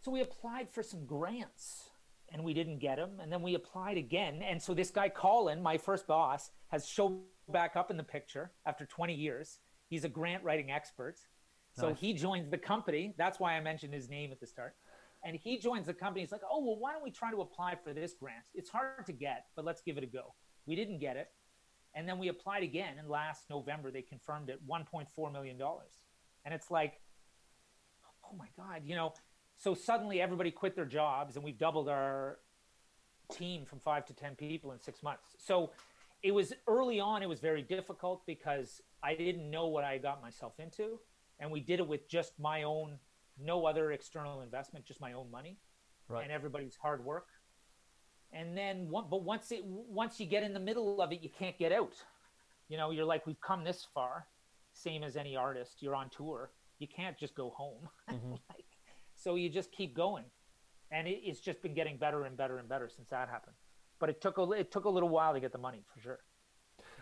so 0.02 0.10
we 0.10 0.22
applied 0.22 0.68
for 0.70 0.82
some 0.82 1.04
grants 1.04 1.90
and 2.32 2.42
we 2.42 2.54
didn't 2.54 2.78
get 2.78 2.96
them. 2.96 3.20
And 3.22 3.32
then 3.32 3.42
we 3.42 3.54
applied 3.54 3.96
again. 3.96 4.42
And 4.42 4.60
so 4.60 4.74
this 4.74 4.90
guy, 4.90 5.08
Colin, 5.08 5.62
my 5.62 5.78
first 5.78 6.06
boss, 6.06 6.50
has 6.68 6.86
showed 6.86 7.20
back 7.48 7.76
up 7.76 7.90
in 7.90 7.96
the 7.96 8.02
picture 8.02 8.50
after 8.66 8.86
20 8.86 9.14
years. 9.14 9.60
He's 9.88 10.04
a 10.04 10.08
grant 10.08 10.42
writing 10.42 10.70
expert. 10.70 11.16
So 11.74 11.88
Nice. 11.88 12.00
he 12.00 12.12
joins 12.12 12.50
the 12.50 12.58
company. 12.58 13.14
That's 13.16 13.38
why 13.38 13.54
I 13.54 13.60
mentioned 13.60 13.92
his 13.94 14.08
name 14.08 14.32
at 14.32 14.40
the 14.40 14.46
start. 14.46 14.74
And 15.24 15.36
he 15.36 15.58
joins 15.58 15.86
the 15.86 15.94
company. 15.94 16.20
He's 16.20 16.32
like, 16.32 16.42
oh, 16.50 16.62
well, 16.62 16.76
why 16.78 16.92
don't 16.92 17.02
we 17.02 17.10
try 17.10 17.30
to 17.30 17.40
apply 17.40 17.76
for 17.82 17.92
this 17.92 18.12
grant? 18.12 18.44
It's 18.54 18.68
hard 18.68 19.06
to 19.06 19.12
get, 19.12 19.46
but 19.56 19.64
let's 19.64 19.80
give 19.80 19.96
it 19.96 20.04
a 20.04 20.06
go. 20.06 20.34
We 20.66 20.76
didn't 20.76 20.98
get 20.98 21.16
it. 21.16 21.28
And 21.94 22.08
then 22.08 22.18
we 22.18 22.28
applied 22.28 22.62
again. 22.62 22.94
And 22.98 23.08
last 23.08 23.48
November, 23.48 23.90
they 23.90 24.02
confirmed 24.02 24.50
it 24.50 24.60
$1.4 24.68 25.32
million. 25.32 25.58
And 26.44 26.52
it's 26.52 26.70
like, 26.70 27.00
oh 28.30 28.36
my 28.36 28.48
God, 28.56 28.82
you 28.84 28.96
know, 28.96 29.14
so 29.56 29.74
suddenly 29.74 30.20
everybody 30.20 30.50
quit 30.50 30.74
their 30.74 30.84
jobs 30.84 31.36
and 31.36 31.44
we've 31.44 31.58
doubled 31.58 31.88
our 31.88 32.38
team 33.32 33.64
from 33.64 33.80
five 33.80 34.04
to 34.06 34.12
10 34.12 34.34
people 34.34 34.72
in 34.72 34.80
six 34.80 35.02
months. 35.02 35.36
So 35.38 35.70
it 36.22 36.32
was 36.32 36.52
early 36.66 37.00
on, 37.00 37.22
it 37.22 37.28
was 37.28 37.40
very 37.40 37.62
difficult 37.62 38.22
because 38.26 38.80
I 39.02 39.14
didn't 39.14 39.50
know 39.50 39.68
what 39.68 39.84
I 39.84 39.98
got 39.98 40.22
myself 40.22 40.54
into. 40.58 40.98
And 41.38 41.50
we 41.50 41.60
did 41.60 41.80
it 41.80 41.86
with 41.86 42.08
just 42.08 42.32
my 42.38 42.62
own, 42.62 42.98
no 43.40 43.66
other 43.66 43.92
external 43.92 44.40
investment, 44.42 44.84
just 44.84 45.00
my 45.00 45.12
own 45.12 45.30
money 45.30 45.58
Right. 46.08 46.22
and 46.22 46.30
everybody's 46.32 46.76
hard 46.76 47.04
work. 47.04 47.26
And 48.32 48.56
then, 48.58 48.90
one, 48.90 49.04
but 49.10 49.22
once 49.22 49.52
it, 49.52 49.64
once 49.64 50.18
you 50.20 50.26
get 50.26 50.42
in 50.42 50.52
the 50.52 50.60
middle 50.60 51.00
of 51.00 51.12
it, 51.12 51.22
you 51.22 51.30
can't 51.30 51.56
get 51.58 51.72
out. 51.72 51.94
You 52.68 52.76
know, 52.76 52.90
you're 52.90 53.04
like, 53.04 53.26
we've 53.26 53.40
come 53.40 53.62
this 53.64 53.86
far, 53.94 54.26
same 54.72 55.02
as 55.04 55.16
any 55.16 55.36
artist. 55.36 55.82
You're 55.82 55.94
on 55.94 56.10
tour. 56.10 56.50
You 56.78 56.88
can't 56.88 57.16
just 57.18 57.34
go 57.34 57.50
home. 57.50 57.88
Mm-hmm. 58.10 58.32
like, 58.50 58.64
so 59.16 59.36
you 59.36 59.48
just 59.48 59.70
keep 59.72 59.94
going, 59.94 60.24
and 60.90 61.06
it, 61.06 61.20
it's 61.24 61.40
just 61.40 61.62
been 61.62 61.72
getting 61.74 61.96
better 61.96 62.24
and 62.24 62.36
better 62.36 62.58
and 62.58 62.68
better 62.68 62.88
since 62.88 63.08
that 63.10 63.28
happened. 63.28 63.54
But 64.00 64.10
it 64.10 64.20
took 64.20 64.38
a 64.38 64.42
it 64.52 64.70
took 64.72 64.84
a 64.84 64.90
little 64.90 65.08
while 65.08 65.32
to 65.32 65.40
get 65.40 65.52
the 65.52 65.58
money 65.58 65.84
for 65.94 66.00
sure. 66.00 66.18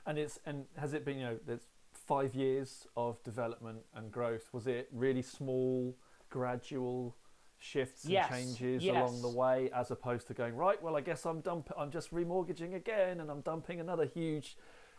And 0.06 0.18
it's 0.18 0.38
and 0.44 0.66
has 0.76 0.92
it 0.92 1.04
been 1.04 1.18
you 1.18 1.24
know 1.24 1.38
there's 1.46 1.66
five 1.94 2.34
years 2.34 2.86
of 2.96 3.22
development 3.24 3.78
and 3.94 4.12
growth. 4.12 4.48
Was 4.52 4.66
it 4.66 4.88
really 4.92 5.22
small, 5.22 5.96
gradual 6.32 7.14
shifts 7.58 8.04
and 8.04 8.14
Yes, 8.14 8.28
changes 8.28 8.84
along 8.88 9.22
the 9.22 9.28
way, 9.28 9.70
as 9.72 9.92
opposed 9.92 10.26
to 10.26 10.34
going 10.34 10.56
right? 10.56 10.82
Well, 10.82 10.96
I 10.96 11.00
guess 11.00 11.24
I'm 11.24 11.40
dump. 11.40 11.70
I'm 11.78 11.92
just 11.92 12.12
remortgaging 12.12 12.74
again, 12.74 13.20
and 13.20 13.30
I'm 13.30 13.42
dumping 13.42 13.78
another 13.78 14.06
huge. 14.06 14.56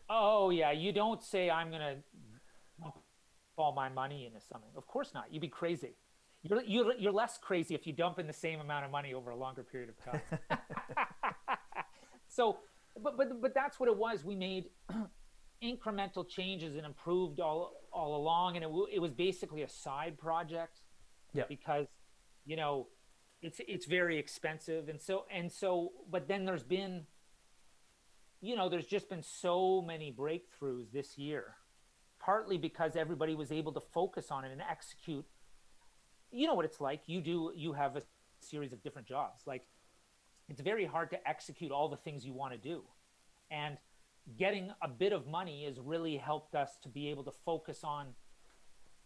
Oh 0.10 0.50
yeah, 0.52 0.72
you 0.72 0.94
don't 0.94 1.22
say 1.22 1.50
I'm 1.50 1.72
gonna 1.72 1.98
dump 2.82 2.96
all 3.58 3.74
my 3.74 3.90
money 3.90 4.26
into 4.26 4.40
something. 4.40 4.70
Of 4.78 4.88
course 4.88 5.14
not. 5.14 5.26
You'd 5.34 5.42
be 5.42 5.50
crazy. 5.50 5.96
You're 6.44 6.62
you're 6.64 6.94
you're 6.96 7.12
less 7.12 7.38
crazy 7.38 7.74
if 7.76 7.86
you 7.88 7.94
dump 7.94 8.20
in 8.20 8.28
the 8.28 8.34
same 8.34 8.60
amount 8.60 8.86
of 8.86 8.92
money 8.92 9.14
over 9.14 9.32
a 9.32 9.36
longer 9.36 9.64
period 9.64 9.90
of 9.90 9.98
time. 10.04 10.22
so, 12.28 12.60
but 13.02 13.18
but 13.18 13.42
but 13.42 13.54
that's 13.54 13.80
what 13.80 13.90
it 13.90 13.98
was. 13.98 14.24
We 14.24 14.36
made 14.36 14.66
incremental 15.64 16.28
changes 16.28 16.76
and 16.76 16.86
improved 16.86 17.40
all 17.40 17.74
all 17.92 18.16
along, 18.16 18.56
and 18.56 18.64
it 18.64 18.68
w- 18.68 18.88
it 18.92 19.00
was 19.00 19.12
basically 19.12 19.64
a 19.64 19.70
side 19.70 20.18
project. 20.18 20.82
Yeah. 21.34 21.44
Because, 21.50 21.88
you 22.46 22.56
know, 22.56 22.88
it's 23.42 23.60
it's 23.68 23.86
very 23.86 24.18
expensive, 24.20 24.88
and 24.88 25.02
so 25.02 25.26
and 25.34 25.52
so. 25.52 25.92
But 26.10 26.28
then 26.28 26.46
there's 26.46 26.64
been 26.64 27.06
you 28.44 28.58
know, 28.58 28.68
there's 28.68 28.86
just 28.86 29.10
been 29.10 29.24
so 29.24 29.82
many 29.82 30.12
breakthroughs 30.12 30.92
this 30.92 31.18
year, 31.18 31.56
partly 32.20 32.58
because 32.58 32.98
everybody 32.98 33.36
was 33.36 33.54
able 33.54 33.72
to 33.72 33.80
focus 33.80 34.32
on 34.32 34.44
it 34.44 34.52
and 34.52 34.62
execute. 34.70 35.26
You 36.30 36.48
know 36.48 36.54
what 36.54 36.66
it's 36.66 36.82
like. 36.82 37.04
You 37.06 37.22
do, 37.22 37.54
you 37.56 37.72
have 37.72 37.96
a 37.96 38.02
series 38.42 38.74
of 38.74 38.84
different 38.84 39.08
jobs. 39.08 39.44
Like, 39.48 39.64
it's 40.50 40.60
very 40.60 40.86
hard 40.86 41.10
to 41.12 41.26
execute 41.26 41.72
all 41.72 41.88
the 41.88 41.96
things 41.96 42.26
you 42.26 42.34
want 42.34 42.52
to 42.52 42.60
do. 42.60 42.84
And 43.50 43.78
getting 44.38 44.72
a 44.82 44.90
bit 44.90 45.14
of 45.14 45.26
money 45.26 45.64
has 45.64 45.80
really 45.80 46.18
helped 46.18 46.54
us 46.54 46.72
to 46.84 46.90
be 46.90 47.10
able 47.12 47.24
to 47.24 47.32
focus 47.46 47.80
on 47.82 48.08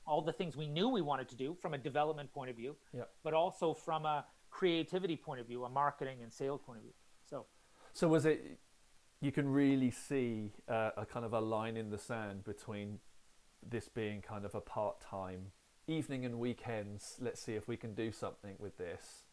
all 0.07 0.21
the 0.21 0.33
things 0.33 0.55
we 0.55 0.67
knew 0.67 0.87
we 0.87 1.01
wanted 1.01 1.27
to 1.29 1.35
do 1.35 1.53
from 1.61 1.73
a 1.73 1.77
development 1.77 2.31
point 2.33 2.49
of 2.49 2.55
view, 2.55 2.75
Yeah. 2.93 3.03
but 3.23 3.33
also 3.33 3.73
from 3.73 4.05
a 4.05 4.25
creativity 4.49 5.17
point 5.17 5.41
of 5.41 5.47
view, 5.47 5.65
a 5.65 5.69
marketing 5.69 6.23
and 6.23 6.31
sales 6.31 6.61
point 6.61 6.77
of 6.77 6.83
view. 6.83 6.93
So, 7.25 7.45
So 7.93 8.07
was 8.07 8.25
it? 8.25 8.59
You 9.19 9.31
can 9.31 9.49
really 9.49 9.91
see 9.91 10.53
uh, 10.67 10.91
a 10.95 11.05
kind 11.05 11.25
of 11.25 11.33
a 11.33 11.39
line 11.41 11.75
in 11.75 11.89
the 11.89 11.97
sand 11.97 12.43
between 12.43 12.99
this 13.67 13.89
being 13.89 14.21
kind 14.21 14.45
of 14.45 14.55
a 14.55 14.61
part-time 14.61 15.51
evening 15.87 16.23
and 16.23 16.39
weekends. 16.39 17.17
Let's 17.19 17.41
see 17.41 17.55
if 17.55 17.67
we 17.67 17.75
can 17.77 17.93
do 17.93 18.11
something 18.11 18.55
with 18.59 18.77
this. 18.77 19.23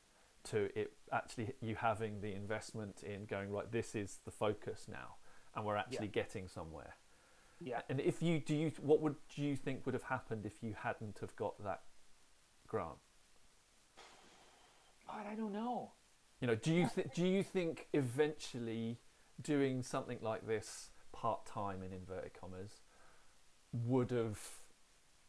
To 0.44 0.68
it 0.78 0.92
actually 1.10 1.54
you 1.62 1.74
having 1.76 2.20
the 2.20 2.34
investment 2.34 3.02
in 3.02 3.24
going 3.24 3.50
right. 3.50 3.70
This 3.70 3.94
is 3.94 4.20
the 4.24 4.30
focus 4.30 4.86
now, 4.88 5.16
and 5.54 5.64
we're 5.64 5.76
actually 5.76 6.08
getting 6.08 6.48
somewhere. 6.48 6.96
Yeah. 7.60 7.80
And 7.88 8.00
if 8.00 8.22
you 8.22 8.40
do 8.40 8.54
you 8.54 8.72
what 8.80 9.00
would 9.00 9.16
do 9.34 9.42
you 9.42 9.56
think 9.56 9.84
would 9.86 9.94
have 9.94 10.04
happened 10.04 10.46
if 10.46 10.62
you 10.62 10.74
hadn't 10.78 11.18
have 11.20 11.34
got 11.36 11.62
that 11.64 11.82
grant? 12.66 12.98
God, 15.06 15.26
I 15.30 15.34
don't 15.34 15.52
know. 15.52 15.92
You 16.40 16.48
know, 16.48 16.54
do 16.54 16.72
you 16.72 16.88
th- 16.94 17.08
do 17.14 17.26
you 17.26 17.42
think 17.42 17.88
eventually 17.92 18.98
doing 19.40 19.82
something 19.82 20.18
like 20.20 20.46
this 20.46 20.90
part 21.12 21.46
time 21.46 21.82
in 21.82 21.92
inverted 21.92 22.32
commas 22.38 22.82
would 23.72 24.10
have 24.10 24.38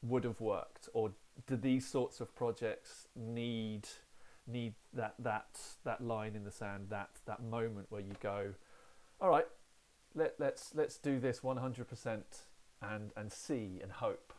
would 0.02 0.24
have 0.24 0.40
worked, 0.40 0.90
or 0.94 1.12
do 1.48 1.56
these 1.56 1.88
sorts 1.88 2.20
of 2.20 2.36
projects 2.36 3.08
need 3.16 3.88
need 4.48 4.74
that 4.94 5.16
that 5.20 5.60
that 5.84 6.02
line 6.02 6.36
in 6.36 6.44
the 6.44 6.52
sand, 6.52 6.88
that 6.90 7.10
that 7.26 7.44
moment 7.44 7.88
where 7.90 8.02
you 8.02 8.16
go, 8.22 8.54
all 9.20 9.30
right, 9.30 9.48
let 10.16 10.36
let's 10.40 10.74
let's 10.74 10.98
do 10.98 11.20
this 11.20 11.44
one 11.44 11.58
hundred 11.58 11.88
percent 11.88 12.26
and 12.82 13.12
and 13.16 13.32
see 13.32 13.80
and 13.82 13.92
hope. 13.92 14.34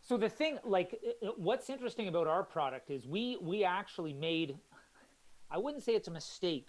So 0.00 0.16
the 0.16 0.28
thing, 0.28 0.58
like, 0.64 0.98
uh, 1.22 1.26
uh, 1.26 1.32
what's 1.36 1.68
interesting 1.68 2.08
about 2.08 2.26
our 2.26 2.42
product 2.42 2.90
is 2.90 3.06
we 3.06 3.36
we 3.42 3.64
actually 3.64 4.12
made. 4.12 4.56
I 5.50 5.58
wouldn't 5.58 5.82
say 5.82 5.94
it's 5.94 6.08
a 6.08 6.12
mistake. 6.12 6.68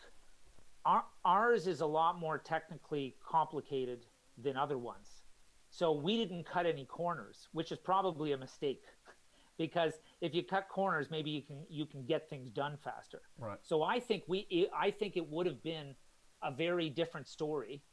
Our, 0.85 1.03
ours 1.25 1.67
is 1.67 1.81
a 1.81 1.85
lot 1.85 2.17
more 2.17 2.37
technically 2.37 3.15
complicated 3.25 4.05
than 4.37 4.55
other 4.57 4.77
ones, 4.77 5.23
so 5.69 5.91
we 5.91 6.17
didn't 6.17 6.45
cut 6.45 6.65
any 6.65 6.85
corners, 6.85 7.47
which 7.51 7.71
is 7.71 7.77
probably 7.77 8.31
a 8.31 8.37
mistake, 8.37 8.83
because 9.57 9.93
if 10.21 10.33
you 10.33 10.43
cut 10.43 10.69
corners, 10.69 11.11
maybe 11.11 11.29
you 11.29 11.41
can 11.41 11.65
you 11.69 11.85
can 11.85 12.05
get 12.05 12.29
things 12.29 12.49
done 12.49 12.77
faster. 12.83 13.21
Right. 13.37 13.59
So 13.61 13.83
I 13.83 13.99
think 13.99 14.23
we 14.27 14.69
I 14.75 14.91
think 14.91 15.17
it 15.17 15.29
would 15.29 15.45
have 15.45 15.61
been 15.61 15.95
a 16.41 16.51
very 16.51 16.89
different 16.89 17.27
story 17.27 17.83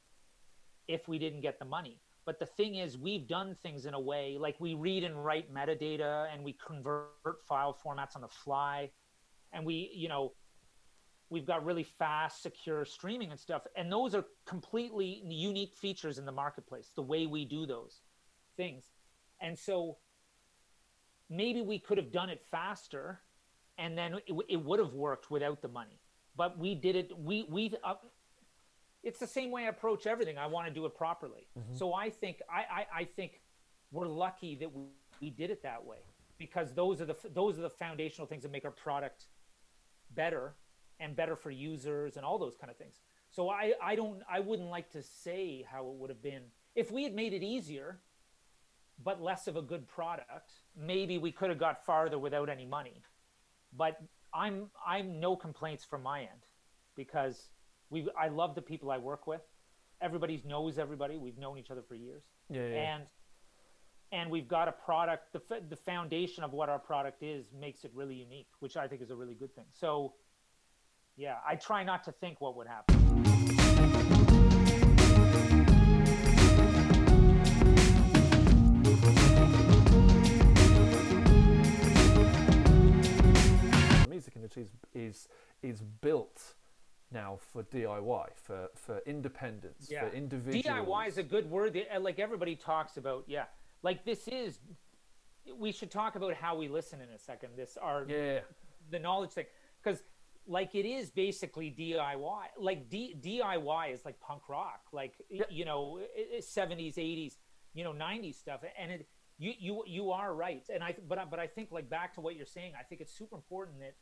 if 0.88 1.08
we 1.08 1.18
didn't 1.18 1.40
get 1.40 1.58
the 1.58 1.64
money. 1.64 2.00
But 2.24 2.38
the 2.38 2.46
thing 2.46 2.76
is, 2.76 2.98
we've 2.98 3.28
done 3.28 3.56
things 3.62 3.86
in 3.86 3.94
a 3.94 4.00
way 4.00 4.36
like 4.38 4.56
we 4.58 4.74
read 4.74 5.04
and 5.04 5.24
write 5.24 5.52
metadata 5.52 6.26
and 6.32 6.42
we 6.42 6.56
convert 6.64 7.44
file 7.48 7.76
formats 7.84 8.16
on 8.16 8.22
the 8.22 8.28
fly. 8.28 8.90
And 9.52 9.64
we, 9.64 9.92
you 9.94 10.08
know, 10.08 10.32
we've 11.30 11.46
got 11.46 11.64
really 11.64 11.84
fast, 11.84 12.42
secure 12.42 12.84
streaming 12.84 13.30
and 13.30 13.38
stuff. 13.38 13.62
And 13.76 13.90
those 13.90 14.14
are 14.14 14.24
completely 14.44 15.22
unique 15.24 15.76
features 15.76 16.18
in 16.18 16.26
the 16.26 16.32
marketplace, 16.32 16.90
the 16.96 17.02
way 17.02 17.26
we 17.26 17.44
do 17.44 17.64
those 17.64 18.00
things. 18.56 18.90
And 19.40 19.56
so 19.56 19.98
maybe 21.30 21.62
we 21.62 21.78
could 21.78 21.98
have 21.98 22.10
done 22.10 22.28
it 22.28 22.42
faster 22.50 23.20
and 23.78 23.96
then 23.96 24.14
it, 24.26 24.34
it 24.48 24.64
would 24.64 24.80
have 24.80 24.94
worked 24.94 25.30
without 25.30 25.62
the 25.62 25.68
money 25.68 26.00
but 26.36 26.58
we 26.58 26.74
did 26.74 26.96
it. 26.96 27.10
We 27.18 27.46
we. 27.50 27.74
Uh, 27.82 27.94
it's 29.06 29.20
the 29.20 29.26
same 29.26 29.52
way 29.52 29.66
I 29.66 29.68
approach 29.68 30.06
everything. 30.06 30.36
I 30.36 30.46
want 30.46 30.66
to 30.66 30.74
do 30.74 30.84
it 30.84 30.96
properly. 30.96 31.46
Mm-hmm. 31.56 31.76
So 31.76 31.94
I 31.94 32.10
think 32.10 32.42
I, 32.50 32.64
I 32.78 32.86
I 33.00 33.04
think 33.04 33.40
we're 33.92 34.08
lucky 34.08 34.56
that 34.56 34.72
we, 34.74 34.86
we 35.20 35.30
did 35.30 35.50
it 35.50 35.62
that 35.62 35.84
way 35.84 35.98
because 36.38 36.74
those 36.74 37.00
are 37.00 37.06
the 37.06 37.16
those 37.32 37.56
are 37.56 37.62
the 37.62 37.70
foundational 37.70 38.26
things 38.26 38.42
that 38.42 38.50
make 38.50 38.64
our 38.64 38.70
product 38.72 39.26
better 40.10 40.56
and 40.98 41.14
better 41.14 41.36
for 41.36 41.52
users 41.52 42.16
and 42.16 42.26
all 42.26 42.36
those 42.36 42.56
kind 42.56 42.70
of 42.70 42.76
things. 42.76 42.96
So 43.30 43.48
I 43.48 43.74
I 43.80 43.94
don't 43.94 44.22
I 44.28 44.40
wouldn't 44.40 44.68
like 44.68 44.90
to 44.90 45.02
say 45.02 45.64
how 45.70 45.86
it 45.86 45.94
would 45.94 46.10
have 46.10 46.22
been 46.22 46.42
if 46.74 46.90
we 46.90 47.04
had 47.04 47.14
made 47.14 47.32
it 47.32 47.44
easier 47.44 48.00
but 49.04 49.22
less 49.22 49.46
of 49.46 49.56
a 49.56 49.62
good 49.62 49.86
product. 49.86 50.52
Maybe 50.76 51.18
we 51.18 51.30
could 51.30 51.50
have 51.50 51.58
got 51.58 51.84
farther 51.84 52.18
without 52.18 52.48
any 52.48 52.66
money. 52.66 53.02
But 53.76 54.00
I'm 54.34 54.70
I'm 54.84 55.20
no 55.20 55.36
complaints 55.36 55.84
from 55.84 56.02
my 56.02 56.20
end 56.22 56.46
because 56.96 57.50
we 57.90 58.08
I 58.18 58.28
love 58.28 58.54
the 58.54 58.62
people 58.62 58.90
I 58.90 58.98
work 58.98 59.26
with. 59.26 59.42
Everybody 60.00 60.42
knows 60.46 60.78
everybody. 60.78 61.16
We've 61.16 61.38
known 61.38 61.58
each 61.58 61.70
other 61.70 61.82
for 61.82 61.94
years 61.94 62.22
Yeah, 62.50 62.66
yeah. 62.68 62.94
and 62.94 63.02
and 64.12 64.30
we've 64.30 64.48
got 64.48 64.68
a 64.68 64.72
product 64.72 65.32
the, 65.32 65.40
the 65.68 65.76
foundation 65.76 66.44
of 66.44 66.52
what 66.52 66.68
our 66.68 66.78
product 66.78 67.22
is 67.22 67.46
makes 67.58 67.84
it 67.84 67.90
really 67.94 68.14
unique 68.14 68.48
which 68.60 68.76
i 68.76 68.86
think 68.86 69.02
is 69.02 69.10
a 69.10 69.16
really 69.16 69.34
good 69.34 69.54
thing 69.54 69.64
so 69.72 70.14
yeah 71.16 71.36
i 71.46 71.56
try 71.56 71.82
not 71.82 72.04
to 72.04 72.12
think 72.12 72.40
what 72.40 72.56
would 72.56 72.68
happen 72.68 72.95
now 87.12 87.38
for 87.52 87.62
DIY, 87.64 88.26
for 88.34 88.68
for 88.74 89.00
independence, 89.06 89.88
yeah 89.90 90.08
for 90.08 90.14
individuals. 90.14 90.64
diy 90.64 91.08
is 91.08 91.18
a 91.18 91.22
good 91.22 91.48
word 91.50 91.76
uh, 91.94 92.00
like 92.00 92.18
everybody 92.18 92.56
talks 92.56 92.96
about 92.96 93.24
yeah 93.26 93.44
like 93.82 94.04
this 94.04 94.28
is 94.28 94.58
we 95.58 95.70
should 95.70 95.90
talk 95.90 96.16
about 96.16 96.34
how 96.34 96.56
we 96.56 96.68
listen 96.68 97.00
in 97.00 97.08
a 97.10 97.18
second 97.18 97.50
this 97.56 97.76
our 97.80 98.04
yeah, 98.08 98.40
the 98.90 98.98
knowledge 98.98 99.30
thing 99.30 99.46
because 99.82 100.02
like 100.46 100.74
it 100.74 100.86
is 100.86 101.10
basically 101.10 101.74
DIY. 101.76 102.44
Like 102.58 102.88
D- 102.88 103.16
DIY 103.20 103.92
is 103.92 104.04
like 104.04 104.20
punk 104.20 104.48
rock, 104.48 104.80
like 104.92 105.14
you 105.50 105.64
know, 105.64 106.00
seventies, 106.40 106.98
eighties, 106.98 107.38
you 107.74 107.84
know, 107.84 107.92
nineties 107.92 108.38
stuff. 108.38 108.60
And 108.78 108.92
it, 108.92 109.08
you 109.38 109.52
you 109.58 109.82
you 109.86 110.10
are 110.12 110.34
right. 110.34 110.62
And 110.72 110.82
I 110.82 110.94
but 111.08 111.18
I, 111.18 111.24
but 111.24 111.38
I 111.38 111.46
think 111.46 111.72
like 111.72 111.90
back 111.90 112.14
to 112.14 112.20
what 112.20 112.36
you're 112.36 112.46
saying, 112.46 112.72
I 112.78 112.84
think 112.84 113.00
it's 113.00 113.12
super 113.12 113.34
important 113.34 113.80
that 113.80 113.94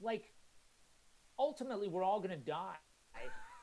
like 0.00 0.33
ultimately 1.38 1.88
we're 1.88 2.02
all 2.04 2.20
gonna 2.20 2.36
die, 2.36 2.76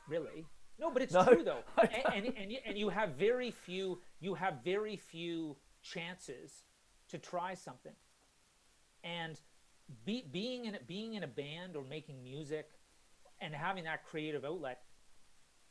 really. 0.08 0.46
No, 0.78 0.90
but 0.90 1.02
it's 1.02 1.12
No, 1.12 1.24
true 1.24 1.44
though, 1.44 1.62
and, 1.80 2.26
and 2.26 2.36
and 2.36 2.52
you, 2.52 2.58
and 2.66 2.78
you 2.78 2.88
have 2.88 3.10
very 3.10 3.50
few 3.50 4.00
you 4.20 4.34
have 4.34 4.64
very 4.64 4.96
few 4.96 5.56
chances 5.82 6.64
to 7.08 7.18
try 7.18 7.54
something, 7.54 7.92
and 9.04 9.40
be, 10.04 10.24
being 10.30 10.64
in 10.64 10.74
a, 10.74 10.78
being 10.86 11.14
in 11.14 11.22
a 11.22 11.28
band 11.28 11.76
or 11.76 11.84
making 11.84 12.22
music, 12.22 12.70
and 13.40 13.54
having 13.54 13.84
that 13.84 14.04
creative 14.04 14.44
outlet, 14.44 14.80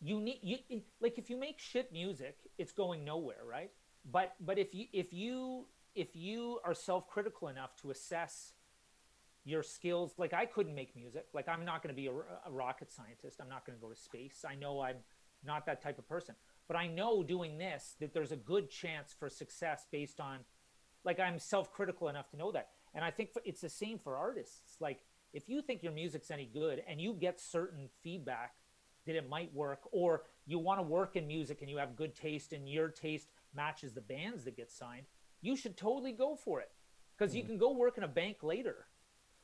you 0.02 0.20
need 0.20 0.40
you 0.42 0.58
like 1.00 1.18
if 1.18 1.30
you 1.30 1.38
make 1.38 1.60
shit 1.60 1.92
music, 1.92 2.38
it's 2.58 2.72
going 2.72 3.04
nowhere, 3.04 3.44
right? 3.50 3.72
But 4.10 4.36
but 4.40 4.58
if 4.58 4.74
you 4.74 4.86
if 4.94 5.14
you 5.14 5.66
if 5.96 6.16
you 6.16 6.60
are 6.64 6.74
self 6.74 7.08
critical 7.08 7.48
enough 7.48 7.76
to 7.82 7.92
assess 7.92 8.54
your 9.44 9.64
skills 9.64 10.14
like 10.18 10.34
i 10.34 10.46
couldn't 10.46 10.76
make 10.76 10.96
music. 10.96 11.26
Like 11.34 11.48
i'm 11.48 11.66
not 11.66 11.84
going 11.84 11.94
to 11.94 12.00
be 12.00 12.08
a, 12.08 12.12
a 12.12 12.52
rocket 12.52 12.92
scientist. 12.92 13.40
I'm 13.42 13.50
not 13.50 13.66
going 13.66 13.78
to 13.78 13.82
go 13.82 13.90
to 13.92 14.00
space. 14.00 14.46
I 14.48 14.56
know 14.56 14.82
i'm 14.82 14.98
not 15.44 15.66
that 15.66 15.82
type 15.82 15.98
of 15.98 16.08
person. 16.08 16.36
But 16.68 16.78
i 16.78 16.88
know 16.88 17.24
doing 17.24 17.58
this 17.58 17.96
that 18.00 18.14
there's 18.14 18.32
a 18.32 18.38
good 18.38 18.70
chance 18.70 19.14
for 19.18 19.30
success 19.30 19.86
based 19.92 20.20
on 20.20 20.40
like 21.04 21.20
i'm 21.20 21.40
self-critical 21.40 22.08
enough 22.10 22.30
to 22.32 22.38
know 22.38 22.52
that. 22.52 22.70
And 22.94 23.04
i 23.04 23.12
think 23.12 23.32
for, 23.32 23.42
it's 23.46 23.62
the 23.62 23.70
same 23.70 23.98
for 23.98 24.16
artists. 24.16 24.78
Like 24.80 25.00
if 25.34 25.50
you 25.50 25.62
think 25.62 25.82
your 25.82 25.94
music's 25.94 26.32
any 26.32 26.46
good 26.46 26.84
and 26.88 27.00
you 27.00 27.14
get 27.14 27.40
certain 27.40 27.90
feedback 28.04 28.54
that 29.08 29.16
it 29.16 29.28
might 29.28 29.54
work 29.54 29.80
or 29.92 30.24
you 30.46 30.60
want 30.60 30.80
to 30.80 30.84
work 30.84 31.16
in 31.16 31.26
music 31.26 31.62
and 31.62 31.70
you 31.70 31.78
have 31.78 31.96
good 31.96 32.16
taste 32.16 32.54
and 32.54 32.70
your 32.70 32.90
taste 32.90 33.30
matches 33.56 33.94
the 33.94 34.02
bands 34.02 34.44
that 34.44 34.56
get 34.56 34.72
signed 34.72 35.06
you 35.42 35.56
should 35.56 35.76
totally 35.76 36.12
go 36.12 36.36
for 36.36 36.62
it. 36.62 36.70
Because 37.18 37.36
you 37.36 37.42
mm-hmm. 37.42 37.52
can 37.52 37.58
go 37.58 37.72
work 37.74 37.98
in 37.98 38.04
a 38.04 38.08
bank 38.08 38.38
later 38.42 38.88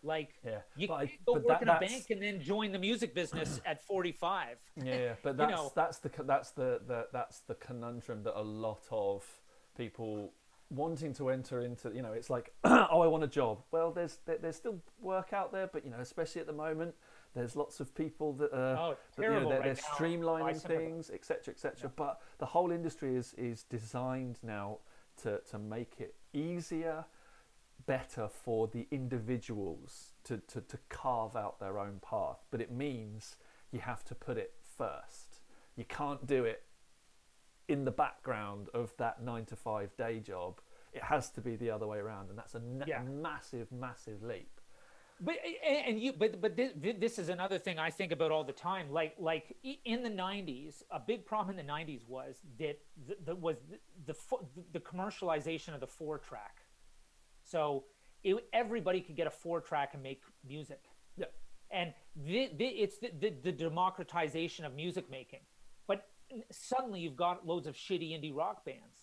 like 0.03 0.35
Yeah, 0.45 0.59
you 0.75 0.87
but 0.87 0.99
can't 0.99 1.25
go 1.25 1.33
but 1.33 1.43
work 1.43 1.59
that- 1.59 1.61
in 1.63 1.69
a 1.69 1.79
bank 1.79 2.09
and 2.09 2.21
then 2.21 2.39
join 2.41 2.71
the 2.71 2.79
music 2.79 3.13
business 3.13 3.59
at 3.65 3.83
45 3.83 4.57
yeah, 4.83 4.83
yeah. 4.95 5.13
But 5.23 5.31
You 5.31 5.37
that's 5.37 5.51
know- 5.51 5.71
that's 5.75 5.97
the 5.99 6.11
that's 6.23 6.51
the, 6.51 6.81
the 6.87 7.07
that's 7.11 7.39
the 7.41 7.55
conundrum 7.55 8.23
that 8.23 8.39
a 8.39 8.41
lot 8.43 8.81
of 8.91 9.25
people 9.75 10.33
wanting 10.69 11.13
to 11.13 11.29
enter 11.29 11.61
into. 11.61 11.91
You 11.93 12.01
know, 12.01 12.11
it's 12.11 12.29
like, 12.29 12.53
oh, 12.63 13.01
I 13.01 13.07
want 13.07 13.23
a 13.23 13.27
job. 13.27 13.63
Well, 13.71 13.91
there's 13.91 14.19
there, 14.25 14.37
there's 14.37 14.55
still 14.57 14.79
work 14.99 15.31
out 15.33 15.51
there, 15.51 15.67
but 15.67 15.85
you 15.85 15.91
know, 15.91 15.99
especially 15.99 16.41
at 16.41 16.47
the 16.47 16.53
moment, 16.53 16.93
there's 17.33 17.55
lots 17.55 17.79
of 17.79 17.93
people 17.95 18.33
that 18.33 18.51
are 18.53 18.75
Oh, 18.77 18.97
that, 19.15 19.23
you 19.23 19.29
know, 19.29 19.47
they're, 19.49 19.59
right 19.59 19.63
they're 19.63 19.75
streamlining 19.75 20.61
things, 20.61 21.09
etc., 21.09 21.53
etc. 21.53 21.91
But 21.95 22.19
the 22.39 22.45
whole 22.45 22.71
industry 22.71 23.15
is 23.15 23.33
is 23.35 23.63
designed 23.63 24.39
now 24.43 24.79
to 25.23 25.39
to 25.51 25.57
make 25.57 25.95
it 25.99 26.15
easier, 26.33 27.05
better 27.87 28.27
for 28.29 28.67
the 28.67 28.85
individuals 28.91 30.11
to, 30.25 30.37
to, 30.47 30.61
to 30.61 30.77
carve 30.89 31.35
out 31.35 31.59
their 31.59 31.79
own 31.79 31.99
path. 32.07 32.37
But 32.51 32.61
it 32.61 32.71
means 32.71 33.37
you 33.71 33.79
have 33.79 34.03
to 34.05 34.13
put 34.15 34.37
it 34.37 34.53
first. 34.77 35.39
You 35.75 35.85
can't 35.85 36.27
do 36.27 36.43
it 36.45 36.63
in 37.67 37.83
the 37.85 37.91
background 37.91 38.69
of 38.73 38.93
that 38.97 39.23
nine 39.23 39.45
to 39.45 39.55
five 39.55 39.95
day 39.97 40.19
job. 40.19 40.59
It 40.93 41.03
has 41.03 41.29
to 41.31 41.41
be 41.41 41.55
the 41.55 41.69
other 41.71 41.87
way 41.87 41.97
around, 41.97 42.29
and 42.29 42.37
that's 42.37 42.55
a 42.55 42.59
na- 42.59 42.85
Yeah. 42.87 43.01
massive, 43.03 43.71
massive 43.71 44.21
leap. 44.23 44.61
but 45.19 45.35
and 45.67 45.99
you 45.99 46.13
but 46.13 46.39
but 46.39 46.55
this, 46.55 46.71
this 46.99 47.17
is 47.17 47.29
another 47.29 47.57
thing 47.57 47.79
i 47.79 47.89
think 47.89 48.11
about 48.11 48.29
all 48.31 48.43
the 48.43 48.53
time 48.69 48.85
like 48.91 49.13
like 49.17 49.45
in 49.83 50.03
the 50.03 50.11
90s 50.11 50.83
a 50.91 50.99
big 50.99 51.25
problem 51.25 51.57
in 51.57 51.65
the 51.65 51.73
90s 51.73 52.07
was 52.07 52.35
that 52.59 52.77
the, 53.07 53.15
the 53.25 53.35
was 53.35 53.55
the, 54.05 54.13
the 54.13 54.13
the 54.73 54.79
commercialization 54.79 55.73
of 55.73 55.79
the 55.79 55.87
four 55.87 56.19
track 56.19 56.61
so 57.47 57.85
it, 58.23 58.35
everybody 58.53 59.01
could 59.01 59.15
get 59.15 59.27
a 59.27 59.31
four 59.31 59.61
track 59.61 59.91
and 59.93 60.03
make 60.03 60.21
music. 60.47 60.81
Yeah. 61.17 61.25
and 61.71 61.93
the, 62.15 62.49
the, 62.57 62.65
it's 62.65 62.97
the, 62.99 63.11
the, 63.19 63.33
the 63.43 63.51
democratization 63.51 64.65
of 64.65 64.73
music 64.75 65.09
making. 65.09 65.39
But 65.87 66.05
suddenly 66.51 66.99
you've 66.99 67.15
got 67.15 67.45
loads 67.47 67.67
of 67.67 67.75
shitty 67.75 68.11
indie 68.11 68.35
rock 68.35 68.65
bands 68.65 68.97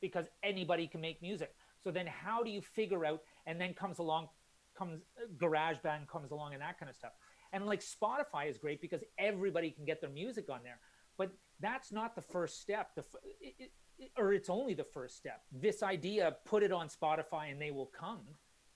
because 0.00 0.26
anybody 0.42 0.86
can 0.86 1.00
make 1.00 1.22
music. 1.22 1.54
So 1.82 1.90
then 1.90 2.06
how 2.06 2.42
do 2.42 2.50
you 2.50 2.60
figure 2.60 3.04
out 3.06 3.20
and 3.46 3.60
then 3.60 3.74
comes 3.74 3.98
along 3.98 4.28
comes 4.76 5.02
garage 5.36 5.76
band 5.84 6.08
comes 6.08 6.32
along 6.32 6.52
and 6.52 6.60
that 6.60 6.78
kind 6.80 6.90
of 6.90 6.96
stuff. 6.96 7.12
And 7.52 7.64
like 7.66 7.80
spotify 7.80 8.50
is 8.50 8.58
great 8.58 8.80
because 8.80 9.02
everybody 9.18 9.70
can 9.70 9.84
get 9.84 10.00
their 10.00 10.10
music 10.10 10.50
on 10.50 10.60
there 10.64 10.80
but 11.16 11.30
that's 11.60 11.92
not 11.92 12.14
the 12.16 12.22
first 12.22 12.60
step. 12.60 12.94
The 12.96 13.04
it, 13.40 13.54
it- 13.58 13.72
or 14.16 14.32
it's 14.32 14.50
only 14.50 14.74
the 14.74 14.84
first 14.84 15.16
step. 15.16 15.42
This 15.52 15.82
idea 15.82 16.36
put 16.44 16.62
it 16.62 16.72
on 16.72 16.88
spotify 16.88 17.50
and 17.50 17.60
they 17.60 17.70
will 17.70 17.86
come 17.98 18.20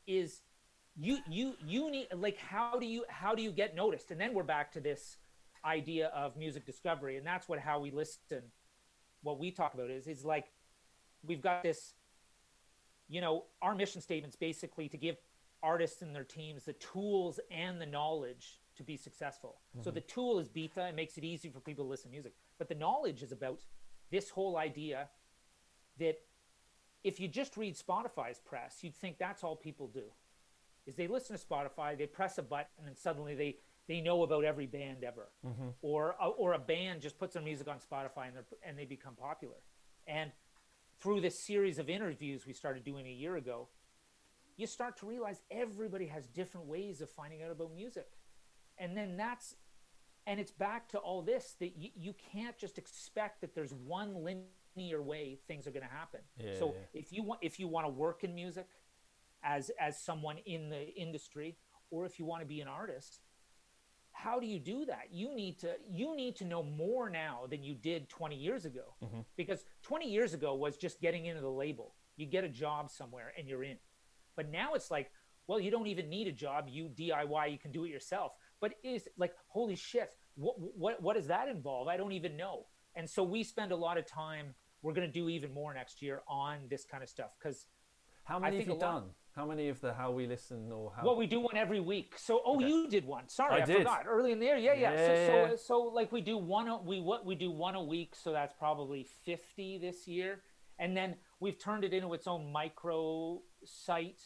is 0.06 0.42
you 0.96 1.18
you 1.28 1.54
you 1.64 1.90
need 1.90 2.08
like 2.14 2.38
how 2.38 2.78
do 2.78 2.86
you 2.86 3.04
how 3.08 3.34
do 3.34 3.42
you 3.42 3.52
get 3.52 3.74
noticed? 3.74 4.10
And 4.10 4.20
then 4.20 4.34
we're 4.34 4.42
back 4.42 4.72
to 4.72 4.80
this 4.80 5.18
idea 5.64 6.08
of 6.08 6.36
music 6.36 6.64
discovery 6.64 7.16
and 7.16 7.26
that's 7.26 7.48
what 7.48 7.58
how 7.58 7.80
we 7.80 7.90
listen. 7.90 8.42
What 9.22 9.38
we 9.38 9.50
talk 9.50 9.74
about 9.74 9.90
is 9.90 10.06
is 10.06 10.24
like 10.24 10.46
we've 11.24 11.42
got 11.42 11.62
this 11.62 11.94
you 13.08 13.20
know 13.20 13.44
our 13.62 13.74
mission 13.74 14.00
statements 14.00 14.36
basically 14.36 14.88
to 14.88 14.96
give 14.96 15.16
artists 15.62 16.02
and 16.02 16.14
their 16.14 16.24
teams 16.24 16.64
the 16.64 16.72
tools 16.74 17.40
and 17.50 17.80
the 17.80 17.86
knowledge 17.86 18.60
to 18.76 18.82
be 18.82 18.96
successful. 18.96 19.56
So 19.82 19.90
mm-hmm. 19.90 19.94
the 19.94 20.00
tool 20.02 20.38
is 20.38 20.48
Byta 20.48 20.88
it 20.88 20.94
makes 20.94 21.18
it 21.18 21.24
easy 21.24 21.48
for 21.50 21.60
people 21.60 21.84
to 21.84 21.90
listen 21.90 22.10
to 22.10 22.12
music. 22.12 22.32
But 22.58 22.68
the 22.68 22.74
knowledge 22.74 23.22
is 23.22 23.32
about 23.32 23.60
this 24.10 24.30
whole 24.30 24.56
idea 24.56 25.08
that 25.98 26.16
if 27.04 27.20
you 27.20 27.28
just 27.28 27.56
read 27.56 27.76
spotify's 27.76 28.40
press 28.40 28.78
you'd 28.82 28.94
think 28.94 29.18
that's 29.18 29.44
all 29.44 29.56
people 29.56 29.86
do 29.88 30.04
is 30.86 30.94
they 30.94 31.06
listen 31.06 31.36
to 31.36 31.44
spotify 31.44 31.96
they 31.96 32.06
press 32.06 32.38
a 32.38 32.42
button 32.42 32.86
and 32.86 32.96
suddenly 32.96 33.34
they 33.34 33.56
they 33.88 34.02
know 34.02 34.22
about 34.22 34.44
every 34.44 34.66
band 34.66 35.02
ever. 35.02 35.28
Mm-hmm. 35.44 35.68
Or 35.82 36.14
or 36.20 36.52
a 36.52 36.58
band 36.58 37.00
just 37.00 37.18
puts 37.18 37.34
their 37.34 37.42
music 37.42 37.66
on 37.66 37.78
spotify 37.78 38.28
and, 38.28 38.36
and 38.62 38.78
they 38.78 38.84
become 38.84 39.14
popular. 39.14 39.56
And 40.06 40.30
through 41.00 41.22
this 41.22 41.38
series 41.38 41.78
of 41.78 41.88
interviews 41.88 42.46
we 42.46 42.52
started 42.52 42.84
doing 42.84 43.06
a 43.06 43.10
year 43.10 43.36
ago 43.36 43.68
you 44.56 44.66
start 44.66 44.96
to 44.98 45.06
realize 45.06 45.40
everybody 45.50 46.06
has 46.06 46.26
different 46.26 46.66
ways 46.66 47.00
of 47.00 47.08
finding 47.08 47.42
out 47.42 47.50
about 47.50 47.74
music. 47.74 48.08
And 48.76 48.96
then 48.96 49.16
that's 49.16 49.56
and 50.26 50.38
it's 50.38 50.52
back 50.52 50.88
to 50.90 50.98
all 50.98 51.22
this 51.22 51.56
that 51.60 51.76
you, 51.78 51.90
you 51.96 52.14
can't 52.32 52.58
just 52.58 52.76
expect 52.76 53.40
that 53.40 53.54
there's 53.54 53.72
one 53.72 54.22
linear 54.22 54.44
way 55.02 55.38
things 55.46 55.66
are 55.66 55.70
going 55.70 55.86
to 55.86 55.94
happen. 55.94 56.20
Yeah, 56.38 56.58
so 56.58 56.74
yeah. 56.74 57.00
if 57.00 57.12
you 57.12 57.22
want 57.22 57.40
if 57.42 57.58
you 57.58 57.68
want 57.68 57.86
to 57.86 57.90
work 57.90 58.24
in 58.24 58.34
music 58.34 58.66
as 59.42 59.70
as 59.80 60.00
someone 60.00 60.38
in 60.46 60.68
the 60.68 60.94
industry 60.94 61.56
or 61.90 62.04
if 62.06 62.18
you 62.18 62.24
want 62.24 62.42
to 62.42 62.46
be 62.46 62.60
an 62.60 62.68
artist 62.68 63.20
how 64.18 64.40
do 64.40 64.46
you 64.46 64.58
do 64.58 64.84
that? 64.86 65.08
You 65.12 65.34
need 65.34 65.60
to 65.60 65.76
you 65.88 66.16
need 66.16 66.34
to 66.36 66.44
know 66.44 66.62
more 66.62 67.08
now 67.08 67.42
than 67.48 67.62
you 67.62 67.74
did 67.74 68.08
20 68.08 68.34
years 68.34 68.64
ago. 68.64 68.94
Mm-hmm. 69.04 69.20
because 69.36 69.64
20 69.82 70.10
years 70.10 70.34
ago 70.34 70.54
was 70.56 70.76
just 70.76 71.00
getting 71.00 71.26
into 71.26 71.40
the 71.40 71.50
label. 71.50 71.94
You 72.16 72.26
get 72.26 72.42
a 72.42 72.48
job 72.48 72.90
somewhere 72.90 73.32
and 73.38 73.46
you're 73.46 73.62
in. 73.62 73.76
But 74.34 74.50
now 74.50 74.74
it's 74.74 74.90
like 74.90 75.12
well 75.46 75.60
you 75.60 75.70
don't 75.70 75.86
even 75.86 76.08
need 76.08 76.26
a 76.26 76.32
job. 76.32 76.66
You 76.68 76.88
diy 76.88 77.52
you 77.52 77.58
can 77.58 77.70
do 77.70 77.84
it 77.84 77.90
yourself. 77.90 78.32
But 78.60 78.74
is 78.82 79.08
like 79.16 79.34
holy 79.46 79.76
shit 79.76 80.10
what 80.34 80.56
what 80.58 81.00
what 81.00 81.14
does 81.14 81.28
that 81.28 81.48
involve? 81.48 81.86
I 81.86 81.96
don't 81.96 82.12
even 82.12 82.36
know. 82.36 82.66
And 82.96 83.08
so 83.08 83.22
we 83.22 83.44
spend 83.44 83.70
a 83.70 83.76
lot 83.76 83.98
of 83.98 84.06
time 84.06 84.54
we're 84.82 84.92
going 84.92 85.06
to 85.06 85.12
do 85.12 85.28
even 85.28 85.52
more 85.52 85.74
next 85.74 86.02
year 86.02 86.22
on 86.28 86.58
this 86.68 86.84
kind 86.84 87.02
of 87.02 87.08
stuff 87.08 87.30
because 87.38 87.66
How 88.24 88.38
many 88.38 88.56
have 88.56 88.66
think 88.66 88.80
you 88.80 88.80
a 88.80 88.84
lot- 88.86 89.00
done? 89.00 89.10
How 89.38 89.46
many 89.46 89.68
of 89.68 89.80
the 89.80 89.94
How 89.94 90.10
We 90.10 90.26
Listen 90.26 90.72
or 90.72 90.90
How? 90.96 91.06
Well, 91.06 91.16
we 91.16 91.28
do 91.28 91.38
one 91.38 91.56
every 91.56 91.78
week. 91.78 92.14
So, 92.18 92.42
oh, 92.44 92.58
you 92.58 92.88
did 92.88 93.04
one. 93.04 93.28
Sorry, 93.28 93.60
I 93.60 93.64
I, 93.64 93.66
forgot. 93.66 94.04
Early 94.04 94.32
in 94.32 94.40
the 94.40 94.46
year, 94.46 94.56
yeah, 94.56 94.72
yeah. 94.74 94.92
Yeah, 94.92 95.06
so, 95.06 95.12
yeah. 95.12 95.48
so, 95.50 95.56
so, 95.56 95.78
like 95.82 96.10
we 96.10 96.20
do 96.20 96.36
one. 96.36 96.84
We 96.84 96.98
what 97.00 97.24
we 97.24 97.36
do 97.36 97.52
one 97.52 97.76
a 97.76 97.82
week. 97.82 98.16
So 98.16 98.32
that's 98.32 98.52
probably 98.52 99.06
fifty 99.24 99.78
this 99.78 100.08
year, 100.08 100.40
and 100.80 100.96
then 100.96 101.14
we've 101.38 101.56
turned 101.56 101.84
it 101.84 101.92
into 101.92 102.12
its 102.14 102.26
own 102.26 102.50
micro 102.50 103.40
site, 103.64 104.20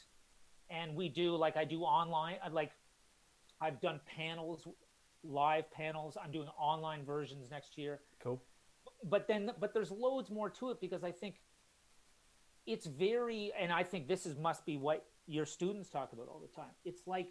and 0.70 0.96
we 0.96 1.10
do 1.10 1.36
like 1.36 1.58
I 1.58 1.66
do 1.66 1.82
online. 1.82 2.36
I 2.42 2.48
Like 2.48 2.72
I've 3.60 3.82
done 3.82 4.00
panels, 4.16 4.66
live 5.22 5.70
panels. 5.72 6.16
I'm 6.22 6.32
doing 6.32 6.48
online 6.58 7.04
versions 7.04 7.50
next 7.50 7.76
year 7.76 8.00
cool. 8.22 8.42
But 9.08 9.26
then 9.28 9.50
but 9.60 9.74
there's 9.74 9.90
loads 9.90 10.30
more 10.30 10.50
to 10.50 10.70
it 10.70 10.80
because 10.80 11.04
i 11.04 11.10
think 11.10 11.36
it's 12.66 12.86
very 12.86 13.52
and 13.58 13.72
i 13.72 13.82
think 13.82 14.08
this 14.08 14.26
is 14.26 14.36
must 14.36 14.64
be 14.64 14.76
what 14.76 15.04
your 15.26 15.46
students 15.46 15.88
talk 15.88 16.12
about 16.12 16.28
all 16.28 16.40
the 16.40 16.54
time 16.54 16.70
it's 16.84 17.06
like 17.06 17.28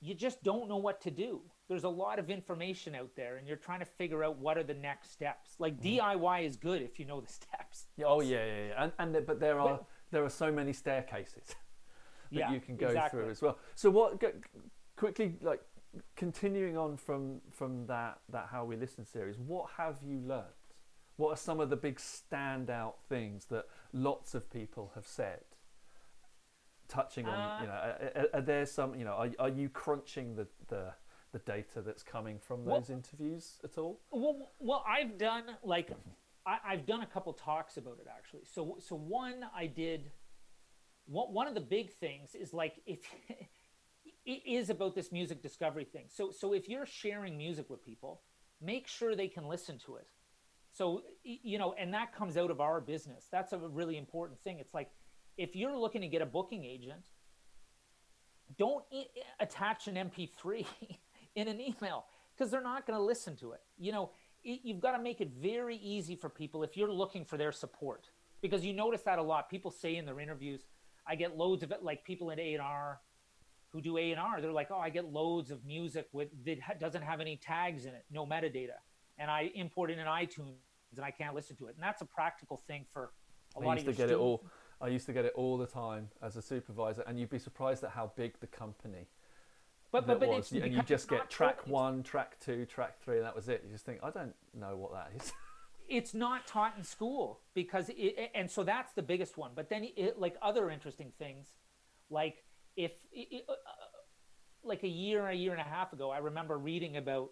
you 0.00 0.14
just 0.14 0.42
don't 0.42 0.68
know 0.68 0.76
what 0.76 1.00
to 1.00 1.10
do 1.10 1.40
there's 1.68 1.84
a 1.84 1.88
lot 1.88 2.18
of 2.18 2.28
information 2.28 2.94
out 2.94 3.10
there 3.16 3.36
and 3.36 3.46
you're 3.46 3.56
trying 3.56 3.78
to 3.78 3.86
figure 3.86 4.24
out 4.24 4.38
what 4.38 4.58
are 4.58 4.62
the 4.62 4.74
next 4.74 5.12
steps 5.12 5.52
like 5.58 5.80
mm-hmm. 5.80 6.00
diy 6.00 6.44
is 6.46 6.56
good 6.56 6.82
if 6.82 6.98
you 6.98 7.04
know 7.04 7.20
the 7.20 7.32
steps 7.32 7.86
oh 8.04 8.20
yeah, 8.20 8.44
yeah, 8.44 8.66
yeah. 8.68 8.84
And, 8.98 9.14
and 9.14 9.26
but 9.26 9.40
there 9.40 9.58
are 9.58 9.76
But- 9.76 9.86
there 10.12 10.24
are 10.24 10.30
so 10.30 10.52
many 10.52 10.72
staircases 10.72 11.46
that 12.32 12.38
Yeah, 12.38 12.52
you 12.52 12.60
can 12.60 12.76
go 12.76 12.86
exactly. 12.86 13.20
through 13.20 13.30
as 13.30 13.42
well. 13.42 13.58
So 13.74 13.90
what? 13.90 14.22
Quickly, 14.96 15.34
like 15.40 15.60
continuing 16.16 16.76
on 16.76 16.96
from 16.96 17.40
from 17.50 17.86
that 17.86 18.20
that 18.30 18.48
How 18.50 18.64
We 18.64 18.76
Listen 18.76 19.04
series. 19.04 19.38
What 19.38 19.70
have 19.76 19.98
you 20.06 20.18
learnt? 20.20 20.46
What 21.16 21.30
are 21.30 21.36
some 21.36 21.60
of 21.60 21.68
the 21.70 21.76
big 21.76 21.96
standout 21.98 22.94
things 23.08 23.44
that 23.46 23.66
lots 23.92 24.34
of 24.34 24.50
people 24.50 24.92
have 24.94 25.06
said? 25.06 25.40
Touching 26.88 27.26
on, 27.26 27.34
Uh, 27.34 27.60
you 27.60 27.66
know, 27.66 27.72
are, 27.72 28.26
are- 28.38 28.40
there 28.42 28.66
some, 28.66 28.94
you 28.94 29.04
know, 29.04 29.12
are, 29.12 29.30
are 29.38 29.48
you 29.48 29.68
crunching 29.68 30.34
the, 30.36 30.46
the 30.68 30.92
the 31.32 31.38
data 31.40 31.80
that's 31.80 32.02
coming 32.02 32.38
from 32.38 32.64
Well- 32.64 32.80
those 32.80 32.90
interviews 32.90 33.58
at 33.64 33.78
all? 33.78 34.00
Well, 34.10 34.50
well, 34.58 34.84
I've 34.86 35.16
done 35.18 35.44
like 35.62 35.90
I, 36.44 36.58
I've 36.66 36.86
done 36.86 37.02
a 37.02 37.06
couple 37.06 37.32
talks 37.32 37.76
about 37.76 37.98
it 38.00 38.06
actually. 38.14 38.42
So, 38.44 38.76
so 38.80 38.96
one 38.96 39.44
I 39.54 39.66
did. 39.66 40.10
One 41.06 41.32
one 41.32 41.46
of 41.46 41.54
the 41.54 41.60
big 41.60 41.90
things 41.92 42.34
is 42.34 42.52
like 42.52 42.74
if 42.86 43.00
it 44.24 44.42
is 44.46 44.70
about 44.70 44.94
this 44.94 45.10
music 45.12 45.42
discovery 45.42 45.84
thing. 45.84 46.04
So, 46.08 46.30
so 46.30 46.52
if 46.52 46.68
you're 46.68 46.86
sharing 46.86 47.36
music 47.36 47.68
with 47.68 47.84
people, 47.84 48.22
make 48.60 48.86
sure 48.86 49.16
they 49.16 49.28
can 49.28 49.48
listen 49.48 49.78
to 49.86 49.96
it. 49.96 50.06
So, 50.72 51.02
you 51.22 51.58
know, 51.58 51.74
and 51.78 51.92
that 51.92 52.14
comes 52.14 52.36
out 52.36 52.50
of 52.50 52.60
our 52.60 52.80
business. 52.80 53.26
That's 53.30 53.52
a 53.52 53.58
really 53.58 53.98
important 53.98 54.40
thing. 54.40 54.58
It's 54.58 54.72
like 54.72 54.90
if 55.36 55.54
you're 55.54 55.76
looking 55.76 56.00
to 56.00 56.08
get 56.08 56.22
a 56.22 56.26
booking 56.26 56.64
agent, 56.64 57.02
don't 58.58 58.84
i- 58.92 59.06
attach 59.40 59.88
an 59.88 59.96
MP3 59.96 60.64
in 61.34 61.48
an 61.48 61.60
email 61.60 62.04
because 62.34 62.50
they're 62.50 62.62
not 62.62 62.86
going 62.86 62.98
to 62.98 63.04
listen 63.04 63.36
to 63.36 63.52
it. 63.52 63.60
You 63.78 63.92
know, 63.92 64.10
y- 64.44 64.60
you've 64.62 64.80
got 64.80 64.96
to 64.96 65.02
make 65.02 65.20
it 65.20 65.30
very 65.30 65.76
easy 65.76 66.16
for 66.16 66.28
people 66.28 66.62
if 66.62 66.76
you're 66.76 66.92
looking 66.92 67.24
for 67.24 67.36
their 67.36 67.52
support 67.52 68.08
because 68.40 68.64
you 68.64 68.72
notice 68.72 69.02
that 69.02 69.18
a 69.18 69.22
lot. 69.22 69.50
People 69.50 69.70
say 69.70 69.96
in 69.96 70.06
their 70.06 70.20
interviews, 70.20 70.62
I 71.06 71.16
get 71.16 71.36
loads 71.36 71.62
of 71.62 71.72
it, 71.72 71.82
like 71.82 72.04
people 72.04 72.30
in 72.30 72.38
A&R 72.38 73.00
who 73.72 73.80
do 73.80 73.96
A&R, 73.96 74.40
they're 74.40 74.52
like, 74.52 74.70
oh, 74.70 74.78
I 74.78 74.90
get 74.90 75.12
loads 75.12 75.50
of 75.50 75.64
music 75.64 76.08
with 76.12 76.28
that 76.44 76.78
doesn't 76.78 77.02
have 77.02 77.20
any 77.20 77.36
tags 77.36 77.86
in 77.86 77.94
it, 77.94 78.04
no 78.10 78.26
metadata, 78.26 78.78
and 79.18 79.30
I 79.30 79.50
import 79.54 79.90
it 79.90 79.98
in 79.98 80.06
iTunes 80.06 80.56
and 80.94 81.04
I 81.04 81.10
can't 81.10 81.34
listen 81.34 81.56
to 81.56 81.66
it. 81.68 81.74
And 81.74 81.82
that's 81.82 82.02
a 82.02 82.04
practical 82.04 82.58
thing 82.66 82.84
for 82.92 83.12
a 83.56 83.60
I 83.60 83.64
lot 83.64 83.74
used 83.78 83.88
of 83.88 83.96
to 83.96 84.02
get 84.02 84.10
it 84.10 84.16
all. 84.18 84.44
I 84.80 84.88
used 84.88 85.06
to 85.06 85.12
get 85.12 85.24
it 85.24 85.32
all 85.36 85.56
the 85.56 85.66
time 85.66 86.08
as 86.22 86.36
a 86.36 86.42
supervisor, 86.42 87.02
and 87.06 87.18
you'd 87.18 87.30
be 87.30 87.38
surprised 87.38 87.82
at 87.84 87.90
how 87.90 88.12
big 88.16 88.38
the 88.40 88.46
company 88.48 89.06
But 89.90 90.06
but, 90.06 90.20
but 90.20 90.28
was. 90.28 90.52
it's 90.52 90.62
and 90.64 90.72
you 90.74 90.82
just 90.82 91.08
get 91.08 91.30
track 91.30 91.58
taught- 91.58 91.68
one, 91.68 92.02
track 92.02 92.38
two, 92.40 92.66
track 92.66 93.00
three, 93.00 93.16
and 93.16 93.24
that 93.24 93.34
was 93.34 93.48
it. 93.48 93.62
You 93.64 93.72
just 93.72 93.86
think, 93.86 94.00
I 94.02 94.10
don't 94.10 94.34
know 94.52 94.76
what 94.76 94.92
that 94.92 95.12
is. 95.16 95.32
it's 95.88 96.14
not 96.14 96.46
taught 96.46 96.74
in 96.76 96.84
school 96.84 97.40
because 97.54 97.90
it, 97.96 98.30
and 98.34 98.50
so 98.50 98.64
that's 98.64 98.92
the 98.92 99.02
biggest 99.02 99.36
one 99.36 99.50
but 99.54 99.68
then 99.68 99.86
it, 99.96 100.18
like 100.18 100.36
other 100.40 100.70
interesting 100.70 101.12
things 101.18 101.48
like 102.08 102.44
if 102.76 102.92
it, 103.12 103.44
uh, 103.48 103.52
like 104.64 104.82
a 104.82 104.88
year 104.88 105.26
a 105.26 105.34
year 105.34 105.52
and 105.52 105.60
a 105.60 105.64
half 105.64 105.92
ago 105.92 106.10
i 106.10 106.18
remember 106.18 106.58
reading 106.58 106.96
about 106.96 107.30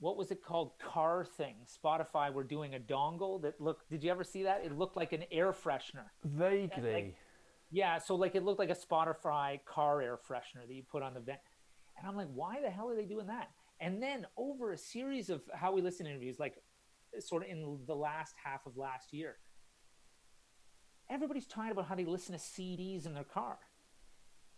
what 0.00 0.16
was 0.16 0.30
it 0.30 0.44
called? 0.44 0.78
Car 0.78 1.24
thing. 1.24 1.56
Spotify 1.66 2.32
were 2.32 2.44
doing 2.44 2.74
a 2.74 2.78
dongle 2.78 3.42
that 3.42 3.60
looked 3.60 3.90
did 3.90 4.04
you 4.04 4.10
ever 4.10 4.24
see 4.24 4.44
that? 4.44 4.64
It 4.64 4.76
looked 4.76 4.96
like 4.96 5.12
an 5.12 5.24
air 5.30 5.52
freshener. 5.52 6.06
Vaguely. 6.24 7.16
yeah 7.70 7.98
so 7.98 8.14
like 8.14 8.34
it 8.34 8.44
looked 8.44 8.58
like 8.58 8.70
a 8.70 8.76
spotify 8.76 9.58
car 9.64 10.00
air 10.00 10.16
freshener 10.16 10.66
that 10.66 10.72
you 10.72 10.82
put 10.90 11.02
on 11.02 11.14
the 11.14 11.20
vent. 11.20 11.38
And 11.98 12.08
i'm 12.08 12.16
like 12.16 12.28
why 12.32 12.60
the 12.62 12.70
hell 12.70 12.88
are 12.88 12.96
they 12.96 13.04
doing 13.04 13.26
that? 13.26 13.50
And 13.80 14.02
then 14.02 14.26
over 14.36 14.72
a 14.72 14.78
series 14.78 15.30
of 15.30 15.42
how 15.54 15.72
we 15.72 15.82
listen 15.82 16.06
interviews 16.06 16.38
like 16.38 16.54
sort 17.20 17.42
of 17.42 17.48
in 17.48 17.78
the 17.86 17.94
last 17.94 18.34
half 18.42 18.66
of 18.66 18.76
last 18.76 19.12
year 19.12 19.36
everybody's 21.10 21.46
talking 21.46 21.72
about 21.72 21.86
how 21.86 21.94
they 21.94 22.04
listen 22.04 22.34
to 22.34 22.38
cds 22.38 23.06
in 23.06 23.14
their 23.14 23.24
car 23.24 23.58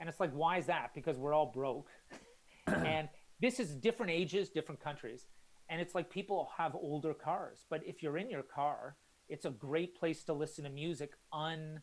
and 0.00 0.08
it's 0.08 0.18
like 0.18 0.32
why 0.32 0.58
is 0.58 0.66
that? 0.66 0.90
Because 0.94 1.16
we're 1.16 1.32
all 1.32 1.52
broke. 1.54 1.88
And 2.66 3.08
this 3.40 3.58
is 3.60 3.74
different 3.74 4.12
ages 4.12 4.48
different 4.48 4.80
countries. 4.80 5.26
And 5.68 5.80
it's 5.80 5.94
like 5.94 6.10
people 6.10 6.50
have 6.56 6.74
older 6.74 7.14
cars. 7.14 7.64
But 7.70 7.80
if 7.86 8.02
you're 8.02 8.18
in 8.18 8.28
your 8.30 8.42
car 8.42 8.96
it's 9.30 9.44
a 9.44 9.50
great 9.50 9.94
place 9.94 10.24
to 10.24 10.32
listen 10.32 10.64
to 10.64 10.70
music 10.70 11.12
un 11.32 11.80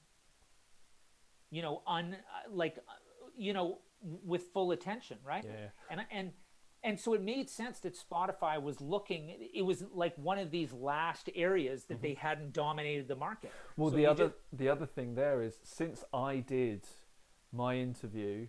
you 1.49 1.61
know 1.61 1.82
un 1.88 2.13
uh, 2.13 2.51
like 2.51 2.76
uh, 2.78 2.91
you 3.38 3.53
know 3.53 3.80
with 4.01 4.43
full 4.53 4.72
attention 4.72 5.18
right? 5.24 5.45
Yeah. 5.45 5.70
and 5.89 6.01
and 6.11 6.32
and 6.84 6.99
so 6.99 7.13
it 7.13 7.24
made 7.24 7.49
sense 7.49 7.80
that 7.80 7.97
spotify 7.97 8.61
was 8.61 8.80
looking 8.82 9.34
it 9.53 9.63
was 9.63 9.84
like 9.93 10.13
one 10.18 10.38
of 10.38 10.51
these 10.51 10.72
last 10.74 11.30
areas 11.36 11.86
that 11.86 12.01
they 12.01 12.13
hadn't 12.13 12.53
dominated 12.53 13.07
the 13.07 13.15
market. 13.15 13.49
Mm-hmm. 13.51 13.82
Well, 13.82 13.91
So 13.91 13.97
the 13.97 14.05
other 14.05 14.28
just- 14.28 14.39
the 14.53 14.70
other 14.70 14.86
thing 14.86 15.15
there 15.15 15.41
is 15.41 15.57
since 15.63 16.03
I 16.13 16.38
did 16.39 16.86
my 17.51 17.75
interview 17.75 18.47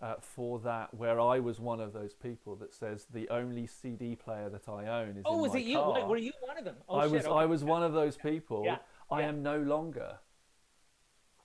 uh, 0.00 0.14
for 0.20 0.60
that, 0.60 0.94
where 0.94 1.20
I 1.20 1.40
was 1.40 1.58
one 1.58 1.80
of 1.80 1.92
those 1.92 2.14
people 2.14 2.54
that 2.56 2.72
says 2.72 3.06
the 3.12 3.28
only 3.30 3.66
CD 3.66 4.14
player 4.14 4.48
that 4.48 4.68
I 4.68 4.86
own 4.86 5.16
is 5.16 5.24
oh 5.26 5.38
was 5.38 5.54
it 5.54 5.62
you. 5.62 5.80
Wait, 5.80 6.06
were 6.06 6.16
you 6.16 6.32
one 6.40 6.56
of 6.56 6.64
them 6.64 6.76
oh 6.88 6.98
I 6.98 7.04
shit, 7.04 7.12
was 7.12 7.24
okay. 7.26 7.34
I 7.34 7.44
was 7.46 7.64
one 7.64 7.82
of 7.82 7.92
those 7.92 8.16
people. 8.16 8.62
Yeah, 8.64 8.78
I 9.10 9.22
am 9.22 9.42
no 9.42 9.58
longer 9.58 10.18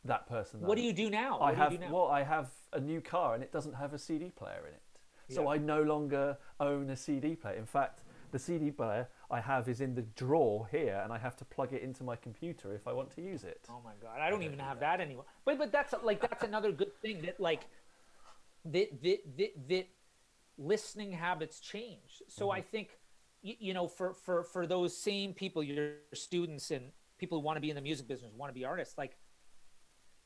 that 0.05 0.27
person. 0.27 0.59
what 0.61 0.75
do 0.77 0.83
you 0.83 0.93
do 0.93 1.09
now 1.09 1.37
I 1.39 1.45
what 1.45 1.55
have 1.55 1.69
do 1.69 1.75
you 1.75 1.79
do 1.79 1.85
now? 1.85 1.93
well, 1.93 2.07
I 2.07 2.23
have 2.23 2.49
a 2.73 2.79
new 2.79 3.01
car 3.01 3.35
and 3.35 3.43
it 3.43 3.51
doesn't 3.51 3.73
have 3.73 3.93
a 3.93 3.97
CD 3.97 4.29
player 4.29 4.65
in 4.67 4.73
it, 4.73 5.33
so 5.33 5.43
Yeah. 5.43 5.49
I 5.49 5.57
no 5.57 5.81
longer 5.81 6.37
own 6.59 6.89
a 6.89 6.95
CD 6.97 7.35
player. 7.35 7.55
In 7.55 7.65
fact, 7.65 8.01
the 8.31 8.39
CD 8.39 8.69
player 8.71 9.07
I 9.33 9.41
have 9.41 9.67
is 9.67 9.81
in 9.81 9.95
the 9.95 10.03
drawer 10.15 10.67
here, 10.71 11.01
and 11.03 11.11
I 11.11 11.17
have 11.17 11.35
to 11.37 11.45
plug 11.45 11.73
it 11.73 11.81
into 11.81 12.03
my 12.03 12.15
computer 12.15 12.73
if 12.73 12.87
I 12.87 12.93
want 12.93 13.11
to 13.15 13.21
use 13.21 13.43
it. 13.43 13.61
Oh 13.69 13.81
my 13.83 13.93
god, 14.01 14.19
I 14.21 14.29
don't 14.29 14.43
even 14.43 14.59
have 14.59 14.79
that 14.79 15.01
anymore. 15.01 15.25
But 15.43 15.57
but 15.57 15.71
that's 15.71 15.93
like 16.03 16.21
that's 16.21 16.43
another 16.43 16.71
good 16.71 16.95
thing 17.01 17.21
that 17.23 17.39
like 17.39 17.67
that 18.65 19.01
that 19.01 19.19
that, 19.37 19.69
that 19.69 19.87
listening 20.57 21.11
habits 21.11 21.59
change. 21.59 22.21
So 22.27 22.51
I 22.51 22.59
mm-hmm. 22.59 22.69
think 22.69 22.89
you, 23.41 23.55
you 23.59 23.73
know 23.73 23.87
for 23.87 24.13
for 24.13 24.43
for 24.43 24.67
those 24.67 24.95
same 24.95 25.33
people, 25.33 25.63
your 25.63 25.93
students 26.13 26.71
and 26.71 26.91
people 27.17 27.39
who 27.39 27.43
want 27.43 27.57
to 27.57 27.61
be 27.61 27.69
in 27.69 27.75
the 27.75 27.81
music 27.81 28.07
business, 28.07 28.31
want 28.35 28.51
to 28.51 28.53
be 28.53 28.65
artists, 28.65 28.97
like 28.97 29.17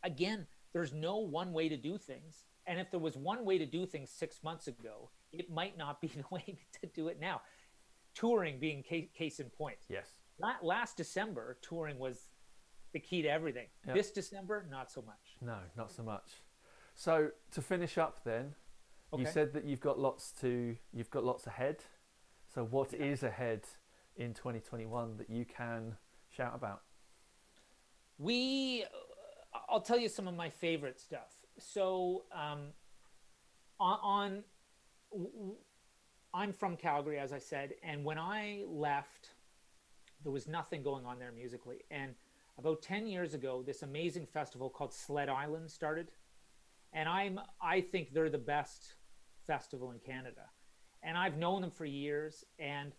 again, 0.03 0.47
there's 0.73 0.93
no 0.93 1.17
one 1.17 1.53
way 1.53 1.69
to 1.69 1.77
do 1.77 1.97
things. 1.97 2.45
And 2.65 2.79
if 2.79 2.91
there 2.91 2.99
was 2.99 3.15
one 3.15 3.45
way 3.45 3.57
to 3.57 3.65
do 3.65 3.85
things 3.85 4.09
six 4.09 4.43
months 4.43 4.67
ago, 4.67 5.09
it 5.31 5.49
might 5.49 5.77
not 5.77 6.01
be 6.01 6.07
the 6.15 6.23
way 6.29 6.57
to 6.81 6.87
do 6.87 7.07
it 7.07 7.19
now. 7.19 7.41
Touring 8.17 8.59
being 8.59 8.81
case, 8.81 9.09
case 9.13 9.39
in 9.39 9.49
point 9.49 9.77
Yes. 9.89 10.15
la- 10.39 10.57
last 10.63 10.97
December, 10.97 11.57
touring 11.61 11.99
was 11.99 12.29
the 12.93 12.99
key 12.99 13.21
to 13.21 13.27
everything. 13.27 13.67
Yeah. 13.85 13.93
This 13.93 14.09
December, 14.11 14.65
not 14.71 14.91
so 14.91 15.03
much. 15.03 15.37
No, 15.39 15.59
not 15.75 15.91
so 15.91 16.01
much. 16.01 16.31
So 16.95 17.29
to 17.51 17.61
finish 17.61 17.99
up, 17.99 18.23
then 18.23 18.55
you 19.15 19.25
said 19.25 19.53
that 19.53 19.65
you've 19.65 19.81
got 19.81 19.99
lots 19.99 20.31
to 20.41 20.75
you've 20.91 21.11
got 21.11 21.23
lots 21.23 21.45
ahead. 21.45 21.83
So 22.53 22.63
what 22.65 22.93
is 22.93 23.21
ahead 23.21 23.65
in 24.15 24.33
2021 24.33 25.17
that 25.17 25.29
you 25.29 25.45
can 25.45 25.95
shout 26.29 26.55
about? 26.55 26.81
We, 28.17 28.83
I'll 29.69 29.81
tell 29.81 29.99
you 29.99 30.09
some 30.09 30.27
of 30.27 30.33
my 30.35 30.49
favorite 30.49 30.99
stuff. 30.99 31.35
So, 31.59 32.23
um, 32.31 32.69
on, 33.79 34.43
on 35.11 35.53
I'm 36.33 36.53
from 36.53 36.77
Calgary, 36.77 37.19
as 37.19 37.33
I 37.33 37.39
said, 37.39 37.73
and 37.83 38.03
when 38.03 38.17
I 38.17 38.63
left, 38.67 39.31
there 40.23 40.31
was 40.31 40.47
nothing 40.47 40.83
going 40.83 41.05
on 41.05 41.19
there 41.19 41.31
musically. 41.31 41.77
And 41.89 42.13
about 42.57 42.81
10 42.81 43.07
years 43.07 43.33
ago, 43.33 43.63
this 43.65 43.83
amazing 43.83 44.25
festival 44.25 44.69
called 44.69 44.93
Sled 44.93 45.29
Island 45.29 45.69
started. 45.69 46.11
And 46.93 47.07
I'm 47.07 47.39
I 47.61 47.81
think 47.81 48.13
they're 48.13 48.29
the 48.29 48.37
best 48.37 48.95
festival 49.45 49.91
in 49.91 49.99
Canada. 49.99 50.45
And 51.03 51.17
I've 51.17 51.37
known 51.37 51.61
them 51.61 51.71
for 51.71 51.85
years 51.85 52.43
and 52.59 52.93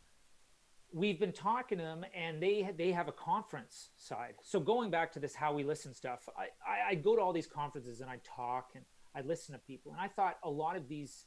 we've 0.92 1.20
been 1.20 1.32
talking 1.32 1.78
to 1.78 1.84
them 1.84 2.04
and 2.14 2.42
they 2.42 2.70
they 2.76 2.92
have 2.92 3.08
a 3.08 3.12
conference 3.12 3.90
side. 3.96 4.34
So 4.42 4.60
going 4.60 4.90
back 4.90 5.12
to 5.12 5.20
this 5.20 5.34
how 5.34 5.52
we 5.52 5.64
listen 5.64 5.92
stuff, 5.92 6.28
I, 6.36 6.44
I, 6.66 6.90
I 6.90 6.94
go 6.94 7.16
to 7.16 7.22
all 7.22 7.32
these 7.32 7.46
conferences 7.46 8.00
and 8.00 8.08
I 8.08 8.20
talk 8.24 8.70
and 8.74 8.84
I 9.14 9.22
listen 9.22 9.54
to 9.54 9.58
people. 9.58 9.92
And 9.92 10.00
I 10.00 10.08
thought 10.08 10.38
a 10.44 10.50
lot 10.50 10.76
of 10.76 10.88
these 10.88 11.24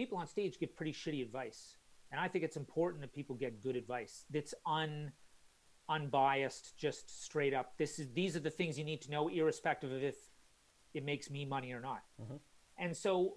people 0.00 0.16
on 0.16 0.26
stage 0.26 0.58
give 0.58 0.74
pretty 0.74 0.94
shitty 0.94 1.20
advice. 1.20 1.76
And 2.10 2.18
I 2.18 2.26
think 2.26 2.42
it's 2.42 2.56
important 2.56 3.02
that 3.02 3.12
people 3.12 3.36
get 3.36 3.62
good 3.62 3.76
advice 3.76 4.24
that's 4.30 4.54
un 4.64 5.12
unbiased, 5.90 6.78
just 6.78 7.22
straight 7.24 7.52
up. 7.52 7.74
This 7.76 7.98
is 7.98 8.06
these 8.14 8.34
are 8.34 8.40
the 8.40 8.50
things 8.50 8.78
you 8.78 8.84
need 8.84 9.02
to 9.02 9.10
know, 9.10 9.28
irrespective 9.28 9.92
of 9.92 10.02
if 10.02 10.16
it 10.94 11.04
makes 11.04 11.30
me 11.30 11.44
money 11.44 11.72
or 11.72 11.80
not. 11.80 12.02
Mm-hmm. 12.22 12.36
And 12.78 12.96
so, 12.96 13.34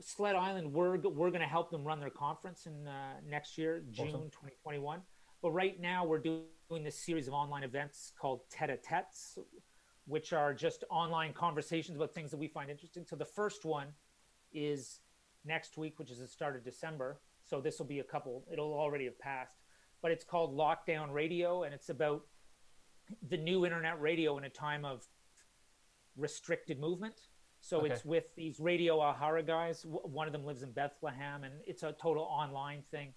Sled 0.00 0.36
Island, 0.36 0.72
we're 0.72 0.96
we're 0.96 1.30
going 1.30 1.42
to 1.42 1.54
help 1.58 1.70
them 1.70 1.84
run 1.84 2.00
their 2.00 2.16
conference 2.26 2.66
in 2.66 2.88
uh, 2.88 2.92
next 3.28 3.58
year, 3.58 3.82
June 3.90 4.08
awesome. 4.08 4.30
2021. 4.30 5.02
But 5.42 5.50
right 5.50 5.78
now, 5.78 6.06
we're 6.06 6.18
doing 6.18 6.82
this 6.82 6.98
series 6.98 7.28
of 7.28 7.34
online 7.34 7.64
events 7.64 8.12
called 8.18 8.40
Tete-a-Tetes, 8.48 9.38
which 10.06 10.32
are 10.32 10.54
just 10.54 10.84
online 10.88 11.32
conversations 11.34 11.96
about 11.96 12.14
things 12.14 12.30
that 12.30 12.38
we 12.38 12.48
find 12.48 12.70
interesting. 12.70 13.04
So 13.04 13.16
the 13.16 13.24
first 13.40 13.64
one 13.64 13.88
is 14.52 15.00
next 15.44 15.76
week, 15.76 15.98
which 15.98 16.10
is 16.10 16.18
the 16.18 16.26
start 16.26 16.56
of 16.56 16.64
December. 16.64 17.20
So 17.44 17.60
this 17.60 17.78
will 17.78 17.86
be 17.86 17.98
a 17.98 18.04
couple. 18.04 18.44
It'll 18.52 18.74
already 18.74 19.04
have 19.06 19.18
passed 19.18 19.62
but 20.02 20.10
it's 20.10 20.24
called 20.24 20.54
Lockdown 20.54 21.12
Radio, 21.12 21.62
and 21.62 21.72
it's 21.72 21.88
about 21.88 22.22
the 23.28 23.36
new 23.36 23.64
internet 23.64 24.00
radio 24.00 24.36
in 24.36 24.44
a 24.44 24.50
time 24.50 24.84
of 24.84 25.06
restricted 26.16 26.78
movement. 26.80 27.14
So 27.60 27.78
okay. 27.78 27.90
it's 27.90 28.04
with 28.04 28.24
these 28.36 28.58
Radio 28.58 28.98
Alhara 28.98 29.46
guys. 29.46 29.86
One 29.86 30.26
of 30.26 30.32
them 30.32 30.44
lives 30.44 30.64
in 30.64 30.72
Bethlehem, 30.72 31.44
and 31.44 31.54
it's 31.66 31.84
a 31.84 31.92
total 31.92 32.24
online 32.24 32.82
thing. 32.90 33.14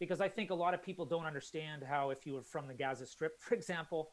Because 0.00 0.20
I 0.20 0.28
think 0.28 0.50
a 0.50 0.54
lot 0.54 0.74
of 0.74 0.82
people 0.82 1.06
don't 1.06 1.24
understand 1.24 1.84
how, 1.88 2.10
if 2.10 2.26
you 2.26 2.34
were 2.34 2.42
from 2.42 2.66
the 2.66 2.74
Gaza 2.74 3.06
Strip, 3.06 3.32
for 3.40 3.54
example, 3.54 4.10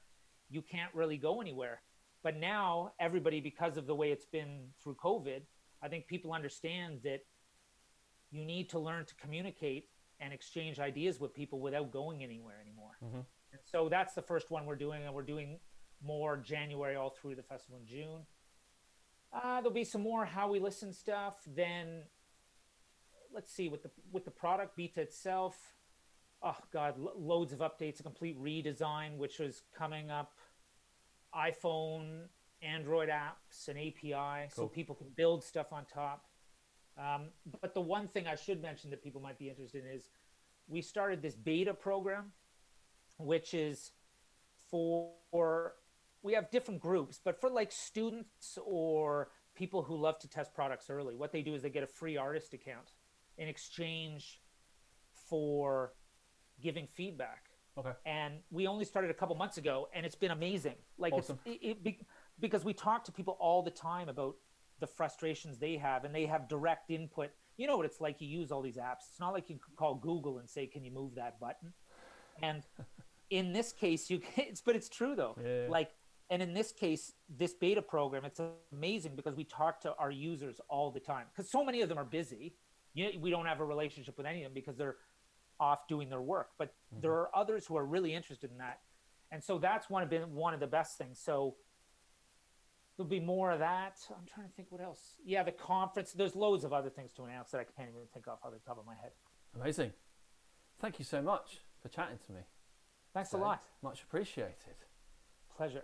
you 0.50 0.62
can't 0.62 0.94
really 0.94 1.18
go 1.18 1.42
anywhere. 1.42 1.82
But 2.24 2.38
now, 2.38 2.92
everybody, 3.00 3.42
because 3.42 3.78
of 3.78 3.88
the 3.88 3.96
way 3.96 4.12
it's 4.12 4.28
been 4.28 4.68
through 4.84 4.96
COVID, 5.04 5.42
I 5.82 5.88
think 5.88 6.06
people 6.06 6.34
understand 6.34 7.00
that 7.04 7.22
you 8.32 8.46
need 8.46 8.70
to 8.70 8.80
learn 8.80 9.06
to 9.06 9.16
communicate 9.16 9.90
and 10.20 10.34
exchange 10.34 10.80
ideas 10.80 11.20
with 11.20 11.34
people 11.34 11.60
without 11.60 11.92
going 11.92 12.24
anywhere 12.24 12.58
anymore. 12.62 12.92
Mm-hmm. 13.04 13.18
And 13.18 13.62
so 13.66 13.90
that's 13.90 14.14
the 14.14 14.22
first 14.22 14.50
one 14.52 14.66
we're 14.66 14.76
doing, 14.76 15.04
and 15.04 15.14
we're 15.14 15.24
doing 15.24 15.60
more 16.04 16.38
January 16.38 16.96
all 16.96 17.10
through 17.10 17.36
the 17.36 17.44
festival 17.44 17.80
in 17.80 17.86
June. 17.86 18.22
Uh, 19.34 19.62
there'll 19.62 19.72
be 19.72 19.84
some 19.84 20.02
more 20.02 20.26
how 20.26 20.50
we 20.50 20.60
listen 20.60 20.94
stuff. 20.94 21.36
Then 21.48 22.04
let's 23.34 23.52
see 23.52 23.70
with 23.70 23.84
the 23.84 23.92
with 24.12 24.26
the 24.26 24.32
product 24.32 24.78
Byta 24.78 25.02
itself. 25.02 25.56
Oh 26.44 26.58
God, 26.74 26.98
lo- 26.98 27.14
loads 27.18 27.54
of 27.54 27.60
updates, 27.60 28.00
a 28.00 28.04
complete 28.04 28.42
redesign, 28.42 29.18
which 29.18 29.40
was 29.40 29.62
coming 29.78 30.10
up. 30.10 30.34
iPhone, 31.36 32.24
Android 32.62 33.10
apps, 33.10 33.68
and 33.68 33.78
API, 33.78 34.50
cool. 34.54 34.66
so 34.66 34.68
people 34.68 34.96
can 34.96 35.08
build 35.16 35.44
stuff 35.44 35.72
on 35.72 35.86
top. 35.86 36.26
Um, 36.98 37.30
but 37.62 37.74
the 37.74 37.82
one 37.82 38.08
thing 38.08 38.28
I 38.28 38.36
should 38.36 38.62
mention 38.62 38.90
that 38.90 39.04
people 39.04 39.22
might 39.22 39.40
be 39.40 39.50
interested 39.50 39.86
in 39.86 39.92
is 39.92 40.10
we 40.68 40.82
started 40.82 41.22
this 41.22 41.36
beta 41.36 41.74
program, 41.74 42.32
which 43.18 43.54
is 43.54 43.92
for 44.70 45.74
we 46.24 46.34
have 46.34 46.52
different 46.52 46.80
groups, 46.80 47.20
but 47.24 47.40
for 47.40 47.50
like 47.50 47.72
students 47.72 48.58
or 48.64 49.30
people 49.56 49.82
who 49.82 49.98
love 49.98 50.20
to 50.20 50.28
test 50.28 50.54
products 50.54 50.90
early, 50.90 51.16
what 51.16 51.32
they 51.32 51.42
do 51.42 51.56
is 51.56 51.62
they 51.62 51.70
get 51.70 51.84
a 51.84 51.88
free 51.88 52.16
artist 52.16 52.54
account 52.54 52.94
in 53.38 53.48
exchange 53.48 54.40
for 55.14 55.94
giving 56.62 56.88
feedback. 56.88 57.50
Okay. 57.78 57.92
And 58.06 58.36
we 58.52 58.68
only 58.68 58.86
started 58.86 59.10
a 59.12 59.14
couple 59.14 59.36
months 59.36 59.58
ago, 59.58 59.88
and 59.94 60.06
it's 60.06 60.16
been 60.16 60.32
amazing. 60.32 60.76
Like 60.98 61.14
awesome. 61.14 61.40
it's 61.46 61.64
it, 61.64 61.80
it, 61.84 62.06
because 62.40 62.64
we 62.64 62.74
talk 62.74 63.04
to 63.06 63.12
people 63.12 63.38
all 63.40 63.64
the 63.64 63.72
time 63.72 64.10
about 64.10 64.36
the 64.82 64.88
frustrations 64.88 65.58
they 65.58 65.78
have 65.78 66.04
and 66.04 66.14
they 66.14 66.26
have 66.26 66.50
direct 66.50 66.90
input. 66.90 67.30
You 67.56 67.68
know 67.68 67.78
what 67.78 67.86
it's 67.86 68.02
like 68.02 68.20
you 68.20 68.28
use 68.28 68.52
all 68.52 68.62
these 68.62 68.76
apps. 68.76 69.08
It's 69.10 69.20
not 69.20 69.32
like 69.32 69.50
you 69.50 69.56
can 69.56 69.76
call 69.78 69.96
google 69.96 70.40
and 70.40 70.50
say 70.50 70.68
can 70.68 70.84
you 70.84 70.92
move 70.92 71.16
that 71.16 71.40
button? 71.40 71.72
And 72.42 72.64
in 73.30 73.54
this 73.54 73.72
case 73.72 74.10
you 74.10 74.20
can 74.20 74.46
it's 74.50 74.60
but 74.60 74.76
it's 74.76 74.90
true 74.90 75.16
though. 75.16 75.38
Yeah. 75.42 75.68
like 75.70 75.92
and 76.30 76.42
in 76.42 76.54
this 76.54 76.74
case 76.74 77.14
this 77.30 77.54
beta 77.54 77.82
program 77.82 78.26
it's 78.26 78.42
amazing 78.74 79.16
because 79.16 79.36
we 79.36 79.46
talk 79.46 79.80
to 79.82 79.96
our 79.96 80.12
users 80.12 80.60
all 80.68 80.92
the 80.92 81.00
time. 81.00 81.28
Because 81.34 81.50
so 81.50 81.64
many 81.64 81.82
of 81.82 81.88
them 81.88 81.98
are 81.98 82.06
busy. 82.06 82.56
You 82.94 83.06
know, 83.06 83.20
we 83.22 83.30
don't 83.30 83.46
have 83.46 83.62
a 83.62 83.66
relationship 83.66 84.18
with 84.18 84.26
any 84.26 84.44
of 84.44 84.50
them 84.50 84.54
because 84.54 84.76
they're 84.76 84.98
off 85.60 85.88
doing 85.88 86.10
their 86.10 86.22
work 86.22 86.50
but 86.58 86.70
mm-hmm. 86.70 87.02
there 87.02 87.12
are 87.12 87.30
others 87.36 87.68
who 87.68 87.78
are 87.78 87.86
really 87.86 88.14
interested 88.16 88.52
in 88.52 88.58
that. 88.58 88.80
And 89.32 89.42
so 89.42 89.60
that's 89.60 89.90
one 89.90 90.04
of 90.04 90.10
been 90.10 90.34
one 90.34 90.54
of 90.54 90.60
the 90.60 90.68
best 90.68 90.98
things. 90.98 91.22
So 91.24 91.56
there'll 93.02 93.10
be 93.10 93.26
more 93.26 93.52
of 93.52 93.60
that. 93.60 93.98
I'm 94.12 94.28
trying 94.32 94.48
to 94.48 94.54
think 94.54 94.72
what 94.72 94.82
else. 94.82 95.16
Yeah, 95.26 95.42
the 95.42 95.52
conference. 95.52 96.12
There's 96.12 96.36
loads 96.36 96.64
of 96.64 96.72
other 96.72 96.90
things 96.90 97.14
to 97.14 97.24
announce 97.24 97.50
that 97.52 97.60
I 97.60 97.64
can't 97.64 97.90
even 97.90 98.08
think 98.14 98.28
off 98.28 98.40
off 98.44 98.52
the 98.52 98.60
top 98.60 98.78
of 98.78 98.86
my 98.86 98.96
head. 99.02 99.12
Amazing. 99.60 99.92
Thank 100.80 101.00
you 101.00 101.06
so 101.06 101.22
much 101.22 101.62
for 101.82 101.90
chatting 101.90 102.20
to 102.28 102.34
me. 102.34 102.42
Thanks 103.14 103.34
a 103.34 103.38
lot. 103.38 103.64
Much 103.82 104.04
appreciated. 104.04 104.56
Pleasure. 105.58 105.84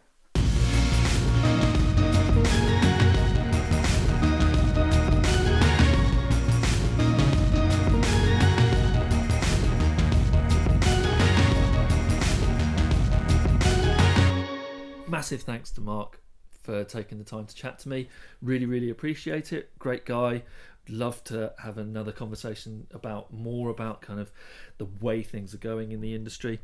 Massive 15.09 15.41
thanks 15.41 15.71
to 15.71 15.81
Mark 15.81 16.21
for 16.67 16.83
taking 16.83 17.17
the 17.17 17.23
time 17.23 17.45
to 17.45 17.55
chat 17.55 17.79
to 17.79 17.87
me. 17.87 18.09
Really, 18.41 18.65
really 18.65 18.89
appreciate 18.89 19.53
it. 19.53 19.71
Great 19.79 20.05
guy. 20.05 20.43
Love 20.89 21.23
to 21.23 21.53
have 21.59 21.77
another 21.77 22.11
conversation 22.11 22.87
about 22.93 23.33
more 23.33 23.69
about 23.69 24.01
kind 24.01 24.19
of 24.19 24.33
the 24.77 24.85
way 24.99 25.23
things 25.23 25.53
are 25.53 25.59
going 25.59 25.93
in 25.93 26.01
the 26.01 26.13
industry. 26.13 26.59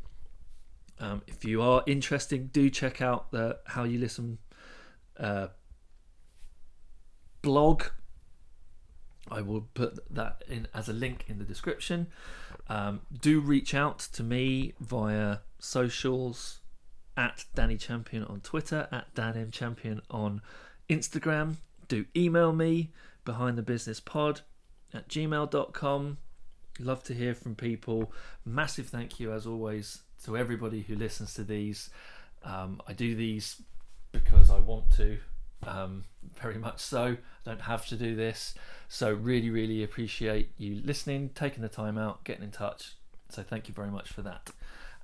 Um, 0.99 1.22
if 1.26 1.45
you 1.45 1.62
are 1.62 1.84
interested, 1.86 2.51
do 2.51 2.70
check 2.70 3.01
out 3.01 3.32
the 3.32 3.60
How 3.66 3.86
You 3.86 3.97
Listen 3.97 4.39
uh, 5.18 5.47
blog. 7.41 7.84
I 9.32 9.39
will 9.39 9.70
put 9.74 9.99
that 10.14 10.43
in 10.49 10.68
as 10.74 10.89
a 10.89 10.93
link 10.93 11.24
in 11.30 11.39
the 11.39 11.45
description. 11.45 12.08
Um, 12.68 13.01
do 13.22 13.39
reach 13.39 13.74
out 13.74 13.99
to 13.99 14.22
me 14.22 14.74
via 14.82 15.38
socials, 15.60 16.60
at 17.16 17.45
Danny 17.55 17.78
Champion 17.78 18.24
on 18.24 18.41
Twitter, 18.41 18.88
at 18.91 19.14
Dan 19.14 19.38
M 19.38 19.51
Champion 19.51 20.01
on 20.09 20.41
Instagram. 20.89 21.55
Do 21.88 22.05
email 22.16 22.53
me 22.53 22.91
behind 23.26 23.57
the 23.57 23.61
business 23.61 23.99
pod 23.99 24.41
at 24.93 25.07
gmail.com. 25.07 26.18
Love 26.80 27.03
to 27.03 27.14
hear 27.14 27.36
from 27.36 27.55
people. 27.55 28.11
Massive 28.45 28.88
thank 28.88 29.20
you, 29.20 29.32
as 29.32 29.45
always, 29.45 30.01
to 30.26 30.36
everybody 30.36 30.82
who 30.82 30.95
listens 30.95 31.34
to 31.36 31.43
these. 31.43 31.89
Um, 32.43 32.82
I 32.88 32.93
do 32.93 33.16
these 33.16 33.61
because 34.11 34.49
I 34.49 34.59
want 34.59 34.89
to, 34.97 35.18
um, 35.68 36.05
very 36.41 36.57
much 36.57 36.80
so. 36.80 37.03
I 37.05 37.18
don't 37.45 37.61
have 37.61 37.86
to 37.88 37.95
do 37.95 38.16
this. 38.16 38.55
So, 38.88 39.14
really, 39.14 39.49
really 39.49 39.84
appreciate 39.84 40.51
you 40.57 40.82
listening, 40.84 41.30
taking 41.36 41.61
the 41.61 41.70
time 41.70 41.97
out, 41.97 42.24
getting 42.24 42.43
in 42.43 42.51
touch. 42.51 42.93
So, 43.30 43.43
thank 43.43 43.68
you 43.68 43.74
very 43.74 43.91
much 43.91 44.09
for 44.09 44.24
that. 44.24 44.49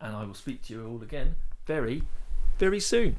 And 0.01 0.16
I 0.16 0.24
will 0.24 0.34
speak 0.34 0.64
to 0.64 0.74
you 0.74 0.88
all 0.88 1.01
again 1.03 1.36
very, 1.70 2.01
very 2.57 2.80
soon. 2.80 3.15